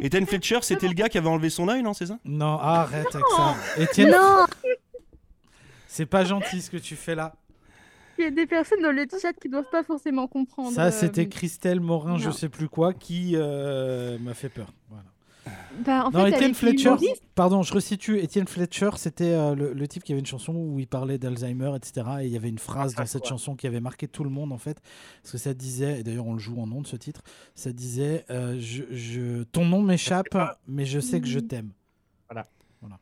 Ethan 0.00 0.24
Fletcher, 0.24 0.60
c'était 0.62 0.88
le 0.88 0.94
gars 0.94 1.08
qui 1.08 1.18
avait 1.18 1.28
enlevé 1.28 1.50
son 1.50 1.68
œil, 1.68 1.82
non 1.82 1.92
C'est 1.92 2.06
ça 2.06 2.18
Non, 2.24 2.58
arrête 2.58 3.14
avec 3.14 3.26
ça. 3.36 3.82
Étienne, 3.82 4.10
Non 4.10 4.46
c'est 5.88 6.04
pas 6.04 6.24
gentil 6.24 6.60
ce 6.60 6.70
que 6.70 6.76
tu 6.76 6.94
fais 6.94 7.14
là. 7.14 7.34
Il 8.18 8.24
y 8.24 8.28
a 8.28 8.30
des 8.30 8.46
personnes 8.46 8.82
dans 8.82 8.92
le 8.92 9.06
chat 9.20 9.32
qui 9.32 9.48
doivent 9.48 9.70
pas 9.70 9.82
forcément 9.82 10.26
comprendre. 10.28 10.72
Ça, 10.72 10.86
euh, 10.86 10.90
c'était 10.90 11.26
Christelle 11.26 11.80
Morin, 11.80 12.18
je 12.18 12.26
non. 12.26 12.32
sais 12.32 12.50
plus 12.50 12.68
quoi, 12.68 12.92
qui 12.92 13.32
euh, 13.34 14.18
m'a 14.18 14.34
fait 14.34 14.50
peur. 14.50 14.74
Voilà. 14.90 15.04
Bah, 15.84 16.04
en 16.06 16.10
non, 16.10 16.26
Étienne 16.26 16.54
Fletcher, 16.54 16.86
humoriste. 16.88 17.22
pardon, 17.34 17.62
je 17.62 17.72
resitue. 17.72 18.18
Étienne 18.18 18.46
Fletcher, 18.48 18.90
c'était 18.96 19.32
euh, 19.32 19.54
le, 19.54 19.72
le 19.72 19.88
type 19.88 20.02
qui 20.04 20.12
avait 20.12 20.20
une 20.20 20.26
chanson 20.26 20.52
où 20.54 20.78
il 20.80 20.86
parlait 20.86 21.18
d'Alzheimer, 21.18 21.72
etc. 21.76 22.06
Et 22.22 22.26
il 22.26 22.32
y 22.32 22.36
avait 22.36 22.48
une 22.48 22.58
phrase 22.58 22.94
dans 22.94 23.06
cette 23.06 23.26
chanson 23.26 23.54
qui 23.54 23.66
avait 23.66 23.80
marqué 23.80 24.08
tout 24.08 24.24
le 24.24 24.30
monde, 24.30 24.52
en 24.52 24.58
fait. 24.58 24.80
Parce 25.22 25.32
que 25.32 25.38
ça 25.38 25.54
disait, 25.54 26.00
et 26.00 26.02
d'ailleurs 26.02 26.26
on 26.26 26.32
le 26.34 26.38
joue 26.40 26.58
en 26.60 26.66
nom 26.66 26.80
de 26.80 26.86
ce 26.86 26.96
titre, 26.96 27.22
ça 27.54 27.72
disait 27.72 28.24
euh, 28.30 28.56
je, 28.60 28.82
je- 28.90 29.42
Ton 29.44 29.64
nom 29.64 29.82
m'échappe, 29.82 30.36
mais 30.66 30.84
je 30.86 30.98
sais 31.00 31.20
que 31.20 31.26
je 31.28 31.38
t'aime. 31.40 31.70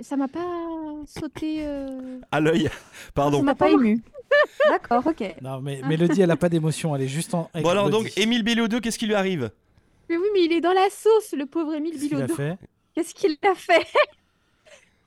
Ça 0.00 0.16
m'a 0.16 0.28
pas 0.28 0.40
sauté. 1.06 1.58
euh, 1.66 2.18
À 2.30 2.40
l'œil. 2.40 2.64
Ça 2.64 2.70
Pardon. 3.14 3.42
m'a 3.42 3.54
pas 3.54 3.70
ému. 3.70 4.02
D'accord, 4.68 5.06
ok. 5.06 5.34
Non, 5.42 5.60
mais 5.60 5.80
Mélodie, 5.86 6.22
elle 6.22 6.30
a 6.30 6.36
pas 6.36 6.48
d'émotion, 6.48 6.94
elle 6.96 7.02
est 7.02 7.08
juste 7.08 7.34
en. 7.34 7.50
Bon, 7.54 7.68
alors, 7.68 7.90
donc. 7.90 8.10
Émile 8.16 8.42
Béliodeux, 8.42 8.80
qu'est-ce 8.80 8.98
qui 8.98 9.06
lui 9.06 9.14
arrive? 9.14 9.50
Mais 10.08 10.16
oui, 10.16 10.26
mais 10.32 10.44
il 10.44 10.52
est 10.52 10.60
dans 10.60 10.72
la 10.72 10.90
sauce, 10.90 11.32
le 11.32 11.46
pauvre 11.46 11.74
Émile 11.74 11.98
Bilodeau. 11.98 12.34
Qu'est-ce 12.94 13.14
qu'il 13.14 13.36
a 13.42 13.54
fait? 13.54 13.86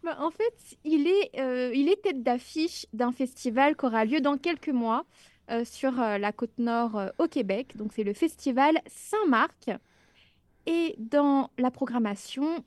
Bah, 0.03 0.15
En 0.19 0.29
fait, 0.29 0.77
il 0.83 1.07
est, 1.07 1.39
euh, 1.39 1.71
il 1.73 1.89
est 1.89 2.01
tête 2.01 2.21
d'affiche 2.21 2.85
d'un 2.93 3.11
festival 3.11 3.75
qui 3.75 3.85
aura 3.85 4.05
lieu 4.05 4.21
dans 4.21 4.37
quelques 4.37 4.69
mois 4.69 5.05
euh, 5.49 5.65
sur 5.65 5.99
euh, 5.99 6.19
la 6.19 6.31
côte 6.31 6.57
nord 6.59 7.01
au 7.17 7.27
Québec. 7.27 7.75
Donc, 7.75 7.93
c'est 7.93 8.03
le 8.03 8.13
festival 8.13 8.79
Saint-Marc. 8.85 9.71
Et 10.67 10.95
dans 10.99 11.49
la 11.57 11.71
programmation, 11.71 12.63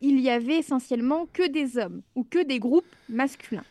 il 0.00 0.20
y 0.20 0.30
avait 0.30 0.58
essentiellement 0.58 1.26
que 1.32 1.46
des 1.48 1.78
hommes 1.78 2.02
ou 2.14 2.24
que 2.24 2.42
des 2.42 2.58
groupes 2.58 2.94
masculins. 3.08 3.64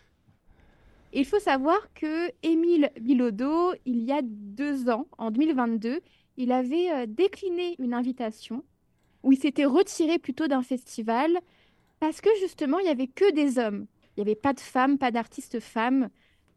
Et 1.14 1.20
il 1.22 1.26
faut 1.26 1.40
savoir 1.40 1.92
que 1.96 2.32
Émile 2.44 2.92
Bilodeau, 3.00 3.74
il 3.86 4.04
y 4.04 4.12
a 4.12 4.22
deux 4.24 4.90
ans, 4.90 5.08
en 5.18 5.32
2022, 5.32 6.02
il 6.40 6.54
avait 6.54 6.90
euh, 6.92 7.06
décliné 7.06 7.76
une 7.80 7.94
invitation 7.94 8.64
où 9.24 9.34
il 9.34 9.38
s'était 9.38 9.66
retiré 9.66 10.18
plutôt 10.18 10.48
d'un 10.48 10.64
festival 10.64 11.38
parce 12.00 12.22
que 12.22 12.30
justement, 12.40 12.80
il 12.80 12.86
n'y 12.86 12.90
avait 12.90 13.08
que 13.08 13.32
des 13.34 13.60
hommes. 13.60 13.86
Il 14.16 14.24
n'y 14.24 14.30
avait 14.30 14.40
pas 14.40 14.54
de 14.54 14.62
femmes, 14.62 14.98
pas 14.98 15.12
d'artistes 15.12 15.60
femmes 15.60 16.10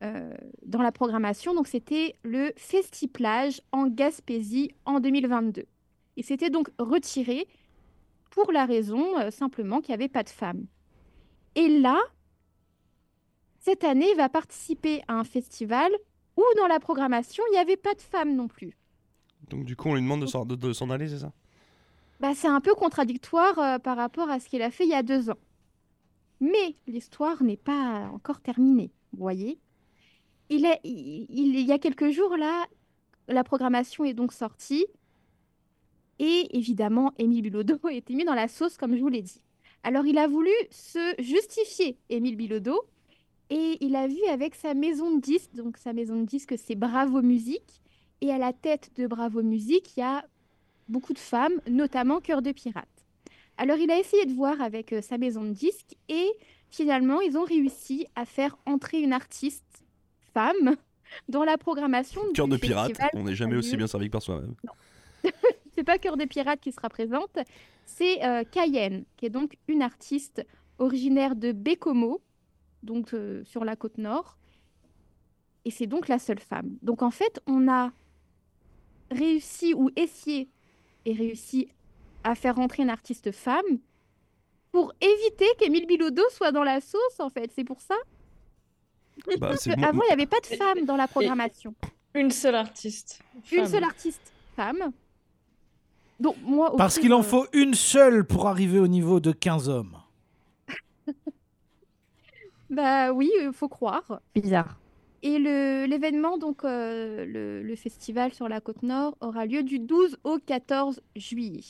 euh, 0.04 0.32
dans 0.64 0.82
la 0.82 0.92
programmation. 0.92 1.52
Donc, 1.52 1.66
c'était 1.66 2.14
le 2.22 2.52
Festiplage 2.56 3.60
en 3.72 3.88
Gaspésie 3.88 4.70
en 4.84 5.00
2022. 5.00 5.64
Il 6.16 6.24
s'était 6.24 6.50
donc 6.50 6.70
retiré 6.78 7.48
pour 8.30 8.52
la 8.52 8.66
raison 8.66 9.18
euh, 9.18 9.32
simplement 9.32 9.80
qu'il 9.80 9.90
n'y 9.90 10.00
avait 10.00 10.08
pas 10.08 10.22
de 10.22 10.30
femmes. 10.30 10.66
Et 11.56 11.66
là, 11.80 11.98
cette 13.58 13.82
année, 13.82 14.10
il 14.12 14.16
va 14.16 14.28
participer 14.28 15.02
à 15.08 15.14
un 15.14 15.24
festival 15.24 15.90
où 16.36 16.44
dans 16.56 16.68
la 16.68 16.78
programmation, 16.78 17.42
il 17.48 17.54
n'y 17.54 17.58
avait 17.58 17.76
pas 17.76 17.94
de 17.94 18.00
femmes 18.00 18.36
non 18.36 18.46
plus. 18.46 18.76
Donc 19.52 19.64
du 19.64 19.76
coup, 19.76 19.88
on 19.88 19.94
lui 19.94 20.02
demande 20.02 20.22
de 20.22 20.72
s'en 20.72 20.90
aller, 20.90 21.08
c'est 21.08 21.18
ça? 21.18 21.32
Bah, 22.20 22.34
c'est 22.34 22.48
un 22.48 22.60
peu 22.60 22.74
contradictoire 22.74 23.58
euh, 23.58 23.78
par 23.78 23.96
rapport 23.96 24.30
à 24.30 24.40
ce 24.40 24.48
qu'il 24.48 24.62
a 24.62 24.70
fait 24.70 24.84
il 24.84 24.90
y 24.90 24.94
a 24.94 25.02
deux 25.02 25.28
ans. 25.28 25.38
Mais 26.40 26.76
l'histoire 26.86 27.42
n'est 27.42 27.56
pas 27.56 28.08
encore 28.14 28.40
terminée, 28.40 28.90
vous 29.12 29.22
voyez? 29.22 29.58
Il, 30.48 30.64
est, 30.64 30.80
y 30.84 31.72
a 31.72 31.78
quelques 31.78 32.10
jours, 32.10 32.36
là, 32.36 32.66
la 33.28 33.44
programmation 33.44 34.04
est 34.04 34.14
donc 34.14 34.32
sortie. 34.32 34.86
Et 36.18 36.56
évidemment, 36.56 37.12
Émile 37.18 37.42
Bilodeau 37.42 37.78
a 37.84 37.92
été 37.92 38.14
mis 38.14 38.24
dans 38.24 38.34
la 38.34 38.48
sauce, 38.48 38.76
comme 38.76 38.96
je 38.96 39.00
vous 39.00 39.08
l'ai 39.08 39.22
dit. 39.22 39.42
Alors, 39.82 40.06
il 40.06 40.16
a 40.16 40.28
voulu 40.28 40.52
se 40.70 41.14
justifier, 41.20 41.98
Émile 42.08 42.36
Bilodeau, 42.36 42.80
et 43.50 43.78
il 43.80 43.96
a 43.96 44.06
vu 44.06 44.24
avec 44.30 44.54
sa 44.54 44.74
maison 44.74 45.16
de 45.16 45.20
disques, 45.20 45.54
donc 45.54 45.76
sa 45.76 45.92
maison 45.92 46.20
de 46.20 46.24
disques, 46.24 46.54
c'est 46.56 46.76
Bravo 46.76 47.20
Musique. 47.20 47.81
Et 48.22 48.30
à 48.30 48.38
la 48.38 48.52
tête 48.52 48.92
de 48.96 49.08
Bravo 49.08 49.42
Musique, 49.42 49.96
il 49.96 50.00
y 50.00 50.02
a 50.04 50.24
beaucoup 50.88 51.12
de 51.12 51.18
femmes, 51.18 51.60
notamment 51.68 52.20
Cœur 52.20 52.40
de 52.40 52.52
Pirate. 52.52 52.86
Alors 53.58 53.78
il 53.78 53.90
a 53.90 53.98
essayé 53.98 54.26
de 54.26 54.32
voir 54.32 54.62
avec 54.62 54.92
euh, 54.92 55.02
sa 55.02 55.18
maison 55.18 55.42
de 55.42 55.50
disques 55.50 55.96
et 56.08 56.30
finalement 56.70 57.20
ils 57.20 57.36
ont 57.36 57.42
réussi 57.42 58.06
à 58.14 58.24
faire 58.24 58.56
entrer 58.64 59.00
une 59.00 59.12
artiste 59.12 59.82
femme 60.32 60.76
dans 61.28 61.42
la 61.42 61.58
programmation 61.58 62.22
Cœur 62.32 62.46
de 62.46 62.56
pirate, 62.56 62.92
on 63.12 63.24
n'est 63.24 63.34
jamais 63.34 63.56
aussi 63.56 63.76
bien 63.76 63.88
servi 63.88 64.06
que 64.06 64.12
par 64.12 64.22
soi-même. 64.22 64.54
C'est 65.74 65.84
pas 65.84 65.98
Cœur 65.98 66.16
de 66.16 66.24
Pirate 66.24 66.60
qui 66.60 66.70
sera 66.70 66.88
présente, 66.88 67.38
c'est 67.86 68.24
euh, 68.24 68.44
Cayenne, 68.48 69.04
qui 69.16 69.26
est 69.26 69.30
donc 69.30 69.56
une 69.66 69.82
artiste 69.82 70.46
originaire 70.78 71.34
de 71.34 71.50
Bécomo, 71.50 72.20
donc 72.84 73.14
euh, 73.14 73.42
sur 73.44 73.64
la 73.64 73.74
côte 73.74 73.98
nord. 73.98 74.36
Et 75.64 75.70
c'est 75.70 75.86
donc 75.86 76.08
la 76.08 76.18
seule 76.18 76.40
femme. 76.40 76.76
Donc 76.82 77.02
en 77.02 77.10
fait, 77.10 77.40
on 77.46 77.68
a 77.68 77.90
réussi 79.12 79.74
ou 79.74 79.90
essayé 79.96 80.48
et 81.04 81.12
réussi 81.12 81.68
à 82.24 82.34
faire 82.34 82.56
rentrer 82.56 82.82
une 82.82 82.90
artiste 82.90 83.32
femme 83.32 83.78
pour 84.70 84.92
éviter 85.00 85.46
qu'Émile 85.58 85.86
Bilodeau 85.86 86.22
soit 86.30 86.52
dans 86.52 86.64
la 86.64 86.80
sauce, 86.80 87.20
en 87.20 87.30
fait. 87.30 87.50
C'est 87.54 87.64
pour 87.64 87.80
ça. 87.80 87.94
Bah, 89.26 89.34
Parce 89.40 89.64
que 89.64 89.70
avant, 89.84 90.02
il 90.02 90.06
n'y 90.06 90.12
avait 90.12 90.26
pas 90.26 90.40
de 90.40 90.46
femme 90.46 90.84
dans 90.86 90.96
la 90.96 91.06
programmation. 91.06 91.74
Une 92.14 92.30
seule 92.30 92.54
artiste. 92.54 93.22
Une 93.52 93.66
seule 93.66 93.84
artiste 93.84 94.32
femme. 94.56 94.92
Donc 96.20 96.36
moi, 96.42 96.74
Parce 96.76 96.98
qu'il 96.98 97.12
en 97.12 97.20
euh, 97.20 97.24
faut 97.24 97.46
une 97.52 97.74
seule 97.74 98.24
pour 98.24 98.48
arriver 98.48 98.78
au 98.78 98.86
niveau 98.88 99.20
de 99.20 99.32
15 99.32 99.68
hommes. 99.68 99.98
Bah 102.70 103.12
oui, 103.12 103.30
il 103.38 103.52
faut 103.52 103.68
croire. 103.68 104.22
Bizarre. 104.34 104.78
Et 105.22 105.38
l'événement, 105.38 106.36
donc 106.36 106.64
euh, 106.64 107.24
le, 107.24 107.62
le 107.62 107.76
festival 107.76 108.34
sur 108.34 108.48
la 108.48 108.60
côte 108.60 108.82
nord, 108.82 109.16
aura 109.20 109.46
lieu 109.46 109.62
du 109.62 109.78
12 109.78 110.18
au 110.24 110.38
14 110.38 111.00
juillet, 111.14 111.60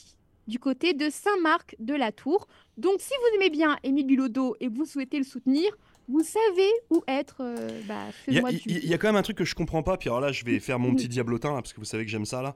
du 0.47 0.57
côté 0.57 0.93
de 0.93 1.09
Saint-Marc 1.09 1.75
de 1.79 1.93
la 1.93 2.11
Tour. 2.11 2.47
Donc 2.77 2.95
si 2.99 3.13
vous 3.19 3.35
aimez 3.37 3.51
bien 3.51 3.77
Émile 3.83 4.07
Bilodeau 4.07 4.55
et 4.59 4.67
que 4.67 4.73
vous 4.73 4.85
souhaitez 4.85 5.19
le 5.19 5.23
soutenir, 5.23 5.69
vous 6.07 6.23
savez 6.23 6.69
où 6.89 7.03
être 7.07 7.37
euh, 7.41 7.81
bah, 7.87 8.07
Il 8.27 8.33
y, 8.33 8.39
a, 8.39 8.95
y 8.95 8.97
quand 8.97 9.07
même 9.07 9.15
un 9.15 9.21
truc 9.21 9.37
que 9.37 9.45
je 9.45 9.55
comprends 9.55 9.83
pas, 9.83 9.97
puis 9.97 10.09
alors 10.09 10.21
là 10.21 10.31
je 10.31 10.43
vais 10.43 10.59
faire 10.61 10.79
mon 10.79 10.95
petit 10.95 11.07
diablotin, 11.07 11.49
là, 11.49 11.61
parce 11.61 11.73
que 11.73 11.79
vous 11.79 11.85
savez 11.85 12.05
que 12.05 12.11
j'aime 12.11 12.25
ça 12.25 12.41
là. 12.41 12.55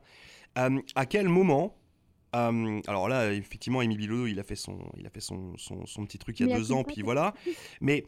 Euh, 0.58 0.80
à 0.96 1.06
quel 1.06 1.30
moment 1.30 1.78
euh, 2.36 2.82
alors 2.88 3.08
là, 3.08 3.34
effectivement, 3.34 3.82
Émile 3.82 3.98
Bilodeau, 3.98 4.28
il 4.28 4.40
a 4.40 4.44
fait 4.44 4.56
son, 4.56 4.80
il 4.98 5.08
a 5.08 5.10
fait 5.10 5.22
son, 5.22 5.56
son, 5.58 5.86
son 5.86 6.06
petit 6.06 6.18
truc 6.18 6.40
il 6.40 6.48
y 6.48 6.52
a 6.52 6.58
deux 6.58 6.72
ans, 6.72 6.84
puis 6.84 7.02
voilà. 7.02 7.34
Mais 7.80 8.04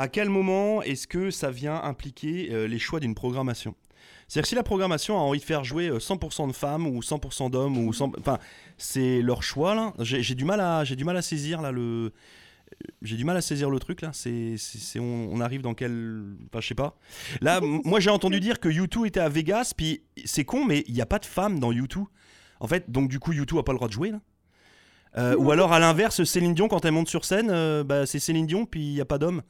à 0.00 0.08
quel 0.08 0.30
moment 0.30 0.80
est-ce 0.80 1.06
que 1.06 1.30
ça 1.30 1.50
vient 1.50 1.82
impliquer 1.82 2.48
euh, 2.52 2.66
les 2.66 2.78
choix 2.78 3.00
d'une 3.00 3.14
programmation? 3.14 3.74
C'est-à-dire 4.28 4.48
si 4.48 4.54
la 4.54 4.62
programmation 4.62 5.18
a 5.18 5.20
envie 5.20 5.40
de 5.40 5.44
faire 5.44 5.62
jouer 5.62 5.88
euh, 5.88 5.98
100% 5.98 6.48
de 6.48 6.52
femmes 6.54 6.86
ou 6.86 7.00
100% 7.00 7.50
d'hommes 7.50 7.76
ou 7.76 7.92
100... 7.92 8.12
enfin, 8.18 8.38
c'est 8.78 9.20
leur 9.20 9.42
choix. 9.42 9.92
J'ai 9.98 10.34
du 10.34 10.46
mal 10.46 10.58
à, 10.60 10.84
saisir 11.20 11.60
là 11.60 11.70
le, 11.70 12.14
j'ai 13.02 13.16
du 13.18 13.26
mal 13.26 13.36
à 13.36 13.42
saisir 13.42 13.68
le 13.68 13.78
truc 13.78 14.00
là. 14.00 14.10
C'est, 14.14 14.56
on, 14.98 15.38
arrive 15.38 15.60
dans 15.60 15.74
quel, 15.74 16.24
enfin, 16.46 16.62
je 16.62 16.68
sais 16.68 16.74
pas. 16.74 16.96
Là, 17.42 17.60
moi 17.60 18.00
j'ai 18.00 18.08
entendu 18.08 18.40
dire 18.40 18.58
que 18.58 18.70
U2 18.70 19.06
était 19.06 19.20
à 19.20 19.28
Vegas, 19.28 19.74
puis 19.76 20.02
c'est 20.24 20.46
con, 20.46 20.64
mais 20.64 20.82
il 20.88 20.94
n'y 20.94 21.02
a 21.02 21.06
pas 21.06 21.18
de 21.18 21.26
femmes 21.26 21.60
dans 21.60 21.74
U2. 21.74 22.06
En 22.60 22.68
fait, 22.68 22.90
donc 22.90 23.10
du 23.10 23.18
coup 23.18 23.34
U2 23.34 23.58
a 23.58 23.62
pas 23.64 23.72
le 23.72 23.76
droit 23.76 23.88
de 23.88 23.92
jouer. 23.92 24.12
Euh, 25.18 25.36
ou 25.36 25.50
alors 25.50 25.74
à 25.74 25.78
l'inverse, 25.78 26.24
Céline 26.24 26.54
Dion 26.54 26.68
quand 26.68 26.86
elle 26.86 26.92
monte 26.92 27.08
sur 27.08 27.26
scène, 27.26 27.50
euh, 27.50 27.84
bah, 27.84 28.06
c'est 28.06 28.18
Céline 28.18 28.46
Dion 28.46 28.64
puis 28.64 28.80
il 28.80 28.94
y 28.94 29.00
a 29.02 29.04
pas 29.04 29.18
d'hommes. 29.18 29.42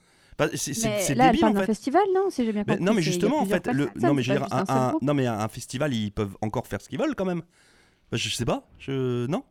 C'est, 0.55 1.14
débile 1.14 1.44
en 1.44 1.55
fait. 1.55 1.66
festival, 1.66 2.03
non 2.14 2.31
Si 2.31 2.44
j'ai 2.44 2.53
bien 2.53 2.64
compris. 2.64 2.83
non, 2.83 2.94
mais 2.94 3.03
justement, 3.03 3.38
en 3.40 3.46
fait, 3.46 3.66
non, 4.00 4.14
mais 4.14 4.26
un, 4.31 4.94
non, 5.03 5.14
mais 5.14 5.26
festival, 5.48 5.92
ils 5.94 6.11
peuvent 6.12 6.37
encore 6.40 6.66
faire 6.66 6.81
ce 6.81 6.88
qu'ils 6.88 6.98
veulent 6.98 7.14
quand 7.14 7.24
même. 7.24 7.42
Bah, 8.11 8.16
je 8.16 8.29
sais 8.29 8.44
pas, 8.44 8.68
je 8.79 9.26
non. 9.26 9.44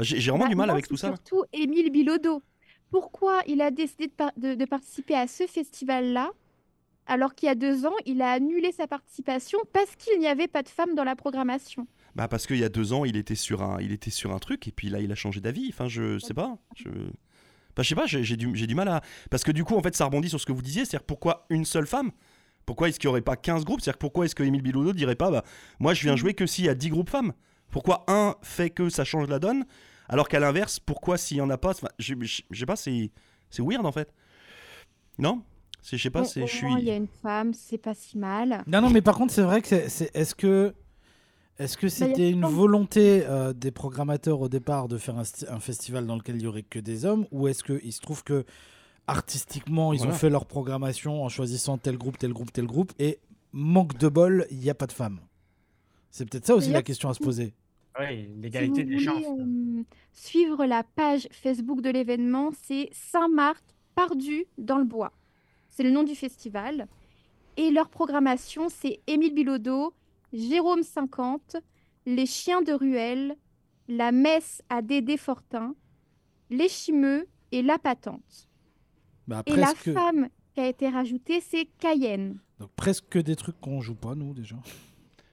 J'ai 0.00 0.30
vraiment 0.30 0.44
Bah, 0.44 0.50
du 0.50 0.56
mal 0.56 0.70
avec 0.70 0.88
tout 0.88 0.96
ça. 0.96 1.08
Surtout 1.08 1.44
Émile 1.52 1.90
Bilodeau. 1.92 2.42
Pourquoi 2.90 3.42
il 3.46 3.60
a 3.60 3.70
décidé 3.70 4.06
de, 4.08 4.12
par- 4.12 4.32
de- 4.36 4.54
de 4.54 4.64
participer 4.64 5.14
à 5.14 5.26
ce 5.28 5.46
festival-là, 5.46 6.30
alors 7.06 7.34
qu'il 7.34 7.46
y 7.46 7.50
a 7.50 7.54
deux 7.54 7.86
ans, 7.86 7.94
il 8.06 8.22
a 8.22 8.30
annulé 8.32 8.72
sa 8.72 8.86
participation 8.86 9.58
parce 9.72 9.94
qu'il 9.96 10.18
n'y 10.18 10.26
avait 10.26 10.48
pas 10.48 10.62
de 10.62 10.68
femmes 10.68 10.94
dans 10.94 11.04
la 11.04 11.14
programmation? 11.16 11.86
Bah 12.16 12.28
parce 12.28 12.46
qu'il 12.46 12.58
y 12.58 12.64
a 12.64 12.68
deux 12.68 12.92
ans, 12.92 13.04
il 13.04 13.16
était 13.16 13.34
sur 13.34 13.62
un, 13.62 13.80
il 13.80 13.92
était 13.92 14.10
sur 14.10 14.32
un 14.32 14.38
truc 14.38 14.66
et 14.68 14.72
puis 14.72 14.88
là, 14.88 15.00
il 15.00 15.10
a 15.12 15.14
changé 15.16 15.40
d'avis. 15.40 15.68
Enfin, 15.70 15.88
je 15.88 16.18
sais 16.18 16.34
pas. 16.34 16.56
Je, 16.76 16.88
bah, 17.76 17.82
je 17.82 17.88
sais 17.88 17.94
pas. 17.94 18.06
J'ai 18.06 18.22
j'ai 18.24 18.36
du, 18.36 18.54
j'ai 18.54 18.66
du 18.66 18.74
mal 18.74 18.88
à. 18.88 19.00
Parce 19.30 19.44
que 19.44 19.52
du 19.52 19.64
coup, 19.64 19.76
en 19.76 19.82
fait, 19.82 19.94
ça 19.96 20.04
rebondit 20.04 20.28
sur 20.28 20.40
ce 20.40 20.46
que 20.46 20.52
vous 20.52 20.62
disiez, 20.62 20.84
c'est-à-dire 20.84 21.06
pourquoi 21.06 21.46
une 21.50 21.64
seule 21.64 21.86
femme? 21.86 22.10
Pourquoi 22.66 22.88
est-ce 22.88 22.98
qu'il 22.98 23.08
n'y 23.08 23.12
aurait 23.12 23.20
pas 23.20 23.36
15 23.36 23.64
groupes? 23.64 23.80
C'est-à-dire 23.82 23.98
pourquoi 23.98 24.24
est-ce 24.24 24.34
que 24.34 24.42
Émile 24.42 24.62
Bilodeau 24.62 24.92
dirait 24.94 25.16
pas, 25.16 25.30
bah, 25.30 25.44
moi, 25.80 25.92
je 25.94 26.02
viens 26.02 26.16
jouer 26.16 26.32
que 26.34 26.46
s'il 26.46 26.64
y 26.64 26.68
a 26.68 26.74
10 26.74 26.88
groupes 26.88 27.10
femmes? 27.10 27.32
Pourquoi 27.70 28.04
un 28.08 28.36
fait 28.42 28.70
que 28.70 28.88
ça 28.88 29.04
change 29.04 29.28
la 29.28 29.38
donne? 29.38 29.64
Alors 30.08 30.28
qu'à 30.28 30.38
l'inverse, 30.40 30.78
pourquoi 30.80 31.16
s'il 31.18 31.36
y 31.38 31.40
en 31.40 31.50
a 31.50 31.58
pas 31.58 31.70
enfin, 31.70 31.88
Je 31.98 32.14
je- 32.20 32.42
je 32.50 32.58
sais 32.60 32.66
pas, 32.66 32.76
c'est 32.76 33.10
c'est 33.50 33.62
weird 33.62 33.84
en 33.84 33.92
fait. 33.92 34.12
Non? 35.18 35.42
C'est- 35.82 35.96
Je 35.98 36.02
sais 36.04 36.10
pas, 36.10 36.20
Bon, 36.22 36.26
c'est 36.26 36.42
au 36.42 36.46
je 36.46 36.52
suis. 36.56 36.72
il 36.78 36.84
y 36.84 36.90
a 36.90 36.96
une 36.96 37.06
femme, 37.08 37.52
c'est 37.52 37.78
pas 37.78 37.94
si 37.94 38.16
mal. 38.16 38.62
Non, 38.66 38.80
non, 38.80 38.90
mais 38.90 39.02
par 39.02 39.16
contre, 39.16 39.32
c'est 39.32 39.42
vrai 39.42 39.60
que 39.60 39.68
c'est. 39.68 39.88
c'est- 39.88 40.10
Est-ce 40.16 40.34
que. 40.34 40.74
Est-ce 41.58 41.76
que 41.76 41.86
Bah, 41.86 41.90
c'était 41.90 42.30
une 42.30 42.44
volonté 42.44 43.24
euh, 43.26 43.52
des 43.52 43.70
programmateurs 43.70 44.40
au 44.40 44.48
départ 44.48 44.88
de 44.88 44.98
faire 44.98 45.16
un, 45.18 45.22
sti- 45.22 45.48
un 45.48 45.60
festival 45.60 46.06
dans 46.06 46.16
lequel 46.16 46.36
il 46.36 46.42
y 46.42 46.46
aurait 46.46 46.62
que 46.64 46.78
des 46.80 47.04
hommes 47.04 47.26
ou 47.30 47.46
est-ce 47.48 47.62
qu'il 47.62 47.92
se 47.92 48.00
trouve 48.00 48.24
que 48.24 48.44
artistiquement 49.06 49.92
ils 49.92 50.04
ont 50.06 50.12
fait 50.12 50.30
leur 50.30 50.46
programmation 50.46 51.22
en 51.22 51.28
choisissant 51.28 51.78
tel 51.78 51.96
groupe, 51.98 52.18
tel 52.18 52.32
groupe, 52.32 52.52
tel 52.52 52.66
groupe 52.66 52.92
et 52.98 53.18
manque 53.52 53.96
de 53.98 54.08
bol, 54.08 54.46
il 54.50 54.58
n'y 54.58 54.70
a 54.70 54.74
pas 54.74 54.86
de 54.86 54.92
femmes? 54.92 55.20
C'est 56.10 56.28
peut-être 56.28 56.46
ça 56.46 56.54
aussi 56.54 56.70
la 56.70 56.82
question 56.82 57.08
à 57.08 57.14
se 57.14 57.20
poser. 57.22 57.54
Oui, 58.00 58.24
Si 58.34 58.40
l'égalité 58.40 58.84
des 58.84 58.98
chances. 58.98 59.24
euh, 59.24 59.82
suivre 60.12 60.64
la 60.66 60.82
page 60.82 61.28
Facebook 61.30 61.80
de 61.80 61.90
l'événement, 61.90 62.50
c'est 62.64 62.88
Saint-Marc 62.92 63.62
Pardu 63.94 64.46
dans 64.58 64.78
le 64.78 64.84
bois. 64.84 65.12
C'est 65.70 65.84
le 65.84 65.90
nom 65.92 66.02
du 66.02 66.16
festival. 66.16 66.88
Et 67.56 67.70
leur 67.70 67.88
programmation, 67.88 68.68
c'est 68.68 68.98
Émile 69.06 69.32
Bilodeau, 69.34 69.92
Jérôme 70.34 70.82
50, 70.82 71.56
Les 72.06 72.26
Chiens 72.26 72.60
de 72.60 72.72
Ruelle, 72.72 73.36
La 73.88 74.12
Messe 74.12 74.60
à 74.68 74.82
Dédé 74.82 75.16
Fortin, 75.16 75.74
Les 76.50 76.68
Chimeux 76.68 77.26
et 77.52 77.62
La 77.62 77.78
Patente. 77.78 78.48
Bah, 79.28 79.42
Et 79.46 79.54
la 79.56 79.74
femme 79.74 80.28
qui 80.52 80.60
a 80.60 80.66
été 80.68 80.88
rajoutée, 80.88 81.40
c'est 81.40 81.66
Cayenne. 81.78 82.38
donc, 82.58 82.70
presque 82.76 83.16
des 83.18 83.36
trucs 83.36 83.58
qu'on 83.60 83.80
joue 83.80 83.94
pas 83.94 84.14
nous 84.14 84.34
déjà. 84.34 84.56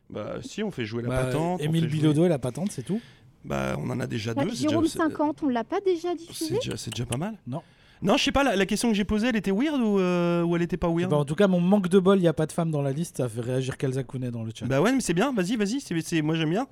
Bah 0.10 0.42
si, 0.42 0.62
on 0.64 0.72
fait 0.72 0.86
jouer 0.86 1.04
la 1.04 1.10
Bah, 1.10 1.24
patente. 1.26 1.62
Émile 1.62 1.84
jouer- 1.90 2.00
Bilodeau 2.00 2.26
et 2.26 2.30
la 2.30 2.40
patente, 2.40 2.72
c'est 2.72 2.84
tout 2.84 3.00
Bah 3.46 3.76
on 3.80 3.90
en 3.90 4.00
a 4.00 4.08
déjà 4.08 4.34
Bah, 4.34 4.44
deux. 4.46 4.52
Jérôme 4.54 4.84
déjà- 4.84 4.94
c'est- 4.94 4.98
50, 5.00 5.42
on 5.44 5.48
l'a 5.48 5.64
pas 5.64 5.80
déjà 5.82 6.10
C'est 6.10 6.16
diffusé 6.16 6.56
déjà, 6.56 6.78
c'est 6.78 6.92
déjà 6.92 7.06
pas 7.06 7.18
mal. 7.18 7.38
Non. 7.48 7.64
Non, 8.02 8.18
je 8.18 8.24
sais 8.24 8.32
pas, 8.32 8.44
la, 8.44 8.56
la 8.56 8.66
question 8.66 8.90
que 8.90 8.96
j'ai 8.96 9.06
posée, 9.06 9.28
elle 9.28 9.36
était 9.36 9.52
weird 9.52 9.80
ou, 9.80 10.00
euh, 10.00 10.42
ou 10.44 10.56
elle 10.56 10.62
était 10.64 10.78
pas 10.78 10.90
weird? 10.90 11.10
Ben, 11.12 11.18
En 11.18 11.26
tout 11.26 11.36
cas, 11.36 11.48
mon 11.48 11.60
manque 11.60 11.88
de 11.88 12.00
bol, 12.00 12.18
il 12.18 12.22
n'y 12.22 12.28
a 12.28 12.34
pas 12.34 12.48
de 12.48 12.52
femme 12.52 12.72
dans 12.72 12.82
la 12.82 12.92
liste, 12.92 13.18
ça 13.18 13.30
fait 13.30 13.42
réagir 13.42 13.78
Kelza 13.78 14.04
Kounet 14.04 14.32
dans 14.32 14.44
le 14.44 14.52
chat. 14.56 14.66
Bah 14.66 14.82
ouais, 14.82 14.92
mais 14.92 15.02
c'est 15.02 15.14
bien, 15.14 15.32
vas-y, 15.34 15.56
vas-y, 15.56 15.80
c'est, 15.82 16.00
c'est- 16.02 16.22
moi 16.22 16.36
j'aime 16.36 16.50
bien. 16.50 16.68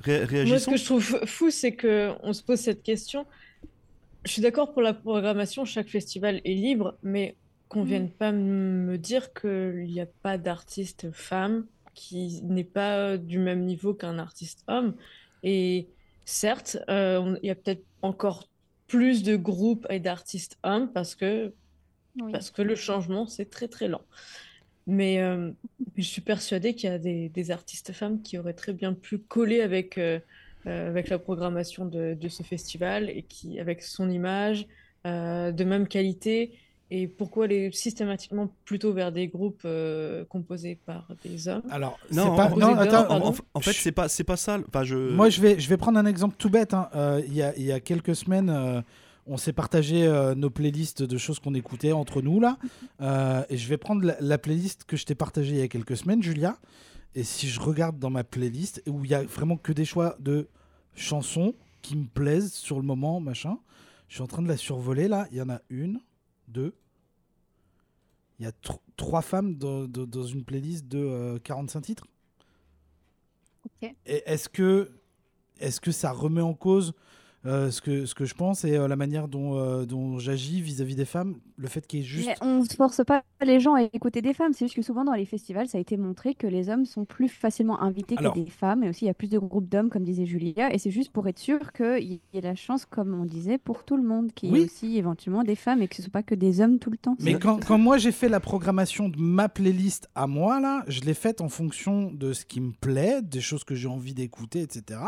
Ré- 0.00 0.44
Moi, 0.44 0.58
ce 0.60 0.66
que 0.70 0.76
je 0.76 0.84
trouve 0.84 1.02
fou, 1.26 1.50
c'est 1.50 1.72
que 1.72 2.12
on 2.22 2.32
se 2.32 2.42
pose 2.42 2.60
cette 2.60 2.82
question. 2.84 3.26
Je 4.24 4.30
suis 4.32 4.42
d'accord 4.42 4.72
pour 4.72 4.82
la 4.82 4.94
programmation, 4.94 5.64
chaque 5.64 5.88
festival 5.88 6.40
est 6.44 6.54
libre, 6.54 6.96
mais 7.02 7.36
qu'on 7.68 7.82
Mm. 7.82 7.86
vienne 7.86 8.10
pas 8.10 8.30
me 8.32 8.96
dire 8.96 9.32
qu'il 9.32 9.86
n'y 9.88 10.00
a 10.00 10.06
pas 10.22 10.38
d'artiste 10.38 11.10
femme 11.12 11.66
qui 11.94 12.40
n'est 12.44 12.62
pas 12.64 13.16
du 13.16 13.38
même 13.40 13.64
niveau 13.64 13.92
qu'un 13.92 14.18
artiste 14.20 14.62
homme. 14.68 14.94
Et 15.42 15.88
certes, 16.24 16.78
euh, 16.88 17.18
on- 17.18 17.36
il 17.42 17.46
y 17.46 17.50
a 17.50 17.56
peut-être 17.56 17.82
encore 18.02 18.48
plus 18.88 19.24
de 19.24 19.36
groupes 19.36 19.86
et 19.90 20.00
d'artistes 20.00 20.58
hommes 20.64 20.92
parce 20.92 21.16
que 21.16 21.54
Oui. 22.16 22.32
parce 22.32 22.50
que 22.50 22.62
le 22.62 22.76
changement, 22.76 23.26
c'est 23.26 23.50
très 23.50 23.68
très 23.68 23.88
lent. 23.88 24.06
Mais 24.86 25.20
euh, 25.20 25.52
je 25.96 26.02
suis 26.02 26.22
persuadée 26.22 26.74
qu'il 26.74 26.90
y 26.90 26.92
a 26.92 26.98
des, 26.98 27.28
des 27.28 27.50
artistes 27.50 27.92
femmes 27.92 28.22
qui 28.22 28.38
auraient 28.38 28.54
très 28.54 28.72
bien 28.72 28.94
pu 28.94 29.18
coller 29.18 29.60
avec, 29.62 29.98
euh, 29.98 30.20
euh, 30.66 30.88
avec 30.88 31.10
la 31.10 31.18
programmation 31.18 31.86
de, 31.86 32.14
de 32.14 32.28
ce 32.28 32.42
festival 32.42 33.10
et 33.10 33.24
qui, 33.24 33.60
avec 33.60 33.82
son 33.82 34.10
image 34.10 34.66
euh, 35.06 35.52
de 35.52 35.64
même 35.64 35.88
qualité. 35.88 36.58
Et 36.90 37.06
pourquoi 37.06 37.44
aller 37.44 37.70
systématiquement 37.72 38.48
plutôt 38.64 38.92
vers 38.94 39.12
des 39.12 39.28
groupes 39.28 39.60
euh, 39.66 40.24
composés 40.24 40.78
par 40.86 41.06
des 41.24 41.46
hommes? 41.48 41.62
Alors, 41.70 41.98
Non, 42.12 42.34
pas. 42.34 42.48
Non, 42.50 42.68
en- 42.68 42.76
attends. 42.78 43.10
En, 43.28 43.34
en 43.54 43.60
fait, 43.60 43.72
c'est 43.74 43.92
pas, 43.92 44.08
c'est 44.08 44.24
pas 44.24 44.36
ça. 44.38 44.58
Enfin, 44.68 44.84
je... 44.84 44.96
Moi, 44.96 45.28
je 45.28 45.40
vais, 45.42 45.60
je 45.60 45.68
vais 45.68 45.76
prendre 45.76 45.98
un 45.98 46.06
exemple 46.06 46.36
tout 46.38 46.48
bête. 46.48 46.72
hein. 46.72 46.88
Euh, 46.94 47.20
Il 47.26 47.34
y, 47.34 47.42
a, 47.42 47.54
il 47.56 47.64
y 47.64 47.72
a 47.72 47.80
quelques 47.80 48.16
semaines, 48.16 48.48
euh, 48.48 48.80
on 49.26 49.36
s'est 49.36 49.52
partagé 49.52 50.06
euh, 50.06 50.34
nos 50.34 50.48
playlists 50.48 51.02
de 51.02 51.18
choses 51.18 51.38
qu'on 51.40 51.52
écoutait 51.54 51.92
entre 51.92 52.22
nous 52.22 52.40
là. 52.40 52.56
Euh, 53.00 53.44
et 53.48 53.56
je 53.56 53.68
vais 53.68 53.76
prendre 53.76 54.04
la, 54.04 54.16
la 54.20 54.38
playlist 54.38 54.82
que 54.84 54.96
je 54.96 55.04
t'ai 55.06 55.14
partagée 55.14 55.52
il 55.52 55.58
y 55.58 55.62
a 55.62 55.68
quelques 55.68 55.96
semaines, 55.96 56.20
Julia. 56.20 56.56
Et 57.14 57.22
si 57.22 57.46
je 57.48 57.60
regarde 57.60 57.98
dans 58.00 58.10
ma 58.10 58.24
playlist, 58.24 58.82
où 58.88 59.04
il 59.04 59.10
y 59.12 59.14
a 59.14 59.22
vraiment 59.22 59.56
que 59.56 59.72
des 59.72 59.84
choix 59.84 60.16
de 60.18 60.48
chansons 60.96 61.54
qui 61.82 61.96
me 61.96 62.06
plaisent 62.06 62.52
sur 62.52 62.76
le 62.76 62.82
moment, 62.82 63.20
machin. 63.20 63.58
Je 64.08 64.14
suis 64.14 64.22
en 64.22 64.26
train 64.26 64.42
de 64.42 64.48
la 64.48 64.56
survoler 64.56 65.06
là. 65.06 65.28
Il 65.30 65.38
y 65.38 65.42
en 65.42 65.48
a 65.48 65.60
une, 65.70 66.00
deux. 66.48 66.74
Il 68.38 68.44
y 68.44 68.48
a 68.48 68.50
tr- 68.52 68.78
trois 68.96 69.22
femmes 69.22 69.56
dans, 69.56 69.86
dans- 69.86 70.06
dans 70.06 70.24
une 70.24 70.44
playlist 70.44 70.86
de 70.86 70.98
euh, 70.98 71.38
45 71.40 71.80
titres. 71.80 72.06
Ok. 73.64 73.94
Et 74.06 74.22
Est-ce 74.30 74.48
que, 74.48 74.90
est 75.58 75.80
que 75.80 75.90
ça 75.92 76.12
remet 76.12 76.40
en 76.42 76.54
cause 76.54 76.94
euh, 77.46 77.70
ce, 77.70 77.80
que, 77.80 78.04
ce 78.04 78.14
que 78.14 78.24
je 78.24 78.34
pense 78.34 78.64
et 78.64 78.76
euh, 78.76 78.88
la 78.88 78.96
manière 78.96 79.28
dont, 79.28 79.56
euh, 79.58 79.84
dont 79.86 80.18
j'agis 80.18 80.60
vis-à-vis 80.60 80.96
des 80.96 81.04
femmes 81.04 81.36
Le 81.56 81.68
fait 81.68 81.86
qu'il 81.86 82.00
y 82.00 82.02
ait 82.02 82.04
juste. 82.04 82.26
Mais 82.28 82.34
on 82.40 82.62
ne 82.62 82.66
force 82.68 83.00
pas 83.06 83.22
les 83.44 83.60
gens 83.60 83.74
à 83.74 83.82
écouter 83.82 84.22
des 84.22 84.34
femmes. 84.34 84.52
C'est 84.52 84.64
juste 84.66 84.74
que 84.74 84.82
souvent 84.82 85.04
dans 85.04 85.12
les 85.12 85.24
festivals, 85.24 85.68
ça 85.68 85.78
a 85.78 85.80
été 85.80 85.96
montré 85.96 86.34
que 86.34 86.46
les 86.48 86.68
hommes 86.68 86.84
sont 86.84 87.04
plus 87.04 87.28
facilement 87.28 87.80
invités 87.80 88.16
Alors- 88.18 88.34
que 88.34 88.40
des 88.40 88.50
femmes. 88.50 88.82
Et 88.82 88.88
aussi, 88.88 89.04
il 89.04 89.08
y 89.08 89.10
a 89.10 89.14
plus 89.14 89.30
de 89.30 89.38
groupes 89.38 89.68
d'hommes, 89.68 89.88
comme 89.88 90.02
disait 90.04 90.26
Julia. 90.26 90.74
Et 90.74 90.78
c'est 90.78 90.90
juste 90.90 91.10
pour 91.12 91.28
être 91.28 91.38
sûr 91.38 91.72
qu'il 91.72 92.12
y 92.14 92.20
ait 92.34 92.40
la 92.40 92.56
chance, 92.56 92.84
comme 92.86 93.14
on 93.14 93.24
disait, 93.24 93.58
pour 93.58 93.84
tout 93.84 93.96
le 93.96 94.02
monde, 94.02 94.32
qu'il 94.34 94.48
y 94.48 94.52
Oui. 94.52 94.60
ait 94.62 94.64
aussi 94.64 94.96
éventuellement 94.98 95.44
des 95.44 95.54
femmes 95.56 95.80
et 95.80 95.86
que 95.88 95.94
ce 95.94 96.02
ne 96.02 96.04
soit 96.06 96.12
pas 96.12 96.22
que 96.24 96.34
des 96.34 96.60
hommes 96.60 96.78
tout 96.80 96.90
le 96.90 96.98
temps. 96.98 97.16
Mais 97.20 97.38
quand, 97.38 97.64
quand 97.64 97.78
moi 97.78 97.98
j'ai 97.98 98.12
fait 98.12 98.28
la 98.28 98.40
programmation 98.40 99.08
de 99.08 99.18
ma 99.18 99.48
playlist 99.48 100.08
à 100.16 100.26
moi, 100.26 100.58
là, 100.60 100.84
je 100.88 101.00
l'ai 101.02 101.14
faite 101.14 101.40
en 101.40 101.48
fonction 101.48 102.10
de 102.12 102.32
ce 102.32 102.44
qui 102.44 102.60
me 102.60 102.72
plaît, 102.72 103.22
des 103.22 103.40
choses 103.40 103.62
que 103.62 103.76
j'ai 103.76 103.88
envie 103.88 104.12
d'écouter, 104.14 104.60
etc. 104.62 105.00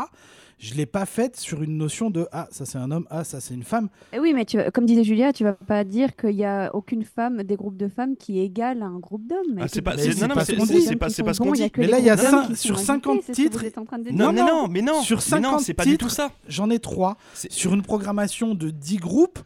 Je 0.63 0.75
l'ai 0.75 0.85
pas 0.85 1.07
faite 1.07 1.37
sur 1.39 1.63
une 1.63 1.75
notion 1.75 2.11
de 2.11 2.27
ah, 2.31 2.47
ça 2.51 2.67
c'est 2.67 2.77
un 2.77 2.91
homme, 2.91 3.07
ah, 3.09 3.23
ça 3.23 3.39
c'est 3.41 3.55
une 3.55 3.63
femme. 3.63 3.89
Eh 4.13 4.19
Oui, 4.19 4.31
mais 4.35 4.45
tu 4.45 4.59
comme 4.71 4.85
disait 4.85 5.03
Julia, 5.03 5.33
tu 5.33 5.43
vas 5.43 5.53
pas 5.53 5.83
dire 5.83 6.15
qu'il 6.15 6.35
y 6.35 6.45
a 6.45 6.69
aucune 6.75 7.03
femme, 7.03 7.41
des 7.41 7.55
groupes 7.55 7.77
de 7.77 7.87
femmes 7.87 8.15
qui 8.15 8.39
égale 8.39 8.83
à 8.83 8.85
un 8.85 8.99
groupe 8.99 9.25
d'hommes. 9.25 9.57
Ah, 9.59 9.65
Et 9.65 9.67
c'est 9.69 9.81
pas- 9.81 9.97
c'est- 9.97 10.09
non, 10.21 10.27
non, 10.27 10.35
mais 10.35 10.41
qui 10.43 10.81
c'est- 10.83 10.95
pas- 10.95 11.07
pas 11.07 11.33
ce 11.33 11.39
qu'on 11.39 11.51
dit. 11.53 11.71
Mais 11.77 11.87
là, 11.87 11.97
il 11.97 12.05
y 12.05 12.11
a 12.11 12.17
cinq- 12.17 12.55
sur 12.55 12.77
sont 12.77 12.85
50 12.85 13.17
invités, 13.17 13.25
c'est 13.25 13.33
ce 13.33 13.37
que 13.37 13.43
vous 13.43 13.49
titres. 13.49 13.63
êtes 13.65 13.77
en 13.79 13.85
train 13.85 13.97
de 13.97 14.11
Non, 14.11 14.31
non, 14.31 14.45
non, 14.45 14.67
mais 14.67 14.83
non. 14.83 15.01
Sur 15.01 15.17
mais 15.31 15.39
non, 15.39 15.47
50 15.49 15.61
c'est 15.61 15.73
pas 15.73 15.83
titres, 15.83 15.97
du 15.97 16.03
tout 16.05 16.09
ça. 16.13 16.29
J'en 16.47 16.69
ai 16.69 16.77
trois. 16.77 17.17
Sur 17.33 17.73
une 17.73 17.81
programmation 17.81 18.53
de 18.53 18.69
10 18.69 18.97
groupes, 18.97 19.39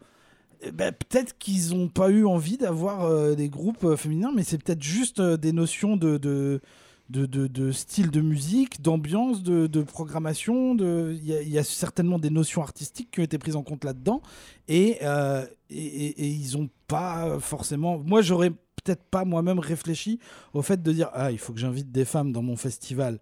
eh 0.60 0.70
ben, 0.70 0.92
peut-être 0.92 1.38
qu'ils 1.38 1.70
n'ont 1.74 1.88
pas 1.88 2.10
eu 2.10 2.26
envie 2.26 2.58
d'avoir 2.58 3.04
euh, 3.06 3.34
des 3.34 3.48
groupes 3.48 3.84
euh, 3.84 3.96
féminins, 3.96 4.32
mais 4.36 4.42
c'est 4.42 4.62
peut-être 4.62 4.82
juste 4.82 5.20
euh, 5.20 5.38
des 5.38 5.52
notions 5.52 5.96
de, 5.96 6.18
de, 6.18 6.60
de, 7.10 7.26
de- 7.26 7.46
de 7.46 7.72
style 7.72 8.10
de 8.10 8.20
musique, 8.20 8.82
d'ambiance, 8.82 9.42
de, 9.42 9.66
de 9.66 9.82
programmation. 9.82 10.76
Il 10.76 11.24
y, 11.24 11.58
a- 11.58 11.64
certainement 11.64 12.18
des 12.18 12.30
notions 12.30 12.62
artistiques 12.62 13.10
qui 13.10 13.20
ont 13.20 13.24
été 13.24 13.38
prises 13.38 13.56
en 13.56 13.62
compte 13.62 13.84
là-dedans. 13.84 14.22
Et, 14.68 14.98
euh, 15.02 15.44
et 15.70 16.26
ils 16.26 16.56
n'ont 16.58 16.68
pas 16.88 17.38
forcément... 17.40 17.98
Moi, 17.98 18.22
j'aurais 18.22 18.50
peut-être 18.50 19.04
pas 19.04 19.24
moi-même 19.24 19.58
réfléchi 19.58 20.20
au 20.54 20.62
fait 20.62 20.82
de 20.82 20.92
dire, 20.92 21.10
ah, 21.12 21.32
il 21.32 21.38
faut 21.38 21.52
que 21.52 21.58
j'invite 21.58 21.90
des 21.90 22.04
femmes 22.04 22.32
dans 22.32 22.42
mon 22.42 22.56
festival. 22.56 23.18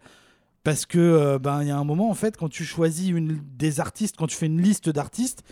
Parce 0.63 0.87
que 0.87 0.99
euh, 0.99 1.39
ben 1.39 1.61
il 1.63 1.69
y 1.69 1.71
a 1.71 1.77
un 1.77 1.85
moment 1.85 2.09
en 2.09 2.15
fait 2.15 2.39
quand 2.39 2.49
tu 2.49 2.65
choisis 2.65 3.11
une 3.11 3.39
des 3.59 3.81
artistes, 3.81 4.17
quand 4.17 4.27
tu 4.27 4.35
fais 4.37 4.47
une 4.47 4.63
liste 4.63 4.89
d'artistes, 4.89 5.43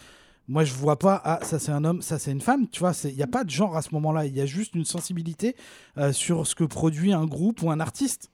moi 0.48 0.64
je 0.64 0.74
vois 0.74 0.98
pas 0.98 1.20
ah 1.24 1.40
ça 1.42 1.58
c'est 1.58 1.72
un 1.72 1.84
homme, 1.84 2.02
ça 2.02 2.18
c'est 2.18 2.32
une 2.32 2.40
femme, 2.40 2.68
tu 2.68 2.80
vois, 2.80 2.92
il 3.04 3.14
y 3.14 3.22
a 3.22 3.26
pas 3.26 3.44
de 3.44 3.50
genre 3.50 3.76
à 3.76 3.82
ce 3.82 3.94
moment-là, 3.94 4.26
il 4.26 4.36
y 4.36 4.40
a 4.40 4.46
juste 4.46 4.74
une 4.74 4.84
sensibilité 4.84 5.56
euh, 5.98 6.12
sur 6.12 6.46
ce 6.46 6.54
que 6.54 6.64
produit 6.64 7.12
un 7.12 7.26
groupe 7.26 7.62
ou 7.62 7.70
un 7.70 7.80
artiste. 7.80 8.30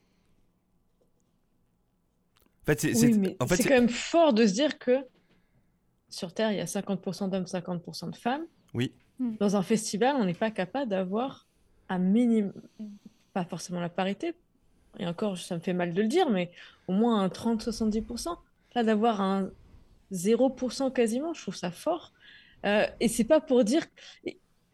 En 2.62 2.66
fait, 2.66 2.80
c'est 2.80 3.14
Oui, 3.14 3.36
en 3.40 3.46
fait, 3.46 3.62
quand 3.62 3.70
même 3.70 3.88
fort 3.88 4.32
de 4.32 4.46
se 4.46 4.52
dire 4.52 4.78
que 4.78 4.98
sur 6.10 6.32
Terre, 6.32 6.52
il 6.52 6.58
y 6.58 6.60
a 6.60 6.66
50% 6.66 7.30
d'hommes, 7.30 7.44
50% 7.44 8.10
de 8.10 8.16
femmes. 8.16 8.44
Oui. 8.74 8.92
Hmm. 9.18 9.36
Dans 9.40 9.56
un 9.56 9.62
festival, 9.62 10.16
on 10.16 10.24
n'est 10.24 10.34
pas 10.34 10.50
capable 10.50 10.90
d'avoir 10.90 11.46
un 11.88 11.98
minimum, 11.98 12.52
pas 13.32 13.44
forcément 13.44 13.80
la 13.80 13.88
parité, 13.88 14.34
et 14.98 15.06
encore, 15.06 15.38
ça 15.38 15.54
me 15.54 15.60
fait 15.60 15.72
mal 15.72 15.92
de 15.92 16.02
le 16.02 16.08
dire, 16.08 16.28
mais 16.30 16.50
au 16.86 16.92
moins 16.92 17.22
un 17.22 17.28
30-70%. 17.28 18.36
Là, 18.74 18.84
d'avoir 18.84 19.20
un 19.20 19.50
0% 20.10 20.90
quasiment, 20.90 21.34
je 21.34 21.42
trouve 21.42 21.56
ça 21.56 21.70
fort. 21.70 22.12
Euh, 22.66 22.86
et 23.00 23.08
c'est 23.08 23.24
pas 23.24 23.40
pour 23.40 23.64
dire. 23.64 23.86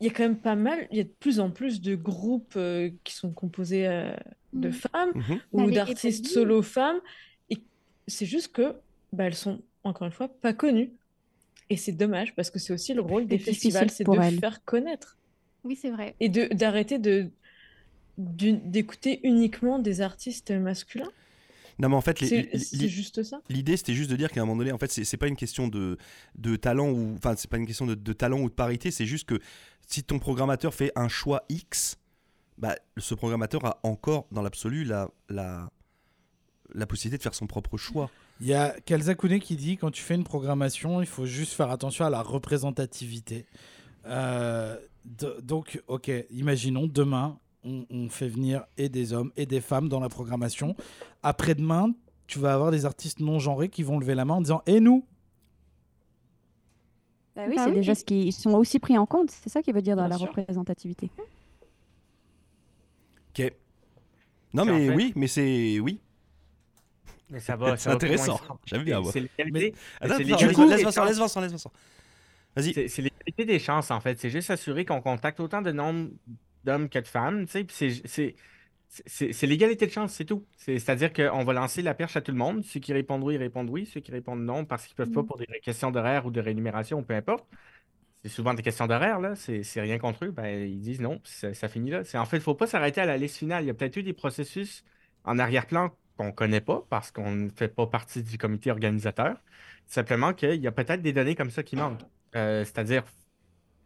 Il 0.01 0.07
y 0.09 0.11
a 0.11 0.13
quand 0.13 0.25
même 0.25 0.41
pas 0.41 0.57
mal, 0.57 0.87
il 0.91 0.99
y 0.99 1.01
a 1.01 1.05
de 1.05 1.15
plus 1.21 1.41
en 1.41 1.51
plus 1.51 1.81
de 1.81 1.95
groupes 1.95 2.55
euh, 2.57 2.91
qui 3.05 3.15
sont 3.15 3.33
composés 3.33 3.87
euh, 3.87 4.15
de 4.53 4.69
Mm. 4.69 4.73
femmes 4.73 5.15
Mhm. 5.15 5.41
ou 5.53 5.67
Bah, 5.67 5.73
d'artistes 5.73 6.27
solo 6.27 6.63
femmes. 6.63 7.01
Et 7.51 7.65
c'est 8.07 8.27
juste 8.27 8.53
que 8.53 8.77
bah, 9.13 9.25
elles 9.25 9.35
sont, 9.35 9.63
encore 9.85 10.07
une 10.07 10.13
fois, 10.13 10.29
pas 10.29 10.53
connues. 10.53 10.93
Et 11.71 11.77
c'est 11.77 11.93
dommage 11.93 12.35
parce 12.35 12.51
que 12.51 12.59
c'est 12.59 12.73
aussi 12.73 12.95
le 12.95 13.01
rôle 13.01 13.27
des 13.27 13.39
festivals, 13.39 13.91
c'est 13.91 14.05
de 14.05 14.21
elles. 14.21 14.39
faire 14.41 14.65
connaître 14.65 15.19
Oui, 15.65 15.77
c'est 15.77 15.91
vrai. 15.91 16.15
et 16.21 16.29
de 16.29 16.47
d'arrêter 16.55 16.99
de 16.99 17.31
d'écouter 18.17 19.21
uniquement 19.27 19.79
des 19.79 20.01
artistes 20.01 20.51
masculins. 20.53 21.11
Non, 21.79 21.89
mais 21.89 21.97
en 21.97 22.01
fait, 22.01 22.19
C'est 22.19 22.89
juste 22.89 23.23
ça. 23.23 23.41
L'idée, 23.49 23.77
c'était 23.77 23.95
juste 23.95 24.11
de 24.11 24.17
dire 24.17 24.31
qu'à 24.31 24.41
un 24.43 24.45
moment 24.45 24.59
donné, 24.59 24.73
en 24.73 24.79
fait, 24.79 24.91
c'est 24.93 25.05
c'est 25.05 25.17
pas 25.17 25.27
une 25.29 25.37
question 25.37 25.69
de, 25.69 25.99
de 26.37 26.57
talent 26.57 26.91
ou, 26.91 27.15
enfin, 27.17 27.35
c'est 27.37 27.51
pas 27.51 27.57
une 27.57 27.67
question 27.67 27.87
de, 27.87 27.95
de 27.95 28.13
talent 28.13 28.41
ou 28.41 28.49
de 28.49 28.55
parité. 28.55 28.91
C'est 28.91 29.07
juste 29.07 29.27
que 29.27 29.39
si 29.87 30.03
ton 30.05 30.19
programmateur 30.19 30.73
fait 30.73 30.93
un 30.97 31.09
choix 31.09 31.45
X, 31.49 31.99
bah, 32.59 32.77
ce 32.97 33.15
programmateur 33.15 33.65
a 33.65 33.81
encore, 33.83 34.27
dans 34.31 34.43
l'absolu, 34.43 34.85
la, 34.85 35.11
la, 35.29 35.71
la 36.73 36.87
possibilité 36.87 37.19
de 37.19 37.23
faire 37.23 37.35
son 37.35 37.47
propre 37.47 37.77
choix. 37.77 38.11
Il 38.41 38.47
y 38.47 38.55
a 38.55 38.71
Kalzakune 38.81 39.41
qui 39.41 39.57
dit 39.57 39.77
quand 39.77 39.91
tu 39.91 40.03
fais 40.03 40.15
une 40.15 40.25
programmation, 40.25 41.01
il 41.01 41.07
faut 41.07 41.27
juste 41.27 41.53
faire 41.53 41.71
attention 41.71 42.05
à 42.05 42.11
la 42.11 42.23
représentativité. 42.23 43.47
Euh, 44.07 44.77
donc, 45.43 45.83
ok, 45.87 46.11
imaginons 46.31 46.87
demain, 46.87 47.39
on, 47.65 47.87
on 47.91 48.09
fait 48.09 48.29
venir 48.29 48.65
et 48.77 48.89
des 48.89 49.13
hommes 49.13 49.33
et 49.37 49.47
des 49.47 49.61
femmes 49.61 49.89
dans 49.89 50.01
la 50.01 50.09
programmation. 50.09 50.77
Après-demain, 51.23 51.93
tu 52.27 52.39
vas 52.39 52.55
avoir 52.55 52.71
des 52.71 52.85
artistes 52.87 53.21
non 53.21 53.39
genrés 53.39 53.69
qui 53.69 53.83
vont 53.83 53.99
lever 53.99 54.15
la 54.15 54.25
main 54.25 54.35
en 54.35 54.41
disant 54.41 54.63
Et 54.67 54.81
nous 54.81 55.05
Bah 57.37 57.45
oui, 57.49 57.57
Bah 57.57 57.63
c'est 57.65 57.71
oui. 57.71 57.77
déjà 57.77 57.95
ce 57.95 58.05
qui 58.05 58.27
ils 58.27 58.33
sont 58.33 58.53
aussi 58.55 58.79
pris 58.79 58.97
en 58.99 59.07
compte. 59.07 59.31
C'est 59.31 59.51
ça 59.51 59.63
qui 59.63 59.73
veut 59.73 59.83
dire 59.83 59.97
dans 59.97 60.03
Bien 60.03 60.11
la 60.11 60.19
sûr. 60.19 60.29
représentativité. 60.29 61.11
Ok. 63.31 63.53
Non, 64.53 64.63
en 64.63 64.67
mais 64.67 64.87
fait- 64.89 64.95
oui, 64.95 65.13
mais 65.17 65.27
c'est. 65.27 65.81
Oui. 65.81 66.01
Mais 67.31 67.41
ça 67.41 67.57
va, 67.57 67.77
C'est 67.77 67.91
intéressant. 67.91 68.39
J'aime 68.67 68.85
bien. 68.85 69.03
C'est 69.05 69.21
l'égalité 69.39 69.75
l'égalité 70.01 70.67
laisse, 70.67 70.83
Vincent, 70.83 71.01
chances. 71.03 71.09
laisse 71.09 71.19
Vincent, 71.19 71.41
laisse 71.41 71.53
Vincent. 71.53 71.73
Vas-y. 72.55 72.73
C'est 72.75 72.87
c'est 72.89 73.03
l'égalité 73.03 73.45
des 73.45 73.59
chances, 73.59 73.91
en 73.91 73.99
fait. 74.01 74.19
C'est 74.21 74.31
juste 74.31 74.47
s'assurer 74.49 74.85
qu'on 74.85 75.01
contacte 75.01 75.41
autant 75.41 75.61
de 75.63 75.73
nombre 75.73 76.11
d'hommes 76.65 76.89
que 76.89 76.99
de 76.99 77.07
femmes. 77.07 77.47
tu 77.47 77.67
sais, 77.69 78.35
c'est- 79.07 79.47
l'égalité 79.47 79.87
de 79.87 79.91
chance, 79.91 80.13
c'est 80.15 80.25
tout. 80.25 80.47
C'est- 80.57 80.79
C'est-à-dire 80.79 81.13
qu'on 81.13 81.45
va 81.45 81.53
lancer 81.53 81.83
la 81.83 81.95
perche 81.95 82.17
à 82.17 82.21
tout 82.21 82.31
le 82.33 82.39
monde. 82.39 82.63
Ceux 82.65 82.81
qui 82.81 82.93
répondent 82.93 83.23
oui, 83.25 83.37
répondent 83.37 83.71
oui. 83.71 83.87
Ceux 83.87 84.01
qui 84.01 84.13
répondent 84.13 84.45
non 84.45 84.65
parce 84.65 84.87
qu'ils 84.87 84.95
peuvent 84.97 85.11
pas 85.11 85.23
Mhm. 85.23 85.27
pour 85.27 85.37
des 85.39 85.47
questions 85.63 85.91
d'horaire 85.91 86.27
ou 86.27 86.31
de 86.31 86.41
rémunération, 86.41 87.03
peu 87.03 87.15
importe. 87.15 87.47
C'est 88.23 88.31
souvent 88.31 88.55
des 88.55 88.63
questions 88.63 88.87
d'horaire, 88.87 89.21
là. 89.21 89.35
C'est 89.37 89.81
rien 89.81 89.99
contre 89.99 90.25
eux. 90.27 90.31
Ben, 90.31 90.67
ils 90.67 90.81
disent 90.81 91.01
non, 91.01 91.21
ça, 91.25 91.69
finit 91.69 91.91
là. 91.91 92.03
En 92.15 92.25
fait, 92.25 92.37
il 92.39 92.43
faut 92.43 92.55
pas 92.55 92.67
s'arrêter 92.67 93.01
à 93.01 93.07
la 93.07 93.17
liste 93.19 93.37
finale. 93.37 93.65
Il 93.65 93.67
y 93.67 93.71
a 93.71 93.75
peut-être 93.75 93.97
eu 93.97 94.03
des 94.03 94.13
processus 94.15 94.85
en 95.25 95.39
arrière-plan 95.39 95.91
qu'on 96.17 96.33
connaît 96.33 96.61
pas 96.61 96.87
parce 96.89 97.11
qu'on 97.11 97.33
ne 97.33 97.51
fait 97.51 97.69
pas 97.69 97.87
partie 97.87 98.23
du 98.23 98.39
comité 98.39 98.71
organisateur. 98.71 99.37
Simplement 99.87 100.33
qu'il 100.33 100.61
y 100.63 100.67
a 100.67 100.73
peut-être 100.73 101.03
des 101.03 101.13
données 101.13 101.35
comme 101.35 101.51
ça 101.51 101.63
qui 101.63 101.77
manquent. 101.77 102.01
Euh, 102.37 102.65
C'est-à-dire, 102.65 103.05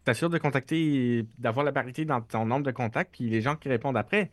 t'assures 0.09 0.31
de 0.31 0.39
contacter, 0.39 1.27
d'avoir 1.39 1.65
la 1.65 1.73
parité 1.73 2.05
dans 2.05 2.21
ton 2.23 2.47
nombre 2.47 2.65
de 2.65 2.71
contacts, 2.73 3.13
puis 3.15 3.29
les 3.29 3.41
gens 3.43 3.57
qui 3.57 3.69
répondent 3.69 3.97
après. 3.97 4.31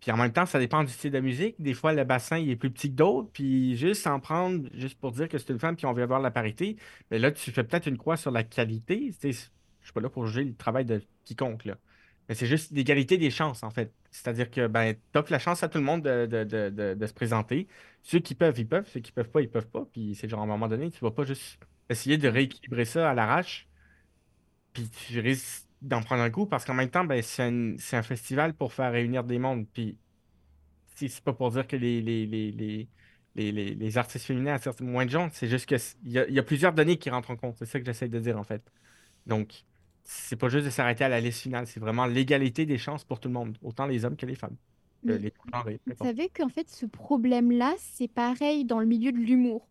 Puis 0.00 0.10
en 0.12 0.16
même 0.16 0.32
temps, 0.32 0.46
ça 0.46 0.58
dépend 0.58 0.84
du 0.84 0.92
style 0.92 1.10
de 1.12 1.20
musique. 1.20 1.56
Des 1.60 1.74
fois, 1.74 1.92
le 1.92 2.04
bassin 2.04 2.38
il 2.38 2.50
est 2.50 2.56
plus 2.56 2.70
petit 2.70 2.90
que 2.90 2.94
d'autres. 2.96 3.30
Puis 3.32 3.76
juste 3.76 4.02
s'en 4.02 4.20
prendre, 4.20 4.68
juste 4.74 4.98
pour 5.00 5.12
dire 5.12 5.28
que 5.28 5.38
c'est 5.38 5.50
une 5.50 5.58
femme, 5.58 5.76
puis 5.76 5.86
on 5.86 5.92
veut 5.94 6.02
avoir 6.02 6.20
la 6.20 6.30
parité, 6.30 6.76
mais 7.10 7.18
là, 7.18 7.32
tu 7.32 7.50
fais 7.52 7.64
peut-être 7.64 7.86
une 7.88 7.98
croix 7.98 8.16
sur 8.16 8.30
la 8.30 8.44
qualité. 8.44 9.10
Je 9.22 9.30
suis 9.32 9.92
pas 9.94 10.00
là 10.00 10.10
pour 10.10 10.26
juger 10.26 10.44
le 10.44 10.54
travail 10.54 10.84
de 10.84 11.02
quiconque, 11.24 11.64
là. 11.64 11.76
Mais 12.28 12.34
c'est 12.34 12.46
juste 12.46 12.72
l'égalité 12.72 13.18
des 13.18 13.30
chances, 13.30 13.62
en 13.62 13.70
fait. 13.70 13.92
C'est-à-dire 14.10 14.50
que 14.50 14.66
ben, 14.66 14.94
tu 15.12 15.18
offres 15.18 15.30
la 15.32 15.38
chance 15.38 15.62
à 15.62 15.68
tout 15.68 15.78
le 15.78 15.84
monde 15.84 16.02
de, 16.02 16.26
de- 16.26 16.44
de- 16.44 16.70
de- 16.70 16.94
de 16.94 17.06
se 17.06 17.12
présenter. 17.14 17.68
Ceux 18.02 18.18
qui 18.18 18.34
peuvent, 18.34 18.58
ils 18.58 18.68
peuvent. 18.68 18.88
Ceux 18.88 19.00
qui 19.00 19.12
peuvent 19.12 19.30
pas, 19.30 19.40
ils 19.42 19.50
peuvent 19.50 19.68
pas. 19.68 19.86
Puis 19.92 20.14
c'est 20.16 20.28
genre, 20.28 20.40
à 20.40 20.42
un 20.44 20.46
moment 20.46 20.68
donné, 20.68 20.90
tu 20.90 21.00
vas 21.04 21.10
pas 21.12 21.24
juste 21.24 21.58
essayer 21.88 22.18
de 22.18 22.28
rééquilibrer 22.28 22.84
ça 22.84 23.10
à 23.10 23.14
l'arrache. 23.14 23.68
Puis 24.76 24.88
tu 24.90 25.20
risques 25.20 25.66
d'en 25.82 26.02
prendre 26.02 26.22
un 26.22 26.30
coup 26.30 26.46
parce 26.46 26.64
qu'en 26.64 26.74
même 26.74 26.90
temps, 26.90 27.04
ben, 27.04 27.22
c'est 27.22 27.42
un, 27.42 28.02
festival 28.02 28.54
pour 28.54 28.72
faire 28.72 28.92
réunir 28.92 29.24
des 29.24 29.38
mondes. 29.38 29.66
Puis 29.72 29.98
c'est 30.94 31.20
pas 31.22 31.32
pour 31.32 31.50
dire 31.50 31.66
que 31.66 31.76
les, 31.76 32.00
les, 32.02 32.26
les, 32.26 32.52
les, 32.52 32.88
les, 33.34 33.52
les- 33.52 33.74
les 33.74 33.98
artistes 33.98 34.26
féminins 34.26 34.58
certains 34.58 34.84
moins 34.84 35.04
de 35.06 35.10
gens. 35.10 35.28
C'est 35.32 35.48
juste 35.48 35.66
qu'il 35.66 35.78
y 36.12 36.18
a, 36.18 36.28
y 36.28 36.38
a 36.38 36.42
plusieurs 36.42 36.72
données 36.72 36.98
qui 36.98 37.10
rentrent 37.10 37.30
en 37.30 37.36
compte. 37.36 37.56
C'est 37.58 37.66
ça 37.66 37.78
que 37.80 37.86
j'essaie 37.86 38.08
de 38.08 38.18
dire, 38.18 38.38
en 38.38 38.44
fait. 38.44 38.62
Donc, 39.26 39.64
c'est 40.04 40.36
pas 40.36 40.48
juste 40.48 40.66
de 40.66 40.70
s'arrêter 40.70 41.04
à 41.04 41.08
la 41.08 41.20
liste 41.20 41.42
finale, 41.42 41.66
c'est 41.66 41.80
vraiment 41.80 42.06
l'égalité 42.06 42.66
des 42.66 42.78
chances 42.78 43.04
pour 43.04 43.20
tout 43.20 43.28
le 43.28 43.34
monde, 43.34 43.58
autant 43.62 43.86
les 43.86 44.04
hommes 44.04 44.16
que 44.16 44.26
les 44.26 44.36
femmes. 44.36 44.56
les 45.04 45.30
peu 45.30 45.42
Vous 45.86 45.94
savez 46.02 46.28
qu'en 46.30 46.48
fait, 46.48 46.68
ce 46.70 46.86
problème-là, 46.86 47.74
c'est 47.78 48.08
pareil 48.08 48.64
dans 48.64 48.80
le 48.80 48.86
milieu 48.86 49.12
de 49.12 49.18
l'humour. 49.18 49.68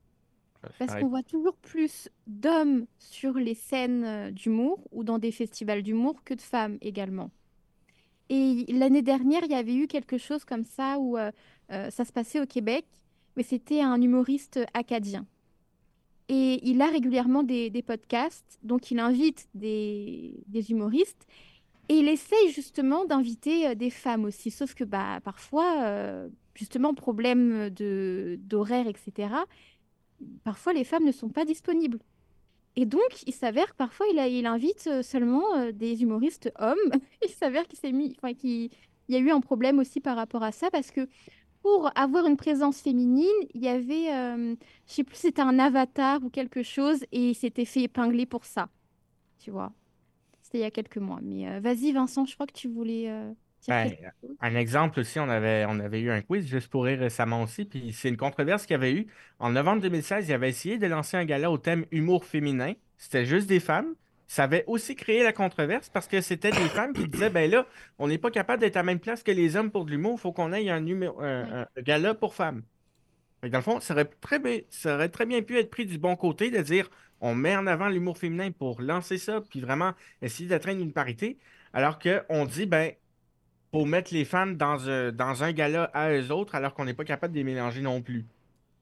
Parce 0.80 0.95
qu'on 0.95 1.07
voit 1.07 1.24
toujours 1.24 1.55
plus 1.55 2.09
d'hommes 2.28 2.86
sur 2.99 3.34
les 3.34 3.53
scènes 3.53 4.03
euh, 4.03 4.32
d'humour 4.32 4.80
ou 4.91 5.03
dans 5.03 5.20
des 5.20 5.32
festivals 5.32 5.84
d'humour 5.84 6.24
que 6.24 6.34
de 6.34 6.41
femmes 6.41 6.78
également. 6.82 7.32
Et 8.30 8.66
l'année 8.70 9.01
dernière, 9.01 9.43
il 9.43 9.51
y 9.51 9.55
avait 9.55 9.76
eu 9.76 9.88
quelque 9.88 10.18
chose 10.18 10.45
comme 10.45 10.63
ça 10.63 10.97
où 10.99 11.18
euh, 11.18 11.32
euh, 11.72 11.89
ça 11.89 12.05
se 12.05 12.11
passait 12.11 12.39
au 12.39 12.45
Québec, 12.45 12.86
mais 13.38 13.43
c'était 13.43 13.82
un 13.82 14.01
humoriste 14.01 14.59
acadien. 14.74 15.26
Et 16.28 16.68
il 16.68 16.82
a 16.82 16.88
régulièrement 16.88 17.43
des, 17.43 17.70
des 17.70 17.84
podcasts, 17.84 18.57
donc 18.63 18.89
il 18.89 18.99
invite 18.99 19.47
des, 19.53 20.43
des 20.47 20.72
humoristes 20.72 21.28
et 21.88 21.95
il 21.95 22.07
essaye 22.07 22.51
justement 22.51 23.05
d'inviter 23.05 23.76
des 23.76 23.89
femmes 23.89 24.26
aussi. 24.26 24.49
Sauf 24.49 24.74
que 24.74 24.84
bah, 24.84 25.20
parfois, 25.24 25.84
euh, 25.84 26.30
justement, 26.55 26.93
problème 26.93 27.70
de, 27.70 28.39
d'horaire, 28.41 28.88
etc., 28.88 29.30
parfois 30.43 30.74
les 30.74 30.84
femmes 30.84 31.05
ne 31.05 31.11
sont 31.11 31.30
pas 31.30 31.45
disponibles. 31.45 31.99
Et 32.78 32.86
donc, 32.86 33.24
il 33.26 33.34
s'avère 33.34 33.68
que 33.68 33.76
parfois, 33.78 34.05
il, 34.11 34.45
invite 34.45 34.88
euh, 34.88 35.01
seulement 35.01 35.55
euh, 35.55 35.72
des 35.72 36.03
humoristes 36.03 36.51
hommes. 36.59 36.91
il 37.24 37.30
s'avère 37.30 37.68
qu'il 37.68 37.80
s'est 37.80 37.93
mis, 37.93 38.16
enfin, 38.22 38.36
y 38.43 39.16
a 39.16 39.20
eu 39.20 39.32
un 39.32 39.39
problème 39.39 39.80
aussi 39.80 40.01
par 40.01 40.18
rapport 40.18 40.43
à 40.43 40.51
ça 40.51 40.70
parce 40.70 40.91
que 40.91 41.07
pour 41.66 41.89
avoir 41.95 42.28
une 42.28 42.38
présence 42.38 42.80
féminine, 42.80 43.26
il 43.55 43.63
y 43.63 43.68
avait, 43.68 44.13
euh, 44.13 44.55
je 44.88 44.93
sais 44.93 45.03
plus, 45.03 45.16
c'était 45.16 45.41
un 45.41 45.57
avatar 45.57 46.24
ou 46.24 46.30
quelque 46.30 46.61
chose 46.61 47.03
et 47.11 47.30
il 47.32 47.34
s'était 47.34 47.66
fait 47.66 47.82
épingler 47.82 48.28
pour 48.28 48.45
ça. 48.45 48.70
Tu 49.39 49.49
vois? 49.49 49.74
C'était 50.43 50.59
il 50.59 50.61
y 50.61 50.66
a 50.66 50.70
quelques 50.70 50.99
mois. 50.99 51.20
Mais 51.24 51.49
euh, 51.49 51.59
vas-y, 51.59 51.91
Vincent, 51.91 52.26
je 52.26 52.36
crois 52.36 52.45
que 52.45 52.53
tu 52.53 52.68
voulais 52.68 53.11
Ben, 53.68 53.91
un 54.41 54.55
exemple 54.55 54.99
aussi, 54.99 55.20
on 55.20 55.30
avait, 55.30 55.66
on 55.68 55.80
avait 55.80 55.99
eu 55.99 56.11
un 56.11 56.22
quiz 56.22 56.47
juste 56.47 56.68
pour 56.68 56.86
rire 56.86 56.99
récemment 56.99 57.41
aussi, 57.43 57.66
puis 57.66 57.93
c'est 57.93 58.09
une 58.09 58.18
controverse 58.18 58.66
qu'il 58.66 58.74
y 58.74 58.76
avait 58.76 58.93
eu. 58.93 59.07
En 59.39 59.51
novembre 59.51 59.82
2016, 59.82 60.30
il 60.30 60.34
avait 60.34 60.49
essayé 60.49 60.78
de 60.78 60.86
lancer 60.88 61.18
un 61.18 61.26
gala 61.26 61.49
au 61.49 61.57
thème 61.57 61.86
humour 61.91 62.26
féminin. 62.26 62.74
C'était 62.97 63.26
juste 63.26 63.47
des 63.47 63.59
femmes. 63.59 63.95
Ça 64.28 64.43
avait 64.43 64.63
aussi 64.68 64.95
créé 64.95 65.24
la 65.24 65.34
controverse 65.34 65.89
parce 65.89 66.07
que 66.07 66.22
c'était 66.22 66.51
des 66.51 66.70
femmes 66.70 66.93
qui 66.93 67.07
disaient, 67.07 67.30
ben 67.30 67.49
là, 67.49 67.66
on 67.99 68.07
n'est 68.07 68.18
pas 68.18 68.32
capable 68.32 68.61
d'être 68.61 68.76
à 68.76 68.80
la 68.80 68.86
même 68.86 68.99
place 68.99 69.24
que 69.24 69.32
les 69.32 69.55
hommes 69.55 69.72
pour 69.72 69.86
de 69.86 69.91
l'humour, 69.91 70.16
il 70.18 70.22
faut 70.22 70.32
qu'on 70.32 70.51
ait 70.53 70.70
un, 70.70 70.80
numéro, 70.80 71.20
un, 71.22 71.68
gala 71.78 72.13
pour 72.13 72.34
femmes. 72.34 72.63
Dans 73.43 73.59
le 73.59 73.63
fond, 73.63 73.80
ça 73.80 73.93
aurait, 73.93 74.05
très 74.05 74.39
bien, 74.39 74.59
ça 74.70 74.95
aurait 74.95 75.09
très 75.09 75.28
bien 75.28 75.41
pu 75.43 75.59
être 75.59 75.70
pris 75.70 75.86
du 75.86 75.99
bon 75.99 76.16
côté 76.16 76.49
de 76.49 76.59
dire 76.61 76.89
on 77.22 77.36
met 77.36 77.55
en 77.55 77.68
avant 77.68 77.89
l'humour 77.89 78.18
féminin 78.18 78.51
pour 78.51 78.82
lancer 78.82 79.18
ça, 79.18 79.41
puis 79.41 79.61
vraiment 79.61 79.93
essayer 80.22 80.49
d'atteindre 80.49 80.82
une 80.82 80.93
parité, 80.93 81.38
alors 81.74 81.99
qu'on 81.99 82.45
dit, 82.45 82.66
ben, 82.66 82.91
faut 83.72 83.86
mettre 83.86 84.13
les 84.13 84.26
femmes 84.26 84.55
dans 84.57 84.89
un, 84.89 85.11
dans 85.11 85.43
un 85.43 85.51
gala 85.51 85.86
à 85.93 86.11
eux 86.11 86.32
autres, 86.32 86.55
alors 86.55 86.74
qu'on 86.74 86.86
n'est 86.86 86.93
pas 86.93 87.05
capable 87.05 87.34
de 87.34 87.39
les 87.39 87.43
mélanger 87.43 87.82
non 87.82 88.01
plus. 88.01 88.26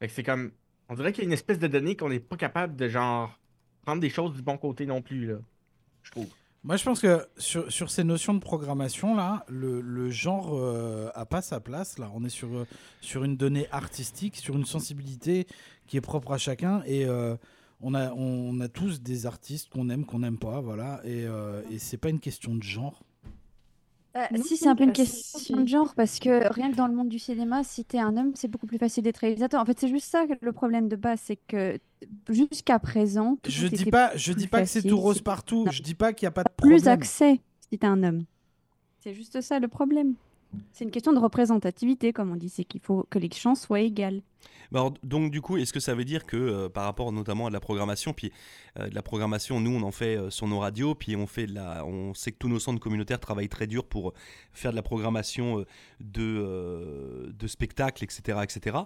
C'est 0.07 0.23
comme, 0.23 0.51
on 0.89 0.95
dirait 0.95 1.13
qu'il 1.13 1.23
y 1.23 1.25
a 1.25 1.27
une 1.27 1.33
espèce 1.33 1.59
de 1.59 1.67
donnée 1.67 1.95
qu'on 1.95 2.09
n'est 2.09 2.19
pas 2.19 2.37
capable 2.37 2.75
de 2.75 2.87
genre 2.89 3.39
prendre 3.83 4.01
des 4.01 4.09
choses 4.09 4.33
du 4.33 4.41
bon 4.41 4.57
côté 4.57 4.85
non 4.85 5.01
plus, 5.01 5.25
là. 5.27 5.37
Je 6.03 6.11
trouve. 6.11 6.27
Moi, 6.65 6.77
je 6.77 6.85
pense 6.85 7.01
que 7.01 7.27
sur, 7.37 7.69
sur 7.69 7.89
ces 7.89 8.05
notions 8.05 8.33
de 8.33 8.39
programmation, 8.39 9.15
là, 9.15 9.45
le, 9.49 9.81
le 9.81 10.09
genre 10.09 10.51
euh, 10.53 11.09
a 11.13 11.25
pas 11.25 11.41
sa 11.41 11.59
place. 11.59 11.99
Là, 11.99 12.09
on 12.13 12.23
est 12.23 12.29
sur, 12.29 12.55
euh, 12.55 12.65
sur 13.01 13.25
une 13.25 13.35
donnée 13.35 13.67
artistique, 13.71 14.37
sur 14.37 14.55
une 14.55 14.65
sensibilité 14.65 15.45
qui 15.87 15.97
est 15.97 16.01
propre 16.01 16.31
à 16.31 16.37
chacun. 16.37 16.81
Et 16.85 17.05
euh, 17.05 17.35
on, 17.81 17.93
a, 17.93 18.13
on 18.13 18.61
a 18.61 18.69
tous 18.69 19.01
des 19.01 19.25
artistes 19.25 19.69
qu'on 19.69 19.89
aime, 19.89 20.05
qu'on 20.05 20.19
n'aime 20.19 20.37
pas. 20.37 20.61
Voilà. 20.61 21.01
Et, 21.03 21.25
euh, 21.25 21.61
et 21.69 21.79
c'est 21.79 21.97
pas 21.97 22.09
une 22.09 22.21
question 22.21 22.55
de 22.55 22.63
genre. 22.63 23.03
Non, 24.15 24.43
si, 24.43 24.57
c'est 24.57 24.67
un 24.67 24.75
peu 24.75 24.83
une 24.83 24.93
question 24.93 25.61
de 25.61 25.67
genre, 25.67 25.95
parce 25.95 26.19
que 26.19 26.51
rien 26.53 26.69
que 26.71 26.75
dans 26.75 26.85
le 26.87 26.93
monde 26.93 27.09
du 27.09 27.17
cinéma, 27.17 27.63
si 27.63 27.83
t'es 27.83 27.97
un 27.97 28.15
homme, 28.15 28.33
c'est 28.35 28.47
beaucoup 28.47 28.67
plus 28.67 28.77
facile 28.77 29.03
d'être 29.03 29.17
réalisateur. 29.17 29.59
En 29.59 29.65
fait, 29.65 29.79
c'est 29.79 29.87
juste 29.87 30.09
ça 30.09 30.25
le 30.39 30.51
problème 30.51 30.87
de 30.87 30.95
base, 30.95 31.19
c'est 31.23 31.35
que 31.47 31.79
jusqu'à 32.29 32.77
présent, 32.77 33.37
tout 33.41 33.49
Je 33.49 33.67
dis 33.67 33.81
était 33.81 33.89
pas, 33.91 34.15
je 34.15 34.33
dis 34.33 34.43
plus 34.45 34.49
pas 34.49 34.61
que 34.61 34.67
c'est 34.67 34.79
facile, 34.81 34.91
tout 34.91 34.97
rose 34.99 35.15
c'est- 35.17 35.23
partout. 35.23 35.63
Non. 35.65 35.71
Je 35.71 35.81
dis 35.81 35.95
pas 35.95 36.13
qu'il 36.13 36.25
n'y 36.27 36.29
a 36.29 36.31
pas 36.31 36.43
de 36.43 36.49
plus 36.55 36.75
problème. 36.75 36.93
accès 36.93 37.39
si 37.71 37.79
t'es 37.79 37.87
un 37.87 38.03
homme. 38.03 38.25
C'est 38.99 39.15
juste 39.15 39.41
ça 39.41 39.59
le 39.59 39.67
problème. 39.67 40.13
C'est 40.71 40.83
une 40.83 40.91
question 40.91 41.13
de 41.13 41.19
représentativité, 41.19 42.13
comme 42.13 42.31
on 42.31 42.35
dit, 42.35 42.49
c'est 42.49 42.63
qu'il 42.63 42.81
faut 42.81 43.05
que 43.09 43.19
les 43.19 43.29
chances 43.31 43.61
soient 43.61 43.81
égales. 43.81 44.21
Bah 44.71 44.89
donc 45.03 45.31
du 45.31 45.39
coup, 45.39 45.57
est-ce 45.57 45.71
que 45.71 45.79
ça 45.79 45.93
veut 45.93 46.03
dire 46.03 46.25
que 46.25 46.35
euh, 46.35 46.69
par 46.69 46.85
rapport 46.85 47.11
notamment 47.11 47.45
à 47.45 47.49
de 47.49 47.53
la 47.53 47.59
programmation, 47.59 48.11
puis 48.11 48.31
euh, 48.79 48.89
de 48.89 48.95
la 48.95 49.03
programmation, 49.03 49.59
nous 49.59 49.71
on 49.71 49.83
en 49.83 49.91
fait 49.91 50.17
euh, 50.17 50.29
sur 50.31 50.47
nos 50.47 50.59
radios, 50.59 50.95
puis 50.95 51.15
on 51.15 51.27
fait 51.27 51.45
de 51.45 51.59
on 51.83 52.13
sait 52.15 52.31
que 52.31 52.37
tous 52.39 52.49
nos 52.49 52.59
centres 52.59 52.79
communautaires 52.79 53.19
travaillent 53.19 53.49
très 53.49 53.67
dur 53.67 53.85
pour 53.85 54.13
faire 54.51 54.71
de 54.71 54.75
la 54.75 54.81
programmation 54.81 55.63
de 55.99 57.31
de 57.31 57.47
spectacles, 57.47 58.03
etc., 58.03 58.39
etc. 58.43 58.77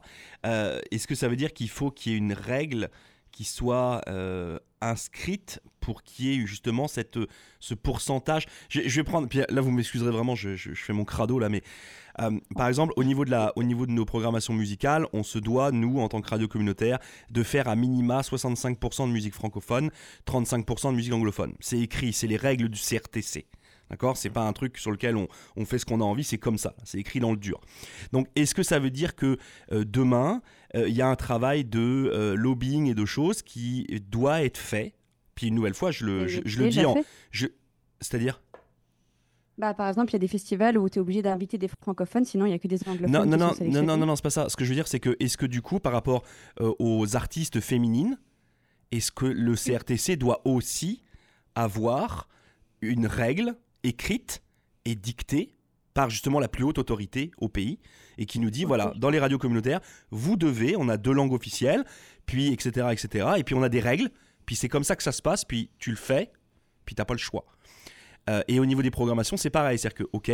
Est-ce 0.43 1.07
que 1.07 1.15
ça 1.15 1.29
veut 1.29 1.37
dire 1.37 1.53
qu'il 1.53 1.69
faut 1.69 1.89
qu'il 1.89 2.11
y 2.11 2.15
ait 2.15 2.17
une 2.17 2.33
règle 2.33 2.89
qui 3.31 3.43
soit 3.43 4.01
euh, 4.07 4.59
inscrite 4.81 5.61
pour 5.79 6.03
qu'il 6.03 6.25
y 6.25 6.33
ait 6.33 6.45
justement 6.45 6.87
cette, 6.87 7.17
ce 7.59 7.73
pourcentage 7.73 8.45
je, 8.69 8.81
vais 8.81 9.03
prendre, 9.03 9.27
là 9.49 9.61
vous 9.61 9.71
m'excuserez 9.71 10.11
vraiment, 10.11 10.35
je, 10.35 10.55
fais 10.73 10.93
mon 10.93 11.05
crado 11.05 11.39
là, 11.39 11.49
mais 11.49 11.61
euh, 12.19 12.31
par 12.55 12.67
exemple, 12.67 12.93
au 12.95 13.03
niveau, 13.03 13.25
de 13.25 13.31
la, 13.31 13.53
au 13.55 13.63
niveau 13.63 13.85
de 13.85 13.91
nos 13.91 14.05
programmations 14.05 14.53
musicales, 14.53 15.05
on 15.13 15.23
se 15.23 15.37
doit, 15.37 15.71
nous, 15.71 15.99
en 15.99 16.07
tant 16.07 16.21
que 16.21 16.29
radio 16.29 16.47
communautaire, 16.47 16.99
de 17.29 17.43
faire 17.43 17.67
à 17.67 17.75
minima 17.75 18.21
65% 18.21 19.07
de 19.07 19.11
musique 19.13 19.33
francophone, 19.33 19.91
35% 20.25 20.91
de 20.91 20.95
musique 20.95 21.13
anglophone. 21.13 21.53
C'est 21.59 21.79
écrit, 21.79 22.13
c'est 22.13 22.27
les 22.27 22.37
règles 22.37 22.69
du 22.69 22.79
CRTC. 22.79 23.45
D'accord? 23.89 24.17
C'est 24.17 24.29
pas 24.29 24.41
un 24.41 24.53
truc 24.53 24.77
sur 24.77 24.91
lequel 24.91 25.15
on, 25.15 25.27
on 25.55 25.65
fait 25.65 25.77
ce 25.77 25.85
qu'on 25.85 26.01
a 26.01 26.03
envie, 26.03 26.23
c'est 26.23 26.37
comme 26.37 26.57
ça. 26.57 26.73
C'est 26.83 26.97
écrit 26.97 27.19
dans 27.19 27.31
le 27.31 27.37
dur. 27.37 27.61
Donc, 28.11 28.27
est-ce 28.35 28.53
que 28.53 28.63
ça 28.63 28.79
veut 28.79 28.89
dire 28.89 29.15
que 29.15 29.37
euh, 29.71 29.85
demain, 29.85 30.41
il 30.75 30.93
y 30.95 31.01
a 31.01 31.07
un 31.07 31.15
travail 31.15 31.63
de 31.65 31.79
euh, 32.13 32.35
lobbying 32.35 32.87
et 32.87 32.93
de 32.95 33.05
choses 33.05 33.41
qui 33.41 33.85
doit 34.09 34.43
être 34.43 34.57
fait 34.57 34.93
Puis 35.35 35.47
une 35.47 35.55
nouvelle 35.55 35.73
fois, 35.73 35.91
je 35.91 36.05
le, 36.05 36.27
je, 36.27 36.41
je 36.45 36.57
le 36.59 36.65
Déjà 36.65 36.81
dis 36.81 36.85
en. 36.87 36.95
je- 37.31 37.47
C'est-à-dire 38.01 38.41
Bah, 39.57 39.73
par 39.73 39.87
exemple, 39.87 40.11
il 40.11 40.13
y 40.13 40.17
a 40.17 40.19
des 40.19 40.27
festivals 40.27 40.77
où 40.77 40.87
tu 40.89 40.99
es 40.99 41.01
obligé 41.01 41.21
d'inviter 41.21 41.57
des 41.57 41.69
francophones, 41.81 42.25
sinon 42.25 42.45
il 42.45 42.49
n'y 42.49 42.55
a 42.55 42.59
que 42.59 42.67
des 42.67 42.79
anglophones 42.87 43.11
Non, 43.11 43.23
qui 43.23 43.29
non, 43.29 43.53
sont 43.53 43.63
non, 43.63 43.97
non, 43.97 44.05
non, 44.05 44.15
c'est 44.15 44.21
pas 44.23 44.29
ça. 44.29 44.49
Ce 44.49 44.55
que 44.55 44.63
je 44.65 44.69
veux 44.69 44.75
dire, 44.75 44.87
c'est 44.87 44.99
que, 44.99 45.15
est-ce 45.19 45.37
que 45.37 45.45
du 45.47 45.61
coup, 45.61 45.79
par 45.79 45.93
rapport 45.93 46.23
euh, 46.61 46.73
aux 46.79 47.15
artistes 47.15 47.59
féminines, 47.61 48.19
est-ce 48.91 49.11
que 49.11 49.25
le 49.25 49.55
CRTC 49.55 50.15
doit 50.15 50.41
aussi 50.47 51.01
avoir 51.55 52.27
une 52.81 53.07
règle 53.07 53.55
écrite 53.83 54.43
et 54.85 54.95
dictée 54.95 55.56
par 55.97 56.11
justement 56.11 56.39
la 56.39 56.47
plus 56.47 56.63
haute 56.63 56.77
autorité 56.77 57.31
au 57.39 57.49
pays 57.49 57.79
et 58.19 58.27
qui 58.27 58.37
nous 58.37 58.51
dit, 58.51 58.65
voilà, 58.65 58.93
dans 58.97 59.09
les 59.09 59.17
radios 59.17 59.39
communautaires, 59.39 59.79
vous 60.11 60.37
devez, 60.37 60.75
on 60.77 60.89
a 60.89 60.97
deux 60.97 61.11
langues 61.11 61.33
officielles, 61.33 61.85
puis 62.27 62.53
etc., 62.53 62.89
etc., 62.91 63.29
et 63.37 63.43
puis 63.43 63.55
on 63.55 63.63
a 63.63 63.69
des 63.69 63.79
règles, 63.79 64.11
puis 64.45 64.55
c'est 64.55 64.69
comme 64.69 64.83
ça 64.83 64.95
que 64.95 65.01
ça 65.01 65.11
se 65.11 65.23
passe, 65.23 65.43
puis 65.43 65.71
tu 65.79 65.89
le 65.89 65.95
fais, 65.95 66.31
puis 66.85 66.93
t'as 66.93 67.03
pas 67.03 67.15
le 67.15 67.19
choix. 67.19 67.45
Euh, 68.29 68.43
et 68.47 68.59
au 68.59 68.65
niveau 68.67 68.83
des 68.83 68.91
programmations, 68.91 69.37
c'est 69.37 69.49
pareil. 69.49 69.79
C'est-à-dire 69.79 70.05
que, 70.05 70.09
OK, 70.13 70.31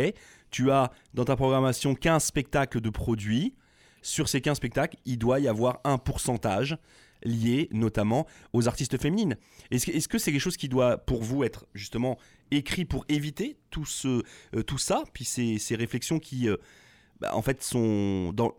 tu 0.50 0.70
as 0.70 0.90
dans 1.14 1.24
ta 1.24 1.34
programmation 1.34 1.94
15 1.94 2.22
spectacles 2.22 2.82
de 2.82 2.90
produits. 2.90 3.54
Sur 4.02 4.28
ces 4.28 4.42
15 4.42 4.58
spectacles, 4.58 4.98
il 5.06 5.16
doit 5.16 5.40
y 5.40 5.48
avoir 5.48 5.80
un 5.84 5.96
pourcentage 5.96 6.76
lié 7.24 7.68
notamment 7.72 8.26
aux 8.52 8.68
artistes 8.68 9.00
féminines. 9.00 9.36
Est-ce 9.70 9.86
que 9.86 9.92
est-ce 9.92 10.08
que 10.08 10.18
c'est 10.18 10.32
quelque 10.32 10.40
chose 10.40 10.56
qui 10.56 10.68
doit, 10.68 10.98
pour 10.98 11.22
vous, 11.22 11.44
être 11.44 11.66
justement 11.74 12.18
écrit 12.50 12.84
pour 12.84 13.04
éviter 13.08 13.56
tout, 13.70 13.84
ce, 13.84 14.22
euh, 14.54 14.62
tout 14.62 14.78
ça? 14.78 15.04
Puis 15.12 15.24
ces, 15.24 15.58
ces 15.58 15.76
réflexions 15.76 16.18
qui, 16.18 16.48
euh, 16.48 16.56
bah, 17.20 17.34
en 17.34 17.42
fait, 17.42 17.62
sont, 17.62 18.32
dans, 18.32 18.52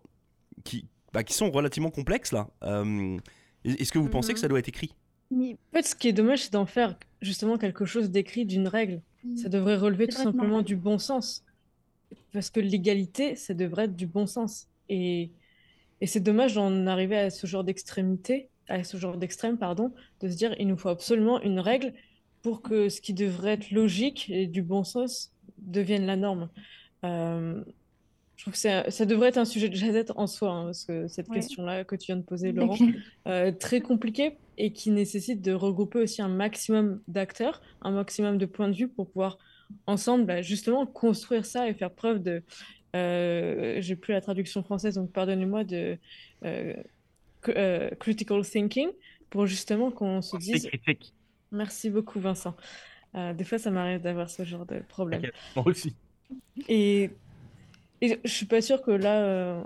qui, 0.64 0.88
bah, 1.14 1.24
qui 1.24 1.34
sont 1.34 1.52
relativement 1.52 1.92
complexes, 1.92 2.32
là. 2.32 2.50
Euh, 2.64 3.18
Est-ce 3.64 3.92
que 3.92 4.00
vous 4.00 4.10
pensez 4.10 4.34
que 4.34 4.40
ça 4.40 4.48
doit 4.48 4.60
être 4.60 4.70
écrit? 4.70 4.94
Mais 5.32 5.58
En 5.72 5.78
fait, 5.78 5.84
ce 5.84 5.96
qui 5.96 6.08
est 6.08 6.14
dommage, 6.14 6.44
c'est 6.44 6.54
d'en 6.54 6.66
faire 6.66 6.98
justement 7.22 7.58
quelque 7.58 7.86
chose 7.86 8.10
d'écrit 8.12 8.46
d'une 8.46 8.68
règle. 8.68 9.02
Ça 9.36 9.50
devrait 9.50 9.76
relever 9.76 10.08
tout 10.08 10.18
simplement 10.18 10.62
du 10.62 10.76
bon 10.76 11.00
sens. 11.00 11.44
Parce 12.32 12.52
que 12.52 12.60
l'égalité, 12.60 13.36
ça 13.36 13.54
devrait 13.54 13.86
être 13.86 13.96
du 13.96 14.06
bon 14.06 14.28
sens. 14.28 14.68
Et, 14.88 15.32
et 16.02 16.06
c'est 16.06 16.20
dommage 16.20 16.54
d'en 16.54 16.86
arriver 16.86 17.18
à 17.18 17.30
ce 17.32 17.48
genre 17.48 17.64
d'extrémité, 17.64 18.50
à 18.68 18.84
ce 18.84 18.98
genre 18.98 19.18
d'extrême, 19.18 19.58
pardon, 19.58 19.94
de 20.22 20.30
se 20.30 20.36
dire 20.36 20.56
il 20.60 20.68
nous 20.68 20.78
faut 20.78 20.90
absolument 20.90 21.42
une 21.42 21.60
règle 21.60 21.94
pour 22.42 22.62
que 22.62 22.90
ce 22.90 23.02
qui 23.02 23.14
devrait 23.14 23.54
être 23.54 23.72
logique 23.72 24.30
et 24.30 24.48
du 24.48 24.62
bon 24.62 24.84
sens 24.84 25.32
devienne 25.58 26.06
la 26.06 26.16
norme. 26.16 26.50
Euh, 27.04 27.64
je 28.36 28.44
trouve 28.44 28.54
que 28.54 28.92
ça 28.92 29.06
devrait 29.06 29.30
être 29.30 29.38
un 29.38 29.46
sujet 29.46 29.70
de 29.70 29.76
jazette 29.76 30.12
en 30.16 30.28
soi, 30.28 30.52
hein, 30.52 30.66
parce 30.66 30.84
que 30.86 31.08
cette 31.08 31.30
Ouais. 31.30 31.36
question-là 31.36 31.84
que 31.86 31.96
tu 31.96 32.08
viens 32.08 32.18
de 32.18 32.22
poser, 32.22 32.52
Laurent, 32.52 32.78
euh, 33.28 33.52
très 33.52 33.80
compliqué 33.82 34.38
et 34.58 34.74
qui 34.74 34.92
nécessite 34.92 35.42
de 35.42 35.54
regrouper 35.54 36.00
aussi 36.00 36.22
un 36.22 36.28
maximum 36.28 37.02
d'acteurs, 37.08 37.62
un 37.82 37.92
maximum 37.92 38.38
de 38.38 38.46
points 38.46 38.70
de 38.70 38.76
vue 38.76 38.90
pour 38.90 39.10
pouvoir 39.10 39.38
ensemble 39.88 40.26
bah, 40.26 40.42
justement 40.42 40.86
construire 40.86 41.46
ça 41.46 41.68
et 41.70 41.74
faire 41.74 41.92
preuve 41.92 42.22
de, 42.22 42.44
euh, 42.96 43.78
j'ai 43.82 43.96
plus 43.96 44.12
la 44.14 44.22
traduction 44.22 44.64
française 44.64 44.96
donc 44.96 45.12
pardonnez-moi, 45.12 45.64
de 45.64 45.98
euh, 47.50 47.90
critical 48.00 48.42
thinking 48.46 48.90
pour 49.30 49.46
justement 49.46 49.92
qu'on 49.92 50.22
se 50.22 50.32
C'est 50.32 50.38
dise. 50.54 50.68
critique. 50.68 51.14
Merci 51.52 51.90
beaucoup, 51.90 52.20
Vincent. 52.20 52.56
Euh, 53.16 53.34
des 53.34 53.44
fois, 53.44 53.58
ça 53.58 53.72
m'arrive 53.72 54.02
d'avoir 54.02 54.30
ce 54.30 54.44
genre 54.44 54.66
de 54.66 54.80
problème. 54.88 55.22
Moi 55.56 55.66
aussi. 55.68 55.96
Et, 56.68 57.10
et 58.02 58.20
je 58.24 58.30
suis 58.30 58.46
pas 58.46 58.62
sûre 58.62 58.82
que 58.82 58.92
là, 58.92 59.22
euh, 59.24 59.64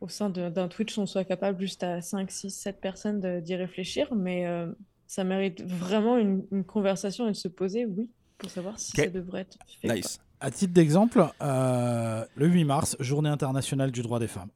au 0.00 0.08
sein 0.08 0.30
d'un 0.30 0.68
Twitch, 0.68 0.96
on 0.98 1.06
soit 1.06 1.24
capable 1.24 1.60
juste 1.60 1.82
à 1.82 2.00
5, 2.00 2.30
6, 2.30 2.50
7 2.50 2.80
personnes 2.80 3.40
d'y 3.40 3.54
réfléchir, 3.56 4.14
mais 4.14 4.46
euh, 4.46 4.70
ça 5.06 5.24
mérite 5.24 5.62
vraiment 5.62 6.16
une, 6.16 6.44
une 6.52 6.64
conversation 6.64 7.26
et 7.26 7.32
de 7.32 7.36
se 7.36 7.48
poser, 7.48 7.84
oui, 7.84 8.08
pour 8.38 8.48
savoir 8.50 8.78
si 8.78 8.92
ça 8.92 9.06
devrait 9.08 9.42
être 9.42 9.58
fait. 9.82 9.90
ou 9.90 9.94
Nice. 9.94 10.20
À 10.40 10.52
titre 10.52 10.72
d'exemple, 10.72 11.26
euh, 11.42 12.24
le 12.36 12.46
8 12.46 12.64
mars, 12.64 12.96
journée 13.00 13.28
internationale 13.28 13.90
du 13.90 14.02
droit 14.02 14.20
des 14.20 14.28
femmes. 14.28 14.50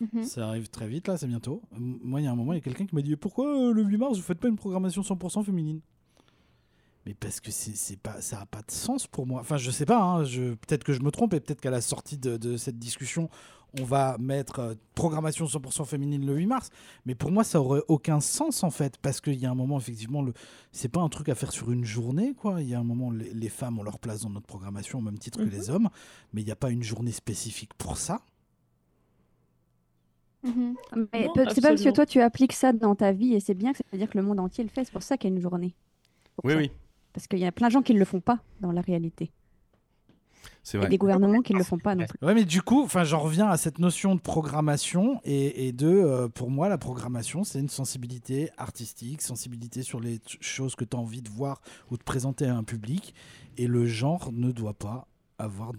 Mhm. 0.00 0.24
Ça 0.24 0.48
arrive 0.48 0.68
très 0.68 0.88
vite 0.88 1.08
là, 1.08 1.16
c'est 1.16 1.26
bientôt. 1.26 1.62
Moi, 1.78 2.20
il 2.20 2.24
y 2.24 2.26
a 2.26 2.32
un 2.32 2.36
moment, 2.36 2.52
il 2.52 2.56
y 2.56 2.58
a 2.58 2.62
quelqu'un 2.62 2.86
qui 2.86 2.94
m'a 2.94 3.02
dit 3.02 3.16
Pourquoi 3.16 3.46
euh, 3.68 3.72
le 3.72 3.82
8 3.82 3.96
mars, 3.96 4.16
vous 4.16 4.22
faites 4.22 4.38
pas 4.38 4.48
une 4.48 4.56
programmation 4.56 5.02
100% 5.02 5.44
féminine? 5.44 5.80
Mais 7.06 7.14
parce 7.14 7.40
que 7.40 7.52
c'est 7.52 7.98
pas, 8.00 8.20
ça 8.20 8.40
n'a 8.40 8.46
pas 8.46 8.62
de 8.62 8.70
sens 8.72 9.06
pour 9.06 9.26
moi. 9.28 9.40
Enfin, 9.40 9.56
je 9.58 9.70
sais 9.70 9.86
pas, 9.86 10.02
hein, 10.02 10.24
peut-être 10.24 10.82
que 10.82 10.92
je 10.92 11.00
me 11.02 11.10
trompe 11.12 11.34
et 11.34 11.40
peut-être 11.40 11.60
qu'à 11.60 11.70
la 11.70 11.80
sortie 11.80 12.18
de, 12.18 12.36
de 12.36 12.56
cette 12.56 12.80
discussion, 12.80 13.30
on 13.78 13.84
va 13.84 14.16
mettre 14.18 14.58
euh, 14.58 14.74
programmation 14.96 15.44
100% 15.46 15.84
féminine 15.84 16.26
le 16.26 16.34
8 16.34 16.46
mars. 16.46 16.70
Mais 17.04 17.14
pour 17.14 17.30
moi, 17.30 17.44
ça 17.44 17.60
aurait 17.60 17.82
aucun 17.86 18.18
sens 18.20 18.64
en 18.64 18.70
fait, 18.70 18.96
parce 18.98 19.20
qu'il 19.20 19.34
y 19.36 19.46
a 19.46 19.50
un 19.50 19.54
moment, 19.54 19.78
effectivement, 19.78 20.20
le... 20.20 20.32
c'est 20.72 20.88
pas 20.88 21.00
un 21.00 21.08
truc 21.08 21.28
à 21.28 21.36
faire 21.36 21.52
sur 21.52 21.70
une 21.70 21.84
journée, 21.84 22.34
quoi. 22.34 22.60
Il 22.60 22.68
y 22.68 22.74
a 22.74 22.80
un 22.80 22.84
moment, 22.84 23.12
les, 23.12 23.32
les 23.32 23.48
femmes 23.50 23.78
ont 23.78 23.84
leur 23.84 24.00
place 24.00 24.22
dans 24.22 24.30
notre 24.30 24.46
programmation 24.46 24.98
au 24.98 25.02
même 25.02 25.18
titre 25.18 25.40
Mhm. 25.40 25.48
que 25.48 25.54
les 25.54 25.70
hommes, 25.70 25.88
mais 26.32 26.42
il 26.42 26.44
n'y 26.44 26.50
a 26.50 26.56
pas 26.56 26.70
une 26.70 26.82
journée 26.82 27.12
spécifique 27.12 27.72
pour 27.74 27.98
ça. 27.98 28.20
Mais 31.12 31.26
Non, 31.26 31.32
peut- 31.34 31.44
c'est 31.52 31.60
pas 31.60 31.68
parce 31.70 31.82
que 31.82 31.90
toi 31.90 32.06
tu 32.06 32.20
appliques 32.20 32.52
ça 32.52 32.72
dans 32.72 32.94
ta 32.94 33.12
vie 33.12 33.34
et 33.34 33.40
c'est 33.40 33.54
bien 33.54 33.72
que 33.72 33.78
c'est-à-dire 33.78 34.08
que 34.10 34.18
le 34.18 34.24
monde 34.24 34.40
entier 34.40 34.64
le 34.64 34.70
fait. 34.70 34.84
C'est 34.84 34.92
pour 34.92 35.02
ça 35.02 35.16
qu'il 35.16 35.30
y 35.30 35.32
a 35.32 35.36
une 35.36 35.42
journée. 35.42 35.74
Pour 36.36 36.44
Oui, 36.46 36.52
ça. 36.52 36.58
oui, 36.58 36.70
Parce 37.12 37.26
qu'il 37.26 37.38
y 37.38 37.46
a 37.46 37.52
plein 37.52 37.68
de 37.68 37.72
gens 37.72 37.82
qui 37.82 37.94
ne 37.94 37.98
le 37.98 38.04
font 38.04 38.20
pas 38.20 38.38
dans 38.60 38.72
la 38.72 38.80
réalité. 38.80 39.30
c'est 40.62 40.76
Et 40.78 40.80
vrai. 40.80 40.88
des 40.90 40.98
gouvernements 40.98 41.42
qui 41.42 41.52
ne 41.54 41.58
le 41.58 41.64
font 41.64 41.78
pas 41.78 41.94
non 41.94 42.06
plus. 42.06 42.18
Ouais, 42.26 42.34
mais 42.34 42.44
du 42.44 42.60
coup, 42.62 42.82
enfin, 42.82 43.04
j'en 43.04 43.20
reviens 43.20 43.48
à 43.48 43.56
cette 43.56 43.78
notion 43.78 44.14
de 44.16 44.20
programmation 44.20 45.20
et, 45.24 45.68
et 45.68 45.72
de, 45.72 45.86
euh, 45.88 46.28
pour 46.28 46.50
moi, 46.50 46.68
la 46.68 46.76
programmation, 46.78 47.44
c'est 47.44 47.60
une 47.60 47.68
sensibilité 47.68 48.50
artistique, 48.58 49.22
sensibilité 49.22 49.82
sur 49.82 50.00
les 50.00 50.18
t- 50.18 50.36
choses 50.40 50.74
que 50.74 50.84
tu 50.84 50.96
as 50.96 51.00
envie 51.00 51.22
de 51.22 51.28
voir 51.30 51.60
ou 51.90 51.96
de 51.96 52.02
présenter 52.02 52.46
à 52.46 52.56
un 52.56 52.64
public, 52.64 53.14
et 53.58 53.66
le 53.68 53.86
genre 53.86 54.30
ne 54.32 54.50
doit 54.50 54.74
pas 54.74 55.06
avoir 55.38 55.72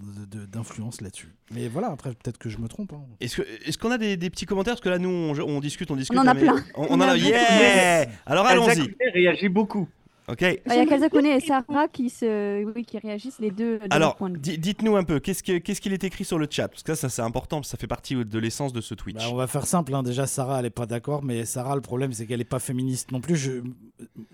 d'influence 0.51 1.01
là-dessus. 1.01 1.33
Mais 1.51 1.67
voilà, 1.67 1.87
après, 1.89 2.11
peut-être 2.11 2.37
que 2.37 2.49
je 2.49 2.57
me 2.59 2.67
trompe. 2.67 2.93
hein. 2.93 3.01
Est-ce 3.19 3.77
qu'on 3.77 3.91
a 3.91 3.97
des, 3.97 4.15
des 4.17 4.29
petits 4.29 4.45
commentaires? 4.45 4.73
Parce 4.73 4.81
que 4.81 4.89
là, 4.89 4.99
nous, 4.99 5.09
on, 5.09 5.39
on 5.39 5.59
discute, 5.59 5.89
on 5.91 5.95
discute. 5.95 6.17
en 6.17 6.27
a 6.27 6.33
mais- 6.33 6.41
plein. 6.41 6.63
On, 6.75 6.83
on 6.83 6.87
On 6.91 6.95
en 6.95 7.01
a 7.01 7.11
a. 7.13 7.17
Yeah 7.17 8.07
Alors 8.25 8.45
allons-y. 8.45 8.95
Réagit 9.13 9.49
beaucoup. 9.49 9.87
Ok. 10.29 10.43
Ah, 10.43 10.51
Il 10.65 10.75
y 10.75 10.79
a 10.79 10.85
Kazakune 10.85 11.25
et 11.25 11.39
Sarah 11.39 11.87
qui, 11.87 12.09
se... 12.09 12.61
oui, 12.65 12.83
qui 12.83 12.99
réagissent 12.99 13.39
les 13.39 13.49
deux 13.49 13.79
Alors, 13.89 14.17
de 14.19 14.37
dites-nous 14.57 14.97
un 14.97 15.05
peu, 15.05 15.21
qu'est-ce 15.21 15.41
que- 15.41 15.57
qu'est-ce 15.59 15.79
qu'il 15.79 15.93
est 15.93 16.03
écrit 16.03 16.25
sur 16.25 16.37
le 16.37 16.47
chat? 16.51 16.67
Parce 16.67 16.83
que 16.83 16.93
ça, 16.95 17.01
ça, 17.03 17.09
c'est 17.09 17.21
important, 17.21 17.63
ça 17.63 17.77
fait 17.77 17.87
partie 17.87 18.13
de 18.13 18.37
l'essence 18.39 18.73
de 18.73 18.81
ce 18.81 18.93
Twitch. 18.93 19.15
Bah, 19.15 19.29
on 19.31 19.35
va 19.35 19.47
faire 19.47 19.65
simple. 19.65 19.95
hein. 19.95 20.03
Déjà, 20.03 20.27
Sarah, 20.27 20.59
elle 20.59 20.65
est 20.65 20.69
pas 20.69 20.85
d'accord, 20.85 21.23
mais 21.23 21.45
Sarah, 21.45 21.75
le 21.75 21.81
problème, 21.81 22.11
c'est 22.11 22.25
qu'elle 22.25 22.41
est 22.41 22.43
pas 22.43 22.59
féministe 22.59 23.11
non 23.13 23.21
plus. 23.21 23.37
Je, 23.37 23.61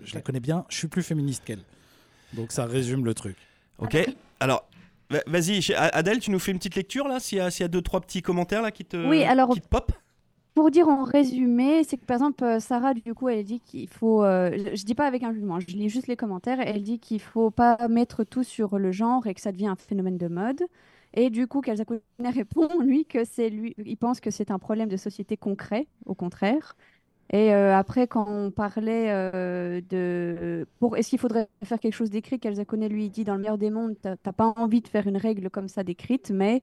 je 0.02 0.14
la 0.16 0.20
connais 0.20 0.40
bien. 0.40 0.64
Je 0.68 0.76
suis 0.78 0.88
plus 0.88 1.04
féministe 1.04 1.44
qu'elle. 1.44 1.62
Donc 2.32 2.50
ça 2.50 2.64
résume 2.66 3.04
le 3.04 3.14
truc. 3.14 3.36
Ok. 3.78 3.96
Alors, 4.40 4.68
vas-y, 5.26 5.72
Adèle, 5.74 6.18
tu 6.20 6.30
nous 6.30 6.38
fais 6.38 6.52
une 6.52 6.58
petite 6.58 6.76
lecture 6.76 7.08
là 7.08 7.20
S'il 7.20 7.38
y, 7.38 7.40
a- 7.40 7.50
s'il 7.50 7.62
y 7.62 7.66
a 7.66 7.68
deux, 7.68 7.82
trois 7.82 8.00
petits 8.00 8.22
commentaires 8.22 8.62
là 8.62 8.70
qui 8.70 8.84
te, 8.84 8.96
Oui, 9.08 9.22
alors- 9.24 9.52
qui 9.54 9.60
te 9.60 9.68
pop 9.68 9.92
Pour 10.54 10.70
dire 10.70 10.88
en 10.88 11.02
résumé, 11.04 11.82
c'est 11.84 11.96
que 11.96 12.04
par 12.04 12.14
exemple, 12.16 12.44
euh, 12.44 12.60
Sarah, 12.60 12.94
du 12.94 13.12
coup, 13.14 13.28
elle 13.28 13.44
dit 13.44 13.60
qu'il 13.60 13.88
faut. 13.88 14.22
euh, 14.24 14.50
je, 14.74 14.84
dis 14.84 14.94
pas 14.94 15.06
avec 15.06 15.22
un 15.24 15.32
jugement, 15.32 15.58
je 15.60 15.66
lis 15.66 15.88
juste 15.88 16.06
les 16.06 16.16
commentaires. 16.16 16.58
Elle 16.60 16.82
dit 16.82 16.98
qu'il 17.00 17.20
faut 17.20 17.50
pas 17.50 17.76
mettre 17.88 18.22
tout 18.24 18.44
sur 18.44 18.78
le 18.78 18.92
genre 18.92 19.26
et 19.26 19.34
que 19.34 19.40
ça 19.40 19.50
devient 19.52 19.66
un 19.68 19.76
phénomène 19.76 20.16
de 20.18 20.28
mode. 20.28 20.62
Et 21.16 21.30
du 21.30 21.46
coup, 21.46 21.60
Kazakune 21.60 22.00
répond, 22.24 22.68
lui, 22.80 23.04
que 23.04 23.24
c'est 23.24 23.48
lui. 23.48 23.74
Il 23.84 23.96
pense 23.96 24.20
que 24.20 24.30
c'est 24.30 24.50
un 24.50 24.58
problème 24.58 24.88
de 24.88 24.96
société 24.96 25.36
concret, 25.36 25.86
au 26.06 26.14
contraire. 26.14 26.76
Et 27.34 27.52
euh, 27.52 27.76
après, 27.76 28.06
quand 28.06 28.26
on 28.28 28.52
parlait 28.52 29.10
euh, 29.10 29.80
de. 29.90 30.68
Est-ce 30.96 31.10
qu'il 31.10 31.18
faudrait 31.18 31.48
faire 31.64 31.80
quelque 31.80 31.94
chose 31.94 32.10
d'écrit 32.10 32.38
Kazakune 32.38 32.86
lui 32.86 33.10
dit 33.10 33.24
dans 33.24 33.34
le 33.34 33.40
meilleur 33.40 33.58
des 33.58 33.70
mondes, 33.70 33.96
t'as 34.00 34.16
pas 34.16 34.52
envie 34.56 34.80
de 34.80 34.86
faire 34.88 35.08
une 35.08 35.16
règle 35.16 35.50
comme 35.50 35.66
ça 35.66 35.82
d'écrite, 35.82 36.30
mais 36.30 36.62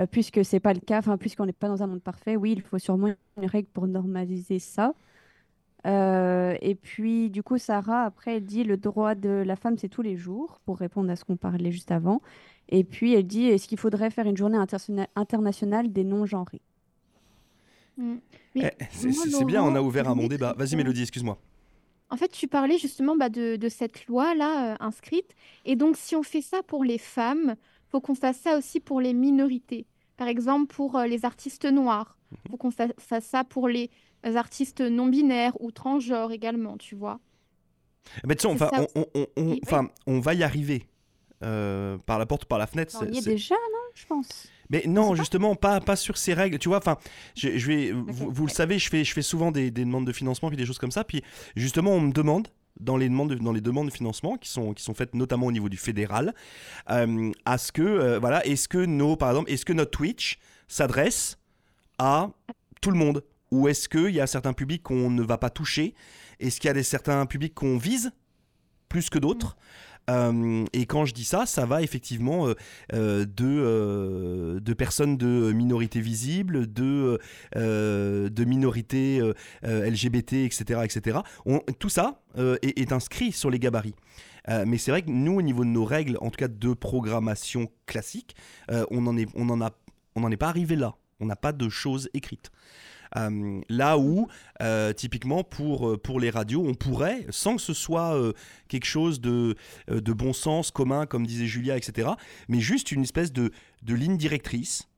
euh, 0.00 0.06
puisque 0.06 0.44
c'est 0.44 0.58
pas 0.58 0.74
le 0.74 0.80
cas, 0.80 1.02
puisqu'on 1.18 1.46
n'est 1.46 1.52
pas 1.52 1.68
dans 1.68 1.84
un 1.84 1.86
monde 1.86 2.02
parfait, 2.02 2.34
oui, 2.36 2.52
il 2.52 2.62
faut 2.62 2.78
sûrement 2.80 3.14
une 3.40 3.46
règle 3.48 3.68
pour 3.68 3.86
normaliser 3.86 4.58
ça. 4.58 4.92
Euh, 5.86 6.56
et 6.60 6.74
puis, 6.74 7.30
du 7.30 7.42
coup, 7.44 7.58
Sarah, 7.58 8.04
après, 8.04 8.36
elle 8.36 8.44
dit 8.46 8.64
le 8.64 8.76
droit 8.76 9.14
de 9.14 9.30
la 9.46 9.56
femme, 9.56 9.78
c'est 9.78 9.88
tous 9.88 10.02
les 10.02 10.16
jours, 10.16 10.60
pour 10.64 10.78
répondre 10.78 11.10
à 11.10 11.16
ce 11.16 11.24
qu'on 11.24 11.36
parlait 11.36 11.72
juste 11.72 11.92
avant. 11.92 12.22
Et 12.70 12.84
puis, 12.84 13.14
elle 13.14 13.26
dit 13.26 13.46
est-ce 13.46 13.68
qu'il 13.68 13.78
faudrait 13.78 14.10
faire 14.10 14.26
une 14.26 14.36
journée 14.36 14.58
interna- 14.58 15.08
internationale 15.16 15.92
des 15.92 16.04
non-genrés? 16.04 16.62
Mm. 17.98 18.16
Eh, 18.54 18.60
Mais 18.60 19.12
C'est 19.12 19.44
bien, 19.44 19.62
on 19.62 19.74
a 19.74 19.82
ouvert 19.82 20.08
un 20.08 20.16
bon 20.16 20.26
débat. 20.28 20.54
Vas-y, 20.56 20.76
Mélodie, 20.76 21.02
excuse-moi. 21.02 21.38
En 22.10 22.16
fait, 22.16 22.28
tu 22.28 22.48
parlais 22.48 22.78
justement 22.78 23.16
bah, 23.16 23.28
de, 23.28 23.56
de 23.56 23.68
cette 23.68 24.06
loi-là 24.06 24.72
euh, 24.72 24.76
inscrite. 24.80 25.34
Et 25.66 25.76
donc, 25.76 25.96
si 25.98 26.16
on 26.16 26.22
fait 26.22 26.40
ça 26.40 26.62
pour 26.62 26.82
les 26.84 26.96
femmes, 26.96 27.54
faut 27.90 28.00
qu'on 28.00 28.14
fasse 28.14 28.38
ça 28.38 28.56
aussi 28.56 28.80
pour 28.80 29.00
les 29.02 29.12
minorités. 29.12 29.84
Par 30.16 30.26
exemple, 30.28 30.74
pour 30.74 30.96
euh, 30.96 31.06
les 31.06 31.24
artistes 31.26 31.66
noirs. 31.66 32.16
Mhm. 32.30 32.38
faut 32.50 32.56
qu'on 32.56 32.70
fa- 32.70 32.88
fasse 32.98 33.24
ça 33.26 33.44
pour 33.44 33.68
les 33.68 33.90
artistes 34.22 34.80
non-binaires 34.80 35.60
ou 35.60 35.70
transgenres 35.70 36.32
également, 36.32 36.76
tu 36.78 36.94
vois. 36.94 37.20
Mais 38.26 38.34
tu 38.36 38.48
sais, 38.48 38.54
on, 38.54 38.86
on- 38.94 39.06
on- 39.36 39.50
Oui. 39.50 39.60
enfin, 39.64 39.88
on 40.06 40.20
va 40.20 40.34
y 40.34 40.42
arriver. 40.42 40.86
Euh, 41.44 41.98
par 41.98 42.18
la 42.18 42.26
porte 42.26 42.44
ou 42.44 42.46
par 42.48 42.58
la 42.58 42.66
fenêtre. 42.66 42.96
On 43.00 43.06
y 43.06 43.18
est 43.18 43.24
déjà, 43.24 43.54
non? 43.54 43.78
Je 43.98 44.06
pense. 44.06 44.48
Mais 44.70 44.84
non, 44.86 45.14
justement, 45.14 45.56
pas, 45.56 45.80
pas 45.80 45.96
sur 45.96 46.16
ces 46.16 46.34
règles. 46.34 46.58
Tu 46.58 46.68
vois, 46.68 46.78
enfin, 46.78 46.98
je, 47.34 47.56
je 47.58 47.66
vais, 47.66 47.92
vous, 47.92 48.30
vous 48.30 48.46
le 48.46 48.52
savez, 48.52 48.78
je 48.78 48.88
fais, 48.88 49.02
je 49.02 49.12
fais 49.12 49.22
souvent 49.22 49.50
des, 49.50 49.70
des 49.70 49.84
demandes 49.84 50.06
de 50.06 50.12
financement 50.12 50.48
puis 50.48 50.56
des 50.56 50.66
choses 50.66 50.78
comme 50.78 50.92
ça. 50.92 51.04
Puis 51.04 51.22
justement, 51.56 51.92
on 51.92 52.00
me 52.00 52.12
demande 52.12 52.48
dans 52.78 52.96
les 52.96 53.08
demandes 53.08 53.30
de, 53.30 53.34
dans 53.34 53.52
les 53.52 53.60
demandes 53.60 53.88
de 53.88 53.92
financement 53.92 54.36
qui 54.36 54.48
sont, 54.48 54.72
qui 54.74 54.84
sont 54.84 54.94
faites 54.94 55.14
notamment 55.14 55.46
au 55.46 55.52
niveau 55.52 55.68
du 55.68 55.76
fédéral, 55.76 56.32
euh, 56.90 57.32
à 57.44 57.58
ce 57.58 57.72
que, 57.72 57.82
euh, 57.82 58.18
voilà, 58.20 58.46
est-ce 58.46 58.68
que 58.68 58.78
nos, 58.78 59.16
par 59.16 59.30
exemple, 59.30 59.50
est-ce 59.50 59.64
que 59.64 59.72
notre 59.72 59.90
Twitch 59.90 60.38
s'adresse 60.68 61.38
à 61.98 62.30
tout 62.80 62.92
le 62.92 62.98
monde? 62.98 63.24
Ou 63.50 63.66
est-ce 63.66 63.88
qu'il 63.88 64.10
y 64.10 64.20
a 64.20 64.26
certains 64.26 64.52
publics 64.52 64.82
qu'on 64.82 65.10
ne 65.10 65.22
va 65.22 65.38
pas 65.38 65.50
toucher? 65.50 65.94
Est-ce 66.38 66.60
qu'il 66.60 66.68
y 66.68 66.70
a 66.70 66.74
des, 66.74 66.82
certains 66.82 67.26
publics 67.26 67.54
qu'on 67.54 67.78
vise 67.78 68.12
plus 68.88 69.10
que 69.10 69.18
d'autres? 69.18 69.56
Euh, 70.08 70.64
et 70.72 70.86
quand 70.86 71.04
je 71.04 71.14
dis 71.14 71.24
ça, 71.24 71.46
ça 71.46 71.66
va 71.66 71.82
effectivement 71.82 72.48
euh, 72.48 72.54
euh, 72.92 74.60
de, 74.60 74.72
personnes 74.72 75.16
de 75.16 75.52
minorités 75.52 76.00
visibles, 76.00 76.72
de, 76.72 77.20
de 77.54 78.44
minorités 78.44 79.20
LGBT, 79.62 80.34
etc. 80.34 80.80
etc. 80.84 81.18
Tout 81.78 81.88
ça 81.88 82.22
est, 82.62 82.92
inscrit 82.92 83.32
sur 83.32 83.50
les 83.50 83.58
gabarits. 83.58 83.94
Mais 84.66 84.78
c'est 84.78 84.90
vrai 84.90 85.02
que 85.02 85.10
nous, 85.10 85.36
au 85.36 85.42
niveau 85.42 85.64
de 85.64 85.70
nos 85.70 85.84
règles, 85.84 86.16
en 86.20 86.30
tout 86.30 86.38
cas 86.38 86.48
de 86.48 86.72
programmation 86.72 87.68
classique, 87.86 88.34
on 88.68 89.00
n'en 89.02 89.16
est 89.16 90.36
pas 90.36 90.48
arrivé 90.48 90.76
là. 90.76 90.94
On 91.20 91.26
n'a 91.26 91.36
pas 91.36 91.52
de 91.52 91.68
choses 91.68 92.08
écrites. 92.14 92.50
Euh, 93.16 93.60
là 93.68 93.98
où, 93.98 94.28
euh, 94.62 94.92
typiquement, 94.92 95.44
pour, 95.44 95.88
euh, 95.88 95.96
pour 95.96 96.20
les 96.20 96.30
radios, 96.30 96.64
on 96.66 96.74
pourrait, 96.74 97.26
sans 97.30 97.56
que 97.56 97.62
ce 97.62 97.74
soit 97.74 98.16
quelque 98.68 98.86
chose 98.86 99.20
de, 99.20 99.56
de 99.88 100.12
bon 100.12 100.32
sens, 100.32 100.70
commun, 100.70 101.06
comme 101.06 101.26
disait 101.26 101.46
Julia, 101.46 101.76
etc., 101.76 102.10
mais 102.48 102.60
juste 102.60 102.92
une 102.92 103.02
espèce 103.02 103.32
de, 103.32 103.50
de 103.82 103.94
ligne 103.94 104.16
directrice. 104.16 104.88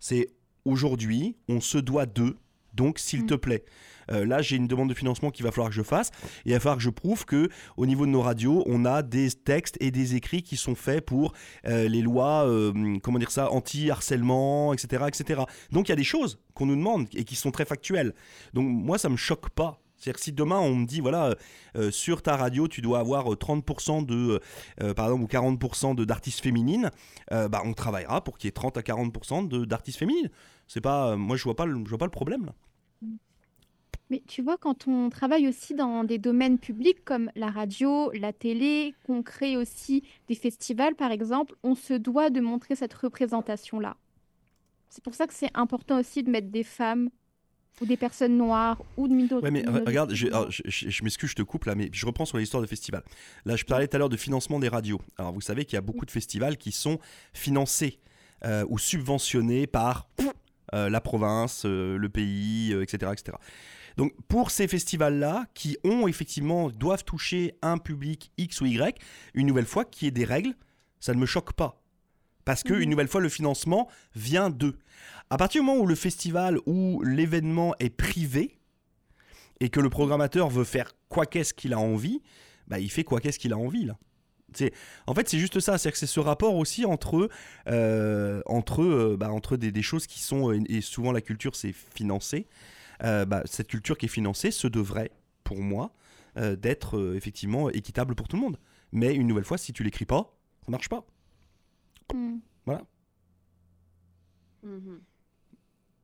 C'est 0.00 0.28
aujourd'hui, 0.64 1.36
on 1.48 1.60
se 1.60 1.78
doit 1.78 2.06
de, 2.06 2.36
donc 2.78 2.98
s'il 2.98 3.24
Mm. 3.24 3.26
te 3.26 3.34
plaît. 3.34 3.64
Euh, 4.10 4.24
là, 4.24 4.40
j'ai 4.40 4.56
une 4.56 4.66
demande 4.66 4.88
de 4.88 4.94
financement 4.94 5.30
qu'il 5.30 5.44
va 5.44 5.50
falloir 5.50 5.68
que 5.68 5.74
je 5.74 5.82
fasse. 5.82 6.08
Et 6.46 6.50
il 6.50 6.52
va 6.54 6.60
falloir 6.60 6.78
que 6.78 6.82
je 6.82 6.88
prouve 6.88 7.26
que, 7.26 7.50
au 7.76 7.84
niveau 7.84 8.06
de 8.06 8.10
nos 8.10 8.22
radios, 8.22 8.62
on 8.66 8.86
a 8.86 9.02
des 9.02 9.30
textes 9.30 9.76
et 9.80 9.90
des 9.90 10.14
écrits 10.14 10.42
qui 10.42 10.56
sont 10.56 10.74
faits 10.74 11.04
pour 11.04 11.34
euh, 11.66 11.88
les 11.88 12.00
lois, 12.00 12.46
euh, 12.48 12.72
comment 13.02 13.18
dire 13.18 13.30
ça, 13.30 13.50
anti-harcèlement, 13.52 14.72
etc., 14.72 15.04
etc. 15.08 15.42
Donc 15.72 15.88
il 15.88 15.92
y 15.92 15.92
a 15.92 15.96
des 15.96 16.04
choses 16.04 16.38
qu'on 16.54 16.64
nous 16.66 16.76
demande 16.76 17.06
et 17.14 17.24
qui 17.24 17.36
sont 17.36 17.50
très 17.50 17.64
factuelles. 17.66 18.14
Donc 18.54 18.66
moi, 18.68 18.96
ça 18.96 19.08
me 19.10 19.16
choque 19.16 19.50
pas. 19.50 19.80
C'est-à-dire 19.96 20.18
que 20.18 20.24
si 20.24 20.32
demain 20.32 20.58
on 20.60 20.74
me 20.76 20.86
dit, 20.86 21.00
voilà, 21.00 21.34
euh, 21.76 21.90
sur 21.90 22.22
ta 22.22 22.36
radio, 22.36 22.68
tu 22.68 22.80
dois 22.80 23.00
avoir 23.00 23.32
euh, 23.32 23.36
30% 23.36 24.06
de, 24.06 24.40
euh, 24.80 24.94
par 24.94 25.06
exemple, 25.06 25.24
ou 25.24 25.26
40% 25.26 25.94
de- 25.96 26.04
d'artistes 26.04 26.40
féminines, 26.40 26.90
euh, 27.32 27.48
bah, 27.48 27.62
on 27.64 27.72
travaillera 27.74 28.22
pour 28.22 28.38
qu'il 28.38 28.46
y 28.46 28.50
ait 28.50 28.52
30 28.52 28.76
à 28.78 28.82
40% 28.82 29.42
de- 29.42 29.64
d'artistes 29.64 29.98
féminines. 29.98 30.30
C'est 30.68 30.80
pas, 30.80 31.16
moi, 31.16 31.36
je 31.36 31.42
vois 31.44 31.56
pas, 31.56 31.66
le- 31.66 31.82
je 31.84 31.88
vois 31.90 31.98
pas 31.98 32.04
le 32.06 32.10
problème 32.12 32.46
là. 32.46 32.54
Mais 34.10 34.22
tu 34.26 34.40
vois, 34.42 34.56
quand 34.56 34.88
on 34.88 35.10
travaille 35.10 35.46
aussi 35.48 35.74
dans 35.74 36.02
des 36.04 36.18
domaines 36.18 36.58
publics 36.58 37.04
comme 37.04 37.30
la 37.36 37.50
radio, 37.50 38.10
la 38.12 38.32
télé, 38.32 38.94
qu'on 39.06 39.22
crée 39.22 39.56
aussi 39.56 40.02
des 40.28 40.34
festivals, 40.34 40.94
par 40.94 41.10
exemple, 41.10 41.54
on 41.62 41.74
se 41.74 41.92
doit 41.94 42.30
de 42.30 42.40
montrer 42.40 42.74
cette 42.74 42.94
représentation-là. 42.94 43.96
C'est 44.88 45.04
pour 45.04 45.14
ça 45.14 45.26
que 45.26 45.34
c'est 45.34 45.50
important 45.54 46.00
aussi 46.00 46.22
de 46.22 46.30
mettre 46.30 46.48
des 46.48 46.62
femmes 46.64 47.10
ou 47.80 47.86
des 47.86 47.98
personnes 47.98 48.36
noires 48.38 48.82
ou 48.96 49.06
de 49.06 49.12
minorités. 49.12 49.44
Ouais, 49.44 49.50
mais 49.50 49.62
re- 49.62 49.86
regarde, 49.86 50.14
je, 50.14 50.26
alors, 50.28 50.50
je, 50.50 50.62
je- 50.64 50.88
je 50.88 51.04
m'excuse, 51.04 51.30
je 51.30 51.34
te 51.36 51.42
coupe 51.42 51.66
là, 51.66 51.74
mais 51.74 51.90
je 51.92 52.06
reprends 52.06 52.24
sur 52.24 52.38
l'histoire 52.38 52.62
de 52.62 52.66
festival. 52.66 53.02
Là, 53.44 53.56
je 53.56 53.64
parlais 53.64 53.86
tout 53.86 53.96
à 53.96 53.98
l'heure 53.98 54.08
de 54.08 54.16
financement 54.16 54.58
des 54.58 54.68
radios. 54.68 55.00
Alors, 55.18 55.32
vous 55.32 55.42
savez 55.42 55.64
qu'il 55.66 55.74
y 55.74 55.78
a 55.78 55.82
beaucoup 55.82 56.06
de 56.06 56.10
festivals 56.10 56.56
qui 56.56 56.72
sont 56.72 56.98
financés 57.34 58.00
euh, 58.44 58.64
ou 58.68 58.78
subventionnés 58.78 59.66
par 59.66 60.08
euh, 60.74 60.88
la 60.88 61.00
province, 61.00 61.64
euh, 61.66 61.96
le 61.98 62.08
pays, 62.08 62.72
etc., 62.72 63.12
etc. 63.12 63.36
Donc, 63.98 64.14
pour 64.28 64.52
ces 64.52 64.68
festivals-là, 64.68 65.46
qui 65.54 65.76
ont 65.82 66.06
effectivement, 66.06 66.70
doivent 66.70 67.02
toucher 67.02 67.56
un 67.62 67.78
public 67.78 68.30
X 68.38 68.60
ou 68.60 68.66
Y, 68.66 68.96
une 69.34 69.48
nouvelle 69.48 69.66
fois, 69.66 69.84
qui 69.84 70.06
est 70.06 70.12
des 70.12 70.24
règles, 70.24 70.54
ça 71.00 71.14
ne 71.14 71.18
me 71.18 71.26
choque 71.26 71.52
pas. 71.52 71.82
Parce 72.44 72.62
que, 72.62 72.74
une 72.74 72.90
nouvelle 72.90 73.08
fois, 73.08 73.20
le 73.20 73.28
financement 73.28 73.88
vient 74.14 74.50
d'eux. 74.50 74.78
À 75.30 75.36
partir 75.36 75.62
du 75.62 75.66
moment 75.66 75.80
où 75.80 75.86
le 75.86 75.96
festival 75.96 76.60
ou 76.64 77.02
l'événement 77.02 77.74
est 77.80 77.90
privé, 77.90 78.60
et 79.58 79.68
que 79.68 79.80
le 79.80 79.90
programmateur 79.90 80.48
veut 80.48 80.62
faire 80.62 80.92
quoi 81.08 81.26
qu'est-ce 81.26 81.52
qu'il 81.52 81.72
a 81.72 81.80
envie, 81.80 82.22
bah, 82.68 82.78
il 82.78 82.92
fait 82.92 83.02
quoi 83.02 83.20
qu'est-ce 83.20 83.40
qu'il 83.40 83.52
a 83.52 83.58
envie 83.58 83.84
là. 83.84 83.98
C'est, 84.54 84.72
en 85.08 85.14
fait, 85.14 85.28
c'est 85.28 85.40
juste 85.40 85.58
ça, 85.58 85.76
c'est 85.76 85.90
que 85.90 85.98
c'est 85.98 86.06
ce 86.06 86.20
rapport 86.20 86.54
aussi 86.54 86.86
entre, 86.86 87.28
euh, 87.66 88.40
entre, 88.46 88.82
euh, 88.82 89.16
bah, 89.18 89.32
entre 89.32 89.56
des, 89.56 89.72
des 89.72 89.82
choses 89.82 90.06
qui 90.06 90.20
sont, 90.20 90.52
euh, 90.52 90.60
et 90.68 90.80
souvent 90.82 91.10
la 91.10 91.20
culture 91.20 91.56
c'est 91.56 91.72
financé, 91.72 92.46
Euh, 93.04 93.24
bah, 93.24 93.42
cette 93.46 93.68
culture 93.68 93.96
qui 93.98 94.06
est 94.06 94.08
financée 94.08 94.50
se 94.50 94.66
devrait, 94.68 95.10
pour 95.44 95.58
moi, 95.60 95.92
euh, 96.36 96.56
d'être 96.56 96.98
euh, 96.98 97.14
effectivement 97.16 97.70
équitable 97.70 98.14
pour 98.14 98.28
tout 98.28 98.36
le 98.36 98.42
monde. 98.42 98.58
Mais 98.92 99.14
une 99.14 99.26
nouvelle 99.26 99.44
fois, 99.44 99.58
si 99.58 99.72
tu 99.72 99.82
l'écris 99.84 100.06
pas, 100.06 100.34
ça 100.64 100.70
marche 100.72 100.88
pas. 100.88 101.04
Hmm. 102.12 102.38
Mhm. 104.62 105.04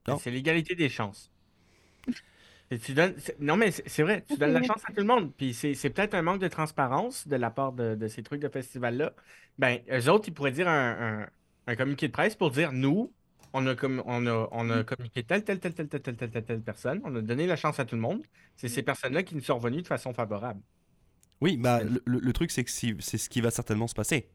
Non. 0.08 0.16
C'est 0.18 0.30
l'égalité 0.30 0.74
des 0.74 0.88
chances. 0.88 1.30
Et 2.70 2.78
tu 2.78 2.94
donnes... 2.94 3.14
c'est- 3.18 3.38
Non, 3.40 3.56
mais 3.56 3.70
c'est 3.70 3.88
c'est 3.88 4.02
vrai, 4.02 4.24
tu 4.28 4.38
donnes 4.38 4.52
la 4.52 4.62
chance 4.62 4.82
à 4.88 4.92
tout 4.92 5.00
le 5.00 5.04
monde. 5.06 5.32
Puis 5.36 5.54
c'est 5.54 5.74
c'est 5.74 5.90
peut-être 5.90 6.14
un 6.14 6.22
manque 6.22 6.40
de 6.40 6.48
transparence 6.48 7.28
de 7.28 7.36
la 7.36 7.50
part 7.50 7.72
de, 7.72 7.94
de 7.94 8.08
ces 8.08 8.22
trucs 8.22 8.40
de 8.40 8.48
festival-là. 8.48 9.14
Ben, 9.58 9.80
eux 9.90 10.08
autres, 10.10 10.28
ils 10.28 10.34
pourraient 10.34 10.50
dire 10.52 10.68
un, 10.68 11.22
un- 11.24 11.28
un 11.66 11.76
communiqué 11.76 12.08
de 12.08 12.12
presse 12.12 12.36
pour 12.36 12.50
dire 12.50 12.72
nous, 12.72 13.12
on 13.54 13.66
a, 13.66 13.74
comme, 13.74 14.02
on 14.04 14.26
a, 14.26 14.48
on 14.52 14.68
a 14.68 14.84
communiqué 14.84 15.22
telle, 15.22 15.44
telle, 15.44 15.60
telle, 15.60 15.72
telle, 15.74 15.88
telle, 15.88 16.02
telle, 16.02 16.16
telle, 16.16 16.30
telle, 16.30 16.44
telle 16.44 16.60
personne. 16.60 17.00
On 17.04 17.14
a 17.16 17.22
donné 17.22 17.46
la 17.46 17.56
chance 17.56 17.78
à 17.80 17.84
tout 17.86 17.94
le 17.94 18.02
monde. 18.02 18.22
C'est 18.56 18.68
ces 18.68 18.82
personnes-là 18.82 19.22
qui 19.22 19.34
nous 19.36 19.40
sont 19.42 19.56
revenues 19.56 19.80
de 19.82 19.86
façon 19.86 20.12
favorable. 20.12 20.60
Oui, 21.40 21.56
bah, 21.56 21.80
le, 22.04 22.32
truc 22.32 22.50
c'est 22.50 22.64
que 22.64 22.70
si- 22.70 22.96
c'est 23.00 23.18
ce 23.18 23.28
qui 23.30 23.40
va 23.40 23.50
certainement 23.50 23.86
se 23.86 23.94
passer 23.94 24.28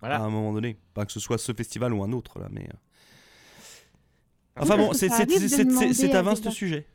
Voilà. 0.00 0.16
à 0.16 0.20
un 0.20 0.30
moment 0.30 0.52
donné. 0.52 0.76
Pas 0.94 1.04
que 1.06 1.12
ce 1.12 1.20
soit 1.20 1.38
ce 1.38 1.52
festival 1.52 1.92
ou 1.92 2.02
un 2.04 2.12
autre 2.12 2.38
là, 2.38 2.48
mais. 2.50 2.64
euh. 2.64 2.76
Enfin 4.56 4.76
bon, 4.76 4.92
c'est 4.92 5.10
un 5.10 6.22
vaste 6.22 6.50
sujet. 6.50 6.86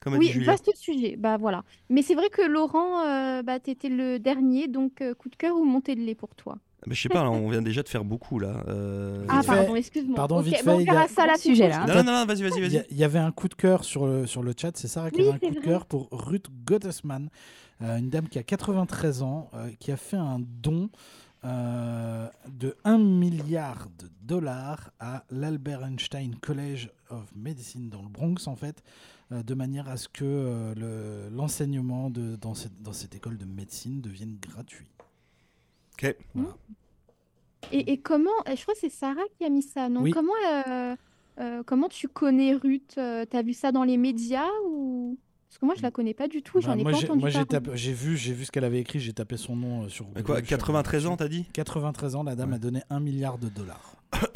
Comme 0.00 0.14
a 0.14 0.18
dit 0.18 0.32
Oui, 0.38 0.44
vaste 0.44 0.74
sujet. 0.76 1.16
Bah 1.16 1.36
voilà. 1.36 1.62
Mais 1.90 2.02
c'est 2.02 2.14
vrai 2.14 2.30
que 2.30 2.42
Laurent, 2.42 3.04
euh, 3.06 3.42
bah, 3.42 3.60
t'étais 3.60 3.90
le 3.90 4.18
dernier, 4.18 4.66
donc 4.66 5.02
euh, 5.02 5.14
coup 5.14 5.28
de 5.28 5.36
cœur 5.36 5.56
ou 5.56 5.64
montée 5.64 5.94
de 5.94 6.00
lait 6.00 6.14
pour 6.14 6.34
toi? 6.34 6.58
Mais 6.86 6.94
je 6.94 7.02
sais 7.02 7.08
pas, 7.10 7.28
on 7.28 7.48
vient 7.50 7.60
déjà 7.62 7.82
de 7.82 7.88
faire 7.88 8.04
beaucoup 8.04 8.38
là. 8.38 8.64
euh, 8.68 9.26
Ah 9.28 9.40
Vite 9.40 9.50
fait. 9.50 9.56
pardon, 9.56 9.76
excuse-moi. 9.76 10.16
Pardon, 10.16 10.38
Ok, 10.38 10.44
vite 10.46 10.64
bon, 10.64 10.72
on 10.72 10.76
fait, 10.78 10.82
il 10.82 10.86
y 10.86 10.90
a- 10.90 10.92
verra 10.94 11.08
ça 11.08 11.26
là 11.26 11.36
Sujet, 11.36 11.68
là. 11.68 11.84
Non, 11.86 11.94
non, 12.02 12.12
non, 12.12 12.24
vas-y, 12.26 12.42
vas-y, 12.42 12.52
Il 12.58 12.72
y, 12.72 12.76
a- 12.76 12.80
vas-y. 12.80 12.86
il 12.90 12.96
y 12.96 13.04
avait 13.04 13.18
un 13.18 13.32
coup 13.32 13.48
de 13.48 13.54
cœur 13.54 13.84
sur 13.84 14.06
le, 14.06 14.26
sur 14.26 14.42
le 14.42 14.54
chat, 14.56 14.76
c'est 14.76 14.88
Sarah 14.88 15.10
qui 15.10 15.20
Oui, 15.20 15.28
avait 15.28 15.46
un 15.46 15.48
coup 15.50 15.54
de 15.54 15.60
cœur 15.60 15.84
pour 15.86 16.08
Ruth 16.10 16.46
Gottesman, 16.64 17.28
euh, 17.82 17.98
une 17.98 18.08
dame 18.08 18.28
qui 18.28 18.38
a 18.38 18.42
93 18.42 19.22
ans, 19.22 19.50
euh, 19.54 19.68
qui 19.78 19.92
a 19.92 19.96
fait 19.98 20.16
un 20.16 20.38
don 20.40 20.88
euh, 21.44 22.28
de 22.50 22.76
1 22.84 22.98
milliard 22.98 23.88
de 23.98 24.08
dollars 24.22 24.90
à 25.00 25.24
l'Albert 25.30 25.82
Einstein 25.84 26.34
College 26.36 26.90
of 27.08 27.24
Medicine 27.34 27.88
dans 27.88 28.02
le 28.02 28.08
Bronx, 28.08 28.46
en 28.46 28.56
fait, 28.56 28.82
euh, 29.32 29.42
de 29.42 29.54
manière 29.54 29.88
à 29.88 29.96
ce 29.96 30.08
que 30.08 30.24
euh, 30.24 30.74
le- 30.76 31.34
l'enseignement 31.34 32.10
de, 32.10 32.36
dans, 32.36 32.54
cette, 32.54 32.82
dans 32.82 32.92
cette 32.92 33.14
école 33.14 33.38
de 33.38 33.46
médecine 33.46 34.00
devienne 34.02 34.36
gratuit. 34.40 34.86
Ok. 36.02 36.16
Voilà. 36.34 36.56
Et, 37.72 37.92
et 37.92 37.98
comment, 37.98 38.30
euh, 38.48 38.56
je 38.56 38.62
crois 38.62 38.74
que 38.74 38.80
c'est 38.80 38.88
Sarah 38.90 39.20
qui 39.38 39.44
a 39.44 39.48
mis 39.50 39.62
ça, 39.62 39.88
non? 39.88 40.02
Oui. 40.02 40.10
Comment, 40.12 40.32
euh, 40.66 40.96
euh, 41.40 41.62
comment 41.64 41.88
tu 41.88 42.08
connais 42.08 42.54
Ruth? 42.54 42.94
euh, 42.98 43.24
T'as 43.28 43.42
vu 43.42 43.52
ça 43.52 43.70
dans 43.72 43.84
les 43.84 43.96
médias 43.96 44.48
ou... 44.66 45.18
Parce 45.48 45.58
que 45.58 45.66
moi, 45.66 45.74
je 45.76 45.82
la 45.82 45.90
connais 45.90 46.14
pas 46.14 46.28
du 46.28 46.42
tout, 46.42 46.60
j'en 46.60 46.74
Bah, 46.74 46.78
ai 46.78 46.82
moi, 46.82 46.92
pas 46.92 46.98
j'ai- 46.98 47.04
entendu 47.06 47.20
moi, 47.20 47.28
j'ai 47.30 47.44
parler. 47.44 47.66
tapé- 47.70 47.76
j'ai 47.76 47.92
vu, 47.92 48.16
j'ai 48.16 48.32
vu 48.32 48.44
ce 48.44 48.52
qu'elle 48.52 48.64
avait 48.64 48.78
écrit, 48.80 49.00
j'ai 49.00 49.12
tapé 49.12 49.36
son 49.36 49.56
nom 49.56 49.82
euh, 49.84 49.88
sur 49.88 50.06
Quoi, 50.12 50.22
Google, 50.22 50.36
suis 50.38 50.46
93 50.48 51.06
ans, 51.06 51.10
revenu 51.10 51.18
t'as 51.18 51.28
dit 51.28 51.40
dessus. 51.40 51.50
93 51.52 52.14
ans, 52.14 52.22
la 52.22 52.36
dame 52.36 52.50
Ouais. 52.50 52.56
a 52.56 52.58
donné 52.58 52.82
1 52.88 53.00
milliard 53.00 53.36
de 53.38 53.48
dollars. 53.48 53.96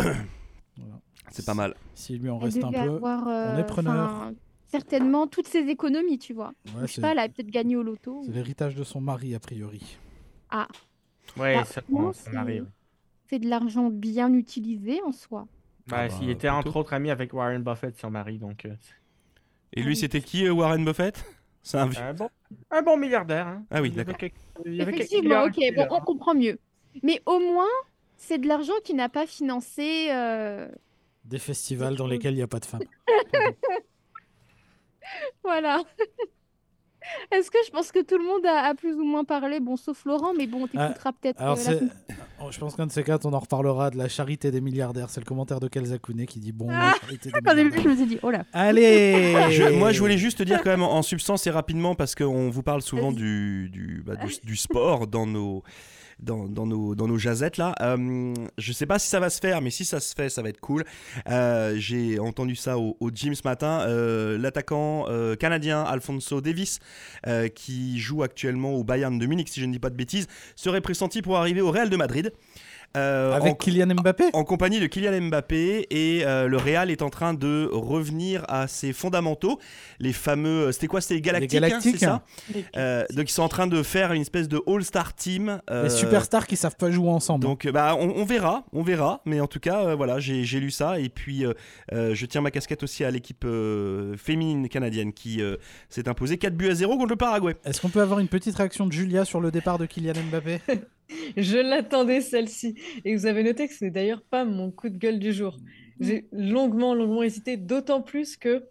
Voilà. 0.76 1.00
C'est 1.30 1.46
pas 1.46 1.54
mal. 1.54 1.74
S'il 1.94 2.20
lui 2.20 2.28
en 2.30 2.38
reste 2.38 2.62
un 2.64 2.72
peu. 2.72 2.78
avoir, 2.78 3.26
on 3.26 3.30
est 3.56 3.60
euh, 3.60 3.64
preneur. 3.64 4.32
certainement 4.66 5.28
toutes 5.28 5.46
ses 5.46 5.60
économies, 5.68 6.18
tu 6.18 6.32
vois. 6.34 6.52
Ouais, 6.76 6.86
Je 6.88 6.94
sais 6.94 7.00
pas, 7.00 7.12
elle 7.12 7.18
a 7.20 7.28
peut-être 7.28 7.50
gagné 7.50 7.76
au 7.76 7.82
loto. 7.84 8.22
c'est 8.26 8.32
l'héritage 8.32 8.74
de 8.74 8.82
son 8.82 9.00
mari, 9.00 9.34
a 9.36 9.38
priori. 9.40 9.96
Oui, 11.36 11.54
Bah, 11.54 11.64
ça, 11.64 11.82
moi, 11.88 12.12
ça 12.12 12.30
m'arrive. 12.32 12.66
C'est 13.28 13.38
de 13.38 13.48
l'argent 13.48 13.90
bien 13.90 14.32
utilisé 14.32 15.00
en 15.02 15.12
soi. 15.12 15.46
Ah 15.90 16.08
s'il 16.08 16.26
bah, 16.26 16.32
était 16.32 16.48
entre 16.48 16.76
autres 16.76 16.92
ami 16.92 17.10
avec 17.10 17.32
Warren 17.32 17.62
Buffett, 17.62 17.98
son 17.98 18.10
mari, 18.10 18.38
donc 18.38 18.64
euh, 18.64 18.74
Et 19.74 19.82
lui, 19.82 19.96
c'était 19.96 20.20
qui, 20.20 20.46
euh, 20.46 20.52
Warren 20.52 20.84
Buffett? 20.84 21.24
C'est 21.62 21.78
un 21.78 21.86
vieux. 21.86 22.00
un 22.00 22.12
bon, 22.12 22.28
un 22.70 22.82
bon 22.82 22.96
milliardaire. 22.96 23.46
hein. 23.46 23.64
Ah 23.70 23.80
oui, 23.80 23.88
Il 23.88 23.94
d'accord. 23.96 24.16
quelques- 24.18 24.34
il 24.66 24.74
y 24.74 24.82
avait 24.82 24.92
quelques 24.92 25.04
Effectivement, 25.06 25.44
ok, 25.44 25.58
bon, 25.74 25.86
on 25.90 26.00
comprend 26.00 26.34
mieux. 26.34 26.58
Mais 27.02 27.22
au 27.26 27.38
moins, 27.38 27.66
c'est 28.16 28.38
de 28.38 28.46
l'argent 28.46 28.74
qui 28.84 28.94
n'a 28.94 29.08
pas 29.08 29.26
financé. 29.26 30.08
euh, 30.10 30.68
Des 31.24 31.38
festivals 31.38 31.96
dans 31.96 32.06
lesquels 32.06 32.34
il 32.34 32.36
n'y 32.38 32.42
a 32.42 32.46
pas 32.46 32.60
de 32.60 32.66
femmes. 32.66 32.82
Voilà. 35.42 35.82
Est-ce 37.30 37.50
que 37.50 37.58
je 37.66 37.70
pense 37.70 37.92
que 37.92 38.02
tout 38.02 38.16
le 38.18 38.24
monde 38.24 38.44
a, 38.46 38.66
a 38.68 38.74
plus 38.74 38.94
ou 38.94 39.04
moins 39.04 39.24
parlé, 39.24 39.60
bon, 39.60 39.76
sauf 39.76 40.04
Laurent, 40.04 40.32
mais 40.36 40.46
bon, 40.46 40.62
on 40.62 40.68
Ah, 40.76 40.88
t'écoutera 40.88 41.12
peut-être. 41.12 41.40
Alors, 41.40 41.58
euh, 41.68 41.80
la 42.08 42.14
oh, 42.42 42.50
je 42.50 42.58
pense 42.58 42.74
qu'un 42.76 42.86
de 42.86 42.92
ces 42.92 43.02
quatre, 43.02 43.26
on 43.26 43.32
en 43.32 43.38
reparlera 43.38 43.90
de 43.90 43.98
la 43.98 44.08
charité 44.08 44.50
des 44.50 44.60
milliardaires. 44.60 45.10
C'est 45.10 45.20
le 45.20 45.26
commentaire 45.26 45.60
de 45.60 45.68
Kelzakune 45.68 46.24
qui 46.26 46.38
dit 46.40 46.52
Bon, 46.52 46.66
Ah, 46.70 46.92
la 46.94 47.00
charité 47.00 47.30
des 47.30 47.32
Quand 47.32 47.54
milliardaires. 47.54 47.82
je 47.82 47.88
me 47.88 47.96
suis 47.96 48.06
dit, 48.06 48.18
oh 48.22 48.30
là. 48.30 48.44
Allez 48.52 49.34
Je- 49.50 49.76
moi, 49.76 49.92
je 49.92 50.00
voulais 50.00 50.18
juste 50.18 50.38
te 50.38 50.42
dire 50.42 50.62
quand 50.62 50.70
même 50.70 50.82
en, 50.82 50.92
en 50.96 51.02
substance 51.02 51.46
et 51.46 51.50
rapidement 51.50 51.94
parce 51.94 52.14
qu'on 52.14 52.50
vous 52.50 52.62
parle 52.62 52.82
souvent 52.82 53.12
du, 53.12 53.68
du, 53.70 54.02
bah, 54.04 54.16
du, 54.16 54.32
du 54.42 54.56
sport 54.56 55.06
dans 55.06 55.26
nos, 55.26 55.62
dans, 56.20 56.48
nos, 56.48 56.94
dans 56.94 57.08
nos 57.08 57.18
jazettes 57.18 57.56
là. 57.56 57.74
Euh, 57.80 58.34
je 58.58 58.72
sais 58.72 58.86
pas 58.86 58.98
si 58.98 59.08
ça 59.08 59.20
va 59.20 59.30
se 59.30 59.40
faire, 59.40 59.60
mais 59.60 59.70
si 59.70 59.84
ça 59.84 60.00
se 60.00 60.14
fait, 60.14 60.28
ça 60.28 60.42
va 60.42 60.48
être 60.48 60.60
cool. 60.60 60.84
Euh, 61.28 61.74
J'ai 61.76 62.18
entendu 62.18 62.56
ça 62.56 62.78
au, 62.78 62.96
au 63.00 63.10
gym 63.10 63.34
ce 63.34 63.42
matin. 63.44 63.80
Euh, 63.82 64.38
L'attaquant 64.38 65.06
canadien 65.38 65.82
Alfonso 65.82 66.40
Davis, 66.40 66.78
qui 67.54 67.98
joue 67.98 68.22
actuellement 68.22 68.72
au 68.74 68.84
Bayern 68.84 69.18
de 69.18 69.26
Munich, 69.26 69.48
si 69.48 69.60
je 69.60 69.66
ne 69.66 69.72
dis 69.72 69.78
pas 69.78 69.90
de 69.90 69.96
bêtises, 69.96 70.26
serait 70.56 70.80
pressenti 70.80 71.22
pour 71.22 71.36
arriver 71.36 71.60
au 71.60 71.70
Real 71.70 71.90
de 71.90 71.96
Madrid. 71.96 72.32
Euh, 72.96 73.32
en- 73.32 73.36
Avec 73.36 73.58
Kylian 73.58 73.86
Mbappé 73.94 74.24
en 74.32 74.44
compagnie 74.44 74.78
de 74.80 74.86
Kylian 74.86 75.20
Mbappé 75.22 75.86
et 75.90 76.24
euh, 76.24 76.46
le 76.46 76.56
Real 76.56 76.90
est 76.90 77.02
en 77.02 77.10
train 77.10 77.34
de 77.34 77.68
revenir 77.72 78.44
à 78.48 78.68
ses 78.68 78.92
fondamentaux, 78.92 79.58
les 79.98 80.12
fameux, 80.12 80.70
c'était 80.70 80.86
quoi, 80.86 81.00
c'était 81.00 81.14
les 81.14 81.20
Galactiques, 81.20 81.54
hein, 81.62 81.68
Galactiques, 81.68 81.96
c'est 81.98 82.04
ça? 82.06 82.22
hein. 82.54 82.60
Euh, 82.76 83.04
Donc 83.14 83.28
ils 83.28 83.32
sont 83.32 83.42
en 83.42 83.48
train 83.48 83.66
de 83.66 83.82
faire 83.82 84.12
une 84.12 84.22
espèce 84.22 84.48
de 84.48 84.60
All-Star 84.66 85.14
Team. 85.14 85.60
euh, 85.70 85.84
Les 85.84 85.90
superstars 85.90 86.46
qui 86.46 86.56
savent 86.56 86.76
pas 86.76 86.90
jouer 86.90 87.08
ensemble. 87.08 87.42
donc 87.44 87.66
euh, 87.66 87.72
bah 87.72 87.96
on, 87.98 88.10
on 88.16 88.24
verra, 88.24 88.64
on 88.72 88.82
verra, 88.82 89.20
mais 89.24 89.40
en 89.40 89.46
tout 89.48 89.60
cas 89.60 89.84
euh, 89.88 89.94
voilà 89.96 90.20
j'ai 90.20 90.44
j'ai 90.44 90.60
lu 90.60 90.70
ça 90.70 91.00
et 91.00 91.08
puis 91.08 91.44
euh, 91.44 91.52
euh, 91.92 92.14
je 92.14 92.26
tiens 92.26 92.40
ma 92.42 92.50
casquette 92.50 92.82
aussi 92.84 93.04
à 93.04 93.10
l'équipe 93.10 93.44
euh, 93.44 94.16
féminine 94.16 94.68
canadienne 94.68 95.12
qui 95.12 95.42
euh, 95.42 95.56
s'est 95.88 96.08
imposée 96.08 96.38
4 96.38 96.54
buts 96.54 96.68
à 96.70 96.74
0 96.74 96.96
contre 96.96 97.10
le 97.10 97.16
Paraguay. 97.16 97.56
Est-ce 97.64 97.80
qu'on 97.80 97.88
peut 97.88 98.02
avoir 98.02 98.18
une 98.20 98.28
petite 98.28 98.54
réaction 98.56 98.86
de 98.86 98.92
Julia 98.92 99.24
sur 99.24 99.40
le 99.40 99.50
départ 99.50 99.78
de 99.78 99.86
Kylian 99.86 100.12
Mbappé? 100.30 100.60
Je 101.36 101.58
l'attendais 101.58 102.20
celle-ci. 102.20 102.74
Et 103.04 103.14
vous 103.14 103.26
avez 103.26 103.42
noté 103.42 103.68
que 103.68 103.74
ce 103.74 103.84
n'est 103.84 103.90
d'ailleurs 103.90 104.22
pas 104.22 104.44
mon 104.44 104.70
coup 104.70 104.88
de 104.88 104.96
gueule 104.98 105.18
du 105.18 105.32
jour. 105.32 105.56
J'ai 106.00 106.26
longuement, 106.32 106.94
longuement 106.94 107.22
hésité, 107.22 107.56
d'autant 107.56 108.02
plus 108.02 108.36
que 108.36 108.64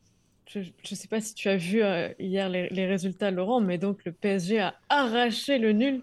je 0.46 0.60
ne 0.60 0.96
sais 0.96 1.08
pas 1.08 1.22
si 1.22 1.34
tu 1.34 1.48
as 1.48 1.56
vu 1.58 1.82
euh, 1.82 2.10
hier 2.20 2.50
les, 2.50 2.68
les 2.70 2.86
résultats, 2.86 3.32
Laurent, 3.32 3.62
mais 3.62 3.78
donc 3.78 4.04
le 4.06 4.12
PSG 4.12 4.60
a 4.60 4.76
arraché 4.90 5.58
le 5.58 5.72
nul 5.72 6.02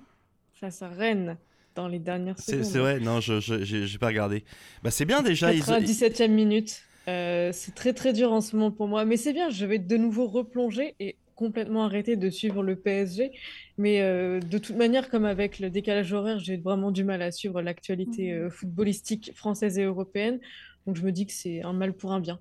face 0.54 0.80
à 0.82 0.88
Rennes 0.88 1.36
dans 1.74 1.88
les 1.88 1.98
dernières 1.98 2.38
secondes. 2.38 2.64
c'est 2.64 2.78
vrai, 2.78 3.00
non 3.00 3.20
je 3.20 3.38
j'ai 3.40 3.98
pas 3.98 4.08
regardé. 4.08 4.44
Bah 4.82 4.90
c'est 4.90 5.04
bien 5.04 5.22
déjà. 5.22 5.52
ils- 5.52 5.60
97e 5.62 6.28
minute. 6.30 6.82
Euh, 7.08 7.50
c'est 7.52 7.74
très 7.74 7.92
très 7.92 8.12
dur 8.12 8.32
en 8.32 8.40
ce 8.40 8.56
moment 8.56 8.70
pour 8.70 8.88
moi, 8.88 9.04
mais 9.04 9.16
c'est 9.16 9.32
bien, 9.32 9.50
je 9.50 9.66
vais 9.66 9.78
de 9.78 9.96
nouveau 9.96 10.26
replonger 10.26 10.94
et 11.00 11.16
complètement 11.40 11.84
arrêter 11.84 12.16
de 12.16 12.28
suivre 12.28 12.62
le 12.62 12.76
PSG. 12.76 13.32
Mais 13.78 14.02
euh, 14.02 14.40
de 14.40 14.58
toute 14.58 14.76
manière, 14.76 15.08
comme 15.08 15.24
avec 15.24 15.58
le 15.58 15.70
décalage 15.70 16.12
horaire, 16.12 16.38
j'ai 16.38 16.58
vraiment 16.58 16.90
du 16.90 17.02
mal 17.02 17.22
à 17.22 17.32
suivre 17.32 17.62
l'actualité 17.62 18.32
euh, 18.32 18.50
footballistique 18.50 19.32
française 19.34 19.78
et 19.78 19.84
européenne. 19.84 20.38
Donc 20.86 20.96
je 20.96 21.02
me 21.02 21.10
dis 21.12 21.26
que 21.26 21.32
c'est 21.32 21.62
un 21.62 21.72
mal 21.72 21.94
pour 21.94 22.12
un 22.12 22.20
bien. 22.20 22.38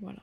Voilà. 0.00 0.20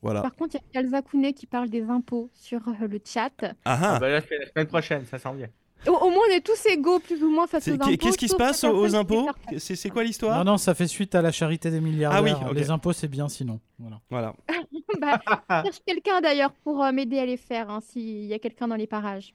Voilà. 0.00 0.22
Par 0.22 0.34
contre, 0.34 0.56
il 0.56 0.58
y 0.58 0.78
a 0.78 0.82
Kalza 0.82 1.02
Kounet 1.02 1.34
qui 1.34 1.46
parle 1.46 1.68
des 1.68 1.82
impôts 1.82 2.30
sur 2.34 2.66
euh, 2.68 2.86
le 2.88 3.00
chat. 3.04 3.32
Ah 3.42 3.54
Ah, 3.66 3.96
ah. 3.96 3.98
ben 4.00 4.08
là, 4.08 4.22
c'est 4.26 4.38
la 4.38 4.46
semaine 4.46 4.66
prochaine, 4.66 5.04
ça 5.04 5.18
s'en 5.18 5.34
vient. 5.34 5.50
Au, 5.86 5.92
au 5.92 6.10
moins, 6.10 6.24
on 6.28 6.32
est 6.32 6.40
tous 6.40 6.66
égaux, 6.66 6.98
plus 6.98 7.22
ou 7.22 7.30
moins, 7.30 7.46
face 7.46 7.68
aux 7.68 7.72
impôts. 7.72 7.96
Qu'est-ce 7.96 8.18
qui 8.18 8.28
se 8.28 8.36
passe 8.36 8.64
aux, 8.64 8.94
impôts 8.94 9.28
C'est 9.58 9.90
quoi 9.90 10.04
l'histoire 10.04 10.38
Non, 10.38 10.52
non, 10.52 10.58
ça 10.58 10.74
fait 10.74 10.88
suite 10.88 11.14
à 11.14 11.22
la 11.22 11.32
charité 11.32 11.70
des 11.70 11.80
milliardaires. 11.80 12.36
Ah 12.36 12.48
oui. 12.50 12.54
Les 12.54 12.70
impôts, 12.70 12.92
c'est 12.92 13.08
bien 13.08 13.28
sinon. 13.28 13.60
Voilà. 13.78 14.00
Voilà. 14.10 14.34
Bah, 15.00 15.20
je 15.26 15.64
cherche 15.64 15.80
quelqu'un 15.86 16.20
d'ailleurs 16.22 16.50
pour 16.64 16.82
euh, 16.82 16.90
m'aider 16.92 17.18
à 17.18 17.26
les 17.26 17.36
faire, 17.36 17.70
hein, 17.70 17.80
s'il 17.80 18.24
y 18.24 18.32
a 18.32 18.38
quelqu'un 18.38 18.66
dans 18.66 18.74
les 18.74 18.86
parages. 18.86 19.34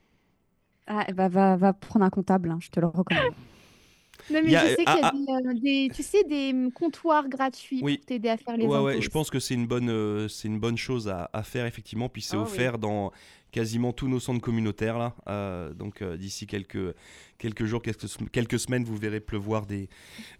Ah, 0.86 1.06
bah, 1.14 1.28
va, 1.28 1.56
va 1.56 1.72
prendre 1.72 2.04
un 2.04 2.10
comptable, 2.10 2.50
hein, 2.50 2.58
je 2.60 2.70
te 2.70 2.80
le 2.80 2.88
recommande. 2.88 3.32
Non, 4.30 4.40
mais 4.42 4.48
Il 4.48 4.50
y 4.52 4.56
a- 4.56 4.64
je 4.64 4.74
sais 4.74 4.84
qu'il 4.86 4.96
y 4.96 5.00
ah, 5.02 5.08
a 5.08 5.12
des, 5.12 5.48
euh, 5.48 5.54
des- 5.54 5.90
tu 5.94 6.02
sais, 6.02 6.24
des 6.24 6.50
hum, 6.52 6.72
comptoirs 6.72 7.28
gratuits 7.28 7.80
Oui. 7.82 7.98
pour 7.98 8.06
t'aider 8.06 8.28
à 8.30 8.36
faire 8.36 8.56
les 8.56 8.66
Ouais, 8.66 8.78
ouais, 8.78 8.92
impôts. 8.92 9.02
je 9.02 9.08
pense 9.10 9.30
que 9.30 9.38
c'est 9.38 9.54
une 9.54 9.66
bonne, 9.66 9.90
euh, 9.90 10.28
c'est 10.28 10.48
une 10.48 10.58
bonne 10.58 10.78
chose 10.78 11.08
à, 11.08 11.28
à 11.32 11.42
faire 11.42 11.66
effectivement. 11.66 12.08
Puis 12.08 12.22
c'est 12.22 12.36
Ah 12.36 12.40
oui. 12.40 12.44
offert 12.44 12.78
dans 12.78 13.12
quasiment 13.52 13.92
tous 13.92 14.08
nos 14.08 14.18
centres 14.20 14.40
communautaires 14.40 14.98
là. 14.98 15.14
Euh, 15.28 15.72
donc 15.74 16.02
euh, 16.02 16.16
d'ici 16.16 16.46
quelques 16.46 16.94
quelques 17.38 17.64
jours, 17.66 17.82
quelques, 17.82 18.06
quelques 18.32 18.58
semaines, 18.58 18.84
vous 18.84 18.96
verrez 18.96 19.20
pleuvoir 19.20 19.66
des, 19.66 19.88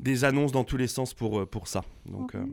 des 0.00 0.24
annonces 0.24 0.52
dans 0.52 0.64
tous 0.64 0.76
les 0.78 0.88
sens 0.88 1.12
pour 1.14 1.46
pour 1.48 1.68
ça. 1.68 1.84
Donc 2.06 2.34
euh, 2.34 2.44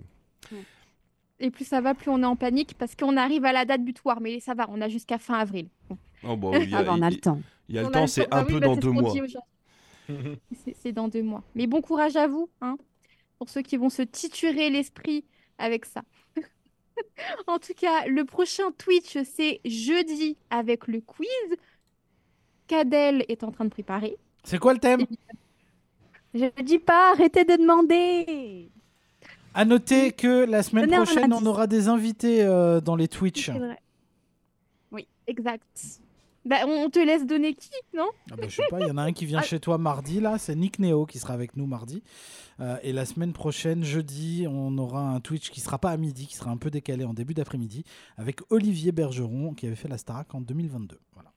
Et 1.39 1.49
plus 1.49 1.65
ça 1.65 1.82
va, 1.82 1.93
plus 1.95 2.09
on 2.11 2.21
est 2.21 2.25
en 2.25 2.36
panique 2.36 2.75
parce 2.77 2.95
qu'on 2.95 3.17
arrive 3.17 3.45
à 3.45 3.53
la 3.53 3.65
date 3.65 3.84
butoir. 3.84 4.21
Mais 4.21 4.39
ça 4.39 4.53
va, 4.53 4.67
on 4.69 4.82
a 4.82 4.89
jusqu'à 4.89 5.17
fin 5.17 5.36
avril. 5.36 5.69
oh, 6.23 6.36
bon, 6.38 6.53
il 6.61 6.69
y 6.69 6.75
a, 6.75 6.79
Ah, 6.79 6.84
bah, 6.84 6.91
on 6.93 7.01
a 7.01 7.09
le 7.09 7.17
temps. 7.17 7.41
il 7.69 7.75
y 7.75 7.79
a 7.79 7.84
le 7.84 7.89
temps, 7.89 8.05
c'est 8.05 8.29
Bah 8.29 8.39
un 8.41 8.45
oui, 8.45 8.53
peu 8.53 8.59
bah, 8.59 8.67
dans 8.67 8.75
deux 8.75 8.91
mois. 8.91 9.13
C'est- 10.76 10.91
dans 10.91 11.07
deux 11.07 11.24
mois. 11.24 11.43
Mais 11.55 11.68
bon 11.68 11.82
courage 11.82 12.16
à 12.16 12.28
vous, 12.28 12.49
hein, 12.62 12.78
pour 13.39 13.49
ceux 13.49 13.62
qui 13.62 13.78
vont 13.78 13.89
se 13.89 14.01
titurer 14.01 14.70
l'esprit 14.70 15.26
avec 15.57 15.86
ça. 15.86 16.03
En 17.47 17.57
tout 17.57 17.74
cas, 17.76 18.05
le 18.07 18.26
prochain 18.26 18.72
Twitch, 18.78 19.18
c'est 19.24 19.59
jeudi 19.66 20.38
avec 20.49 20.88
le 20.88 21.01
quiz. 21.01 21.28
Cadel 22.68 23.26
est 23.28 23.43
en 23.43 23.51
train 23.51 23.66
de 23.66 23.70
préparer. 23.70 24.18
C'est 24.43 24.59
quoi 24.59 24.74
le 24.74 24.80
thème? 24.80 25.05
Je 26.34 26.45
ne 26.45 26.64
dis 26.64 26.80
pas, 26.80 27.12
arrêtez 27.12 27.43
de 27.43 27.55
demander. 27.55 28.70
À 29.53 29.66
noter 29.66 30.12
que 30.12 30.45
la 30.45 30.64
semaine 30.64 30.86
Donnez 30.86 30.97
prochaine, 31.03 31.34
on 31.34 31.45
aura 31.45 31.68
des 31.68 31.88
invités 31.89 32.43
euh, 32.43 32.80
dans 32.80 32.95
les 32.95 33.07
Twitch. 33.07 33.51
Oui, 34.91 35.07
exact. 35.28 35.64
Bah, 36.43 36.57
on 36.67 36.89
te 36.89 36.97
laisse 36.99 37.25
donner 37.27 37.53
qui, 37.53 37.69
non? 37.93 38.09
Ah 38.31 38.35
bah, 38.35 38.47
je 38.47 38.55
sais 38.55 38.63
pas, 38.69 38.79
il 38.79 38.87
y 38.87 38.91
en 38.91 38.97
a 38.97 39.03
un 39.03 39.13
qui 39.13 39.25
vient 39.27 39.39
Ah. 39.39 39.43
chez 39.43 39.59
toi 39.59 39.77
mardi, 39.77 40.19
là, 40.19 40.37
c'est 40.39 40.55
Nick 40.55 40.79
Neo 40.79 41.05
qui 41.05 41.19
sera 41.19 41.33
avec 41.35 41.55
nous 41.55 41.67
mardi. 41.67 42.01
Euh, 42.59 42.77
et 42.81 42.93
la 42.93 43.05
semaine 43.05 43.31
prochaine, 43.33 43.83
jeudi, 43.83 44.45
on 44.49 44.75
aura 44.79 45.01
un 45.01 45.19
Twitch 45.19 45.51
qui 45.51 45.59
sera 45.61 45.77
pas 45.77 45.91
à 45.91 45.97
midi, 45.97 46.25
qui 46.27 46.35
sera 46.35 46.49
un 46.51 46.57
peu 46.57 46.71
décalé 46.71 47.05
en 47.05 47.13
début 47.13 47.33
d'après-midi, 47.35 47.83
avec 48.17 48.39
Olivier 48.51 48.91
Bergeron 48.91 49.53
qui 49.53 49.67
avait 49.67 49.75
fait 49.75 49.87
la 49.87 49.97
Starac 49.99 50.33
en 50.33 50.41
2022. 50.41 50.99
Voilà, 51.13 51.31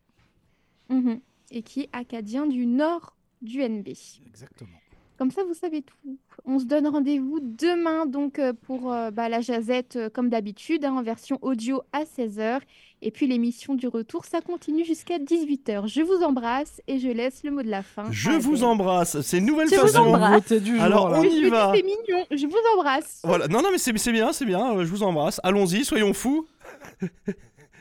Mhm. 0.88 1.20
Et 1.50 1.62
qui 1.62 1.82
est 1.82 1.88
acadien 1.92 2.46
du 2.46 2.66
nord 2.66 3.14
du 3.42 3.60
NB. 3.62 3.88
exactement. 4.26 4.70
Comme 5.16 5.30
ça, 5.30 5.44
vous 5.44 5.54
savez 5.54 5.82
tout. 5.82 6.18
On 6.44 6.58
se 6.58 6.64
donne 6.64 6.88
rendez-vous 6.88 7.38
demain 7.40 8.04
donc 8.04 8.40
euh, 8.40 8.52
pour 8.52 8.90
euh, 8.92 9.12
bah, 9.12 9.28
la 9.28 9.40
jazette 9.40 9.96
comme 10.12 10.28
d'habitude, 10.28 10.84
hein, 10.84 10.94
en 10.94 11.02
version 11.04 11.38
audio 11.40 11.82
à 11.92 12.04
16h. 12.04 12.60
Et 13.06 13.10
puis 13.10 13.26
l'émission 13.26 13.74
du 13.74 13.86
retour, 13.86 14.24
ça 14.24 14.40
continue 14.40 14.82
jusqu'à 14.82 15.18
18h. 15.18 15.86
Je 15.86 16.00
vous 16.00 16.22
embrasse 16.24 16.80
et 16.88 16.98
je 16.98 17.08
laisse 17.08 17.42
le 17.44 17.50
mot 17.50 17.62
de 17.62 17.68
la 17.68 17.82
fin. 17.82 18.04
Je 18.10 18.30
vous 18.30 18.54
Adèle. 18.54 18.64
embrasse. 18.64 19.20
C'est 19.20 19.38
une 19.38 19.44
nouvelle 19.44 19.68
Je 19.68 19.74
vous 19.76 19.82
façon. 19.82 19.98
embrasse. 20.06 20.30
Nouveauté 20.30 20.60
du 20.60 20.74
jour, 20.76 20.82
Alors, 20.82 21.06
on 21.12 21.22
Je 21.22 21.28
y 21.28 21.50
va. 21.50 21.72
C'est 21.74 21.82
mignon. 21.82 22.24
Je 22.30 22.46
vous 22.46 22.56
embrasse. 22.76 23.20
Voilà. 23.22 23.46
Non, 23.48 23.60
non, 23.60 23.68
mais 23.70 23.76
c'est 23.78 23.92
bien, 24.10 24.32
c'est 24.32 24.46
bien. 24.46 24.82
Je 24.82 24.88
vous 24.88 25.02
embrasse. 25.02 25.38
Allons-y, 25.44 25.84
soyons 25.84 26.14
fous. 26.14 26.46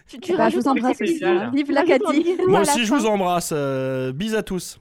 Tu, 0.08 0.20
tu 0.20 0.32
Bah, 0.34 0.50
je 0.50 0.58
rajoutes 0.58 0.64
vous 0.64 0.68
embrasse 0.68 1.02
hein. 1.02 1.52
Vive 1.56 1.72
un 1.72 1.74
l'Acadie. 1.74 2.36
Moi 2.46 2.62
aussi, 2.62 2.84
je 2.86 2.94
vous 2.94 3.06
embrasse. 3.06 3.52
Euh, 3.54 4.12
bis 4.12 4.36
à 4.36 4.44
tous. 4.44 4.78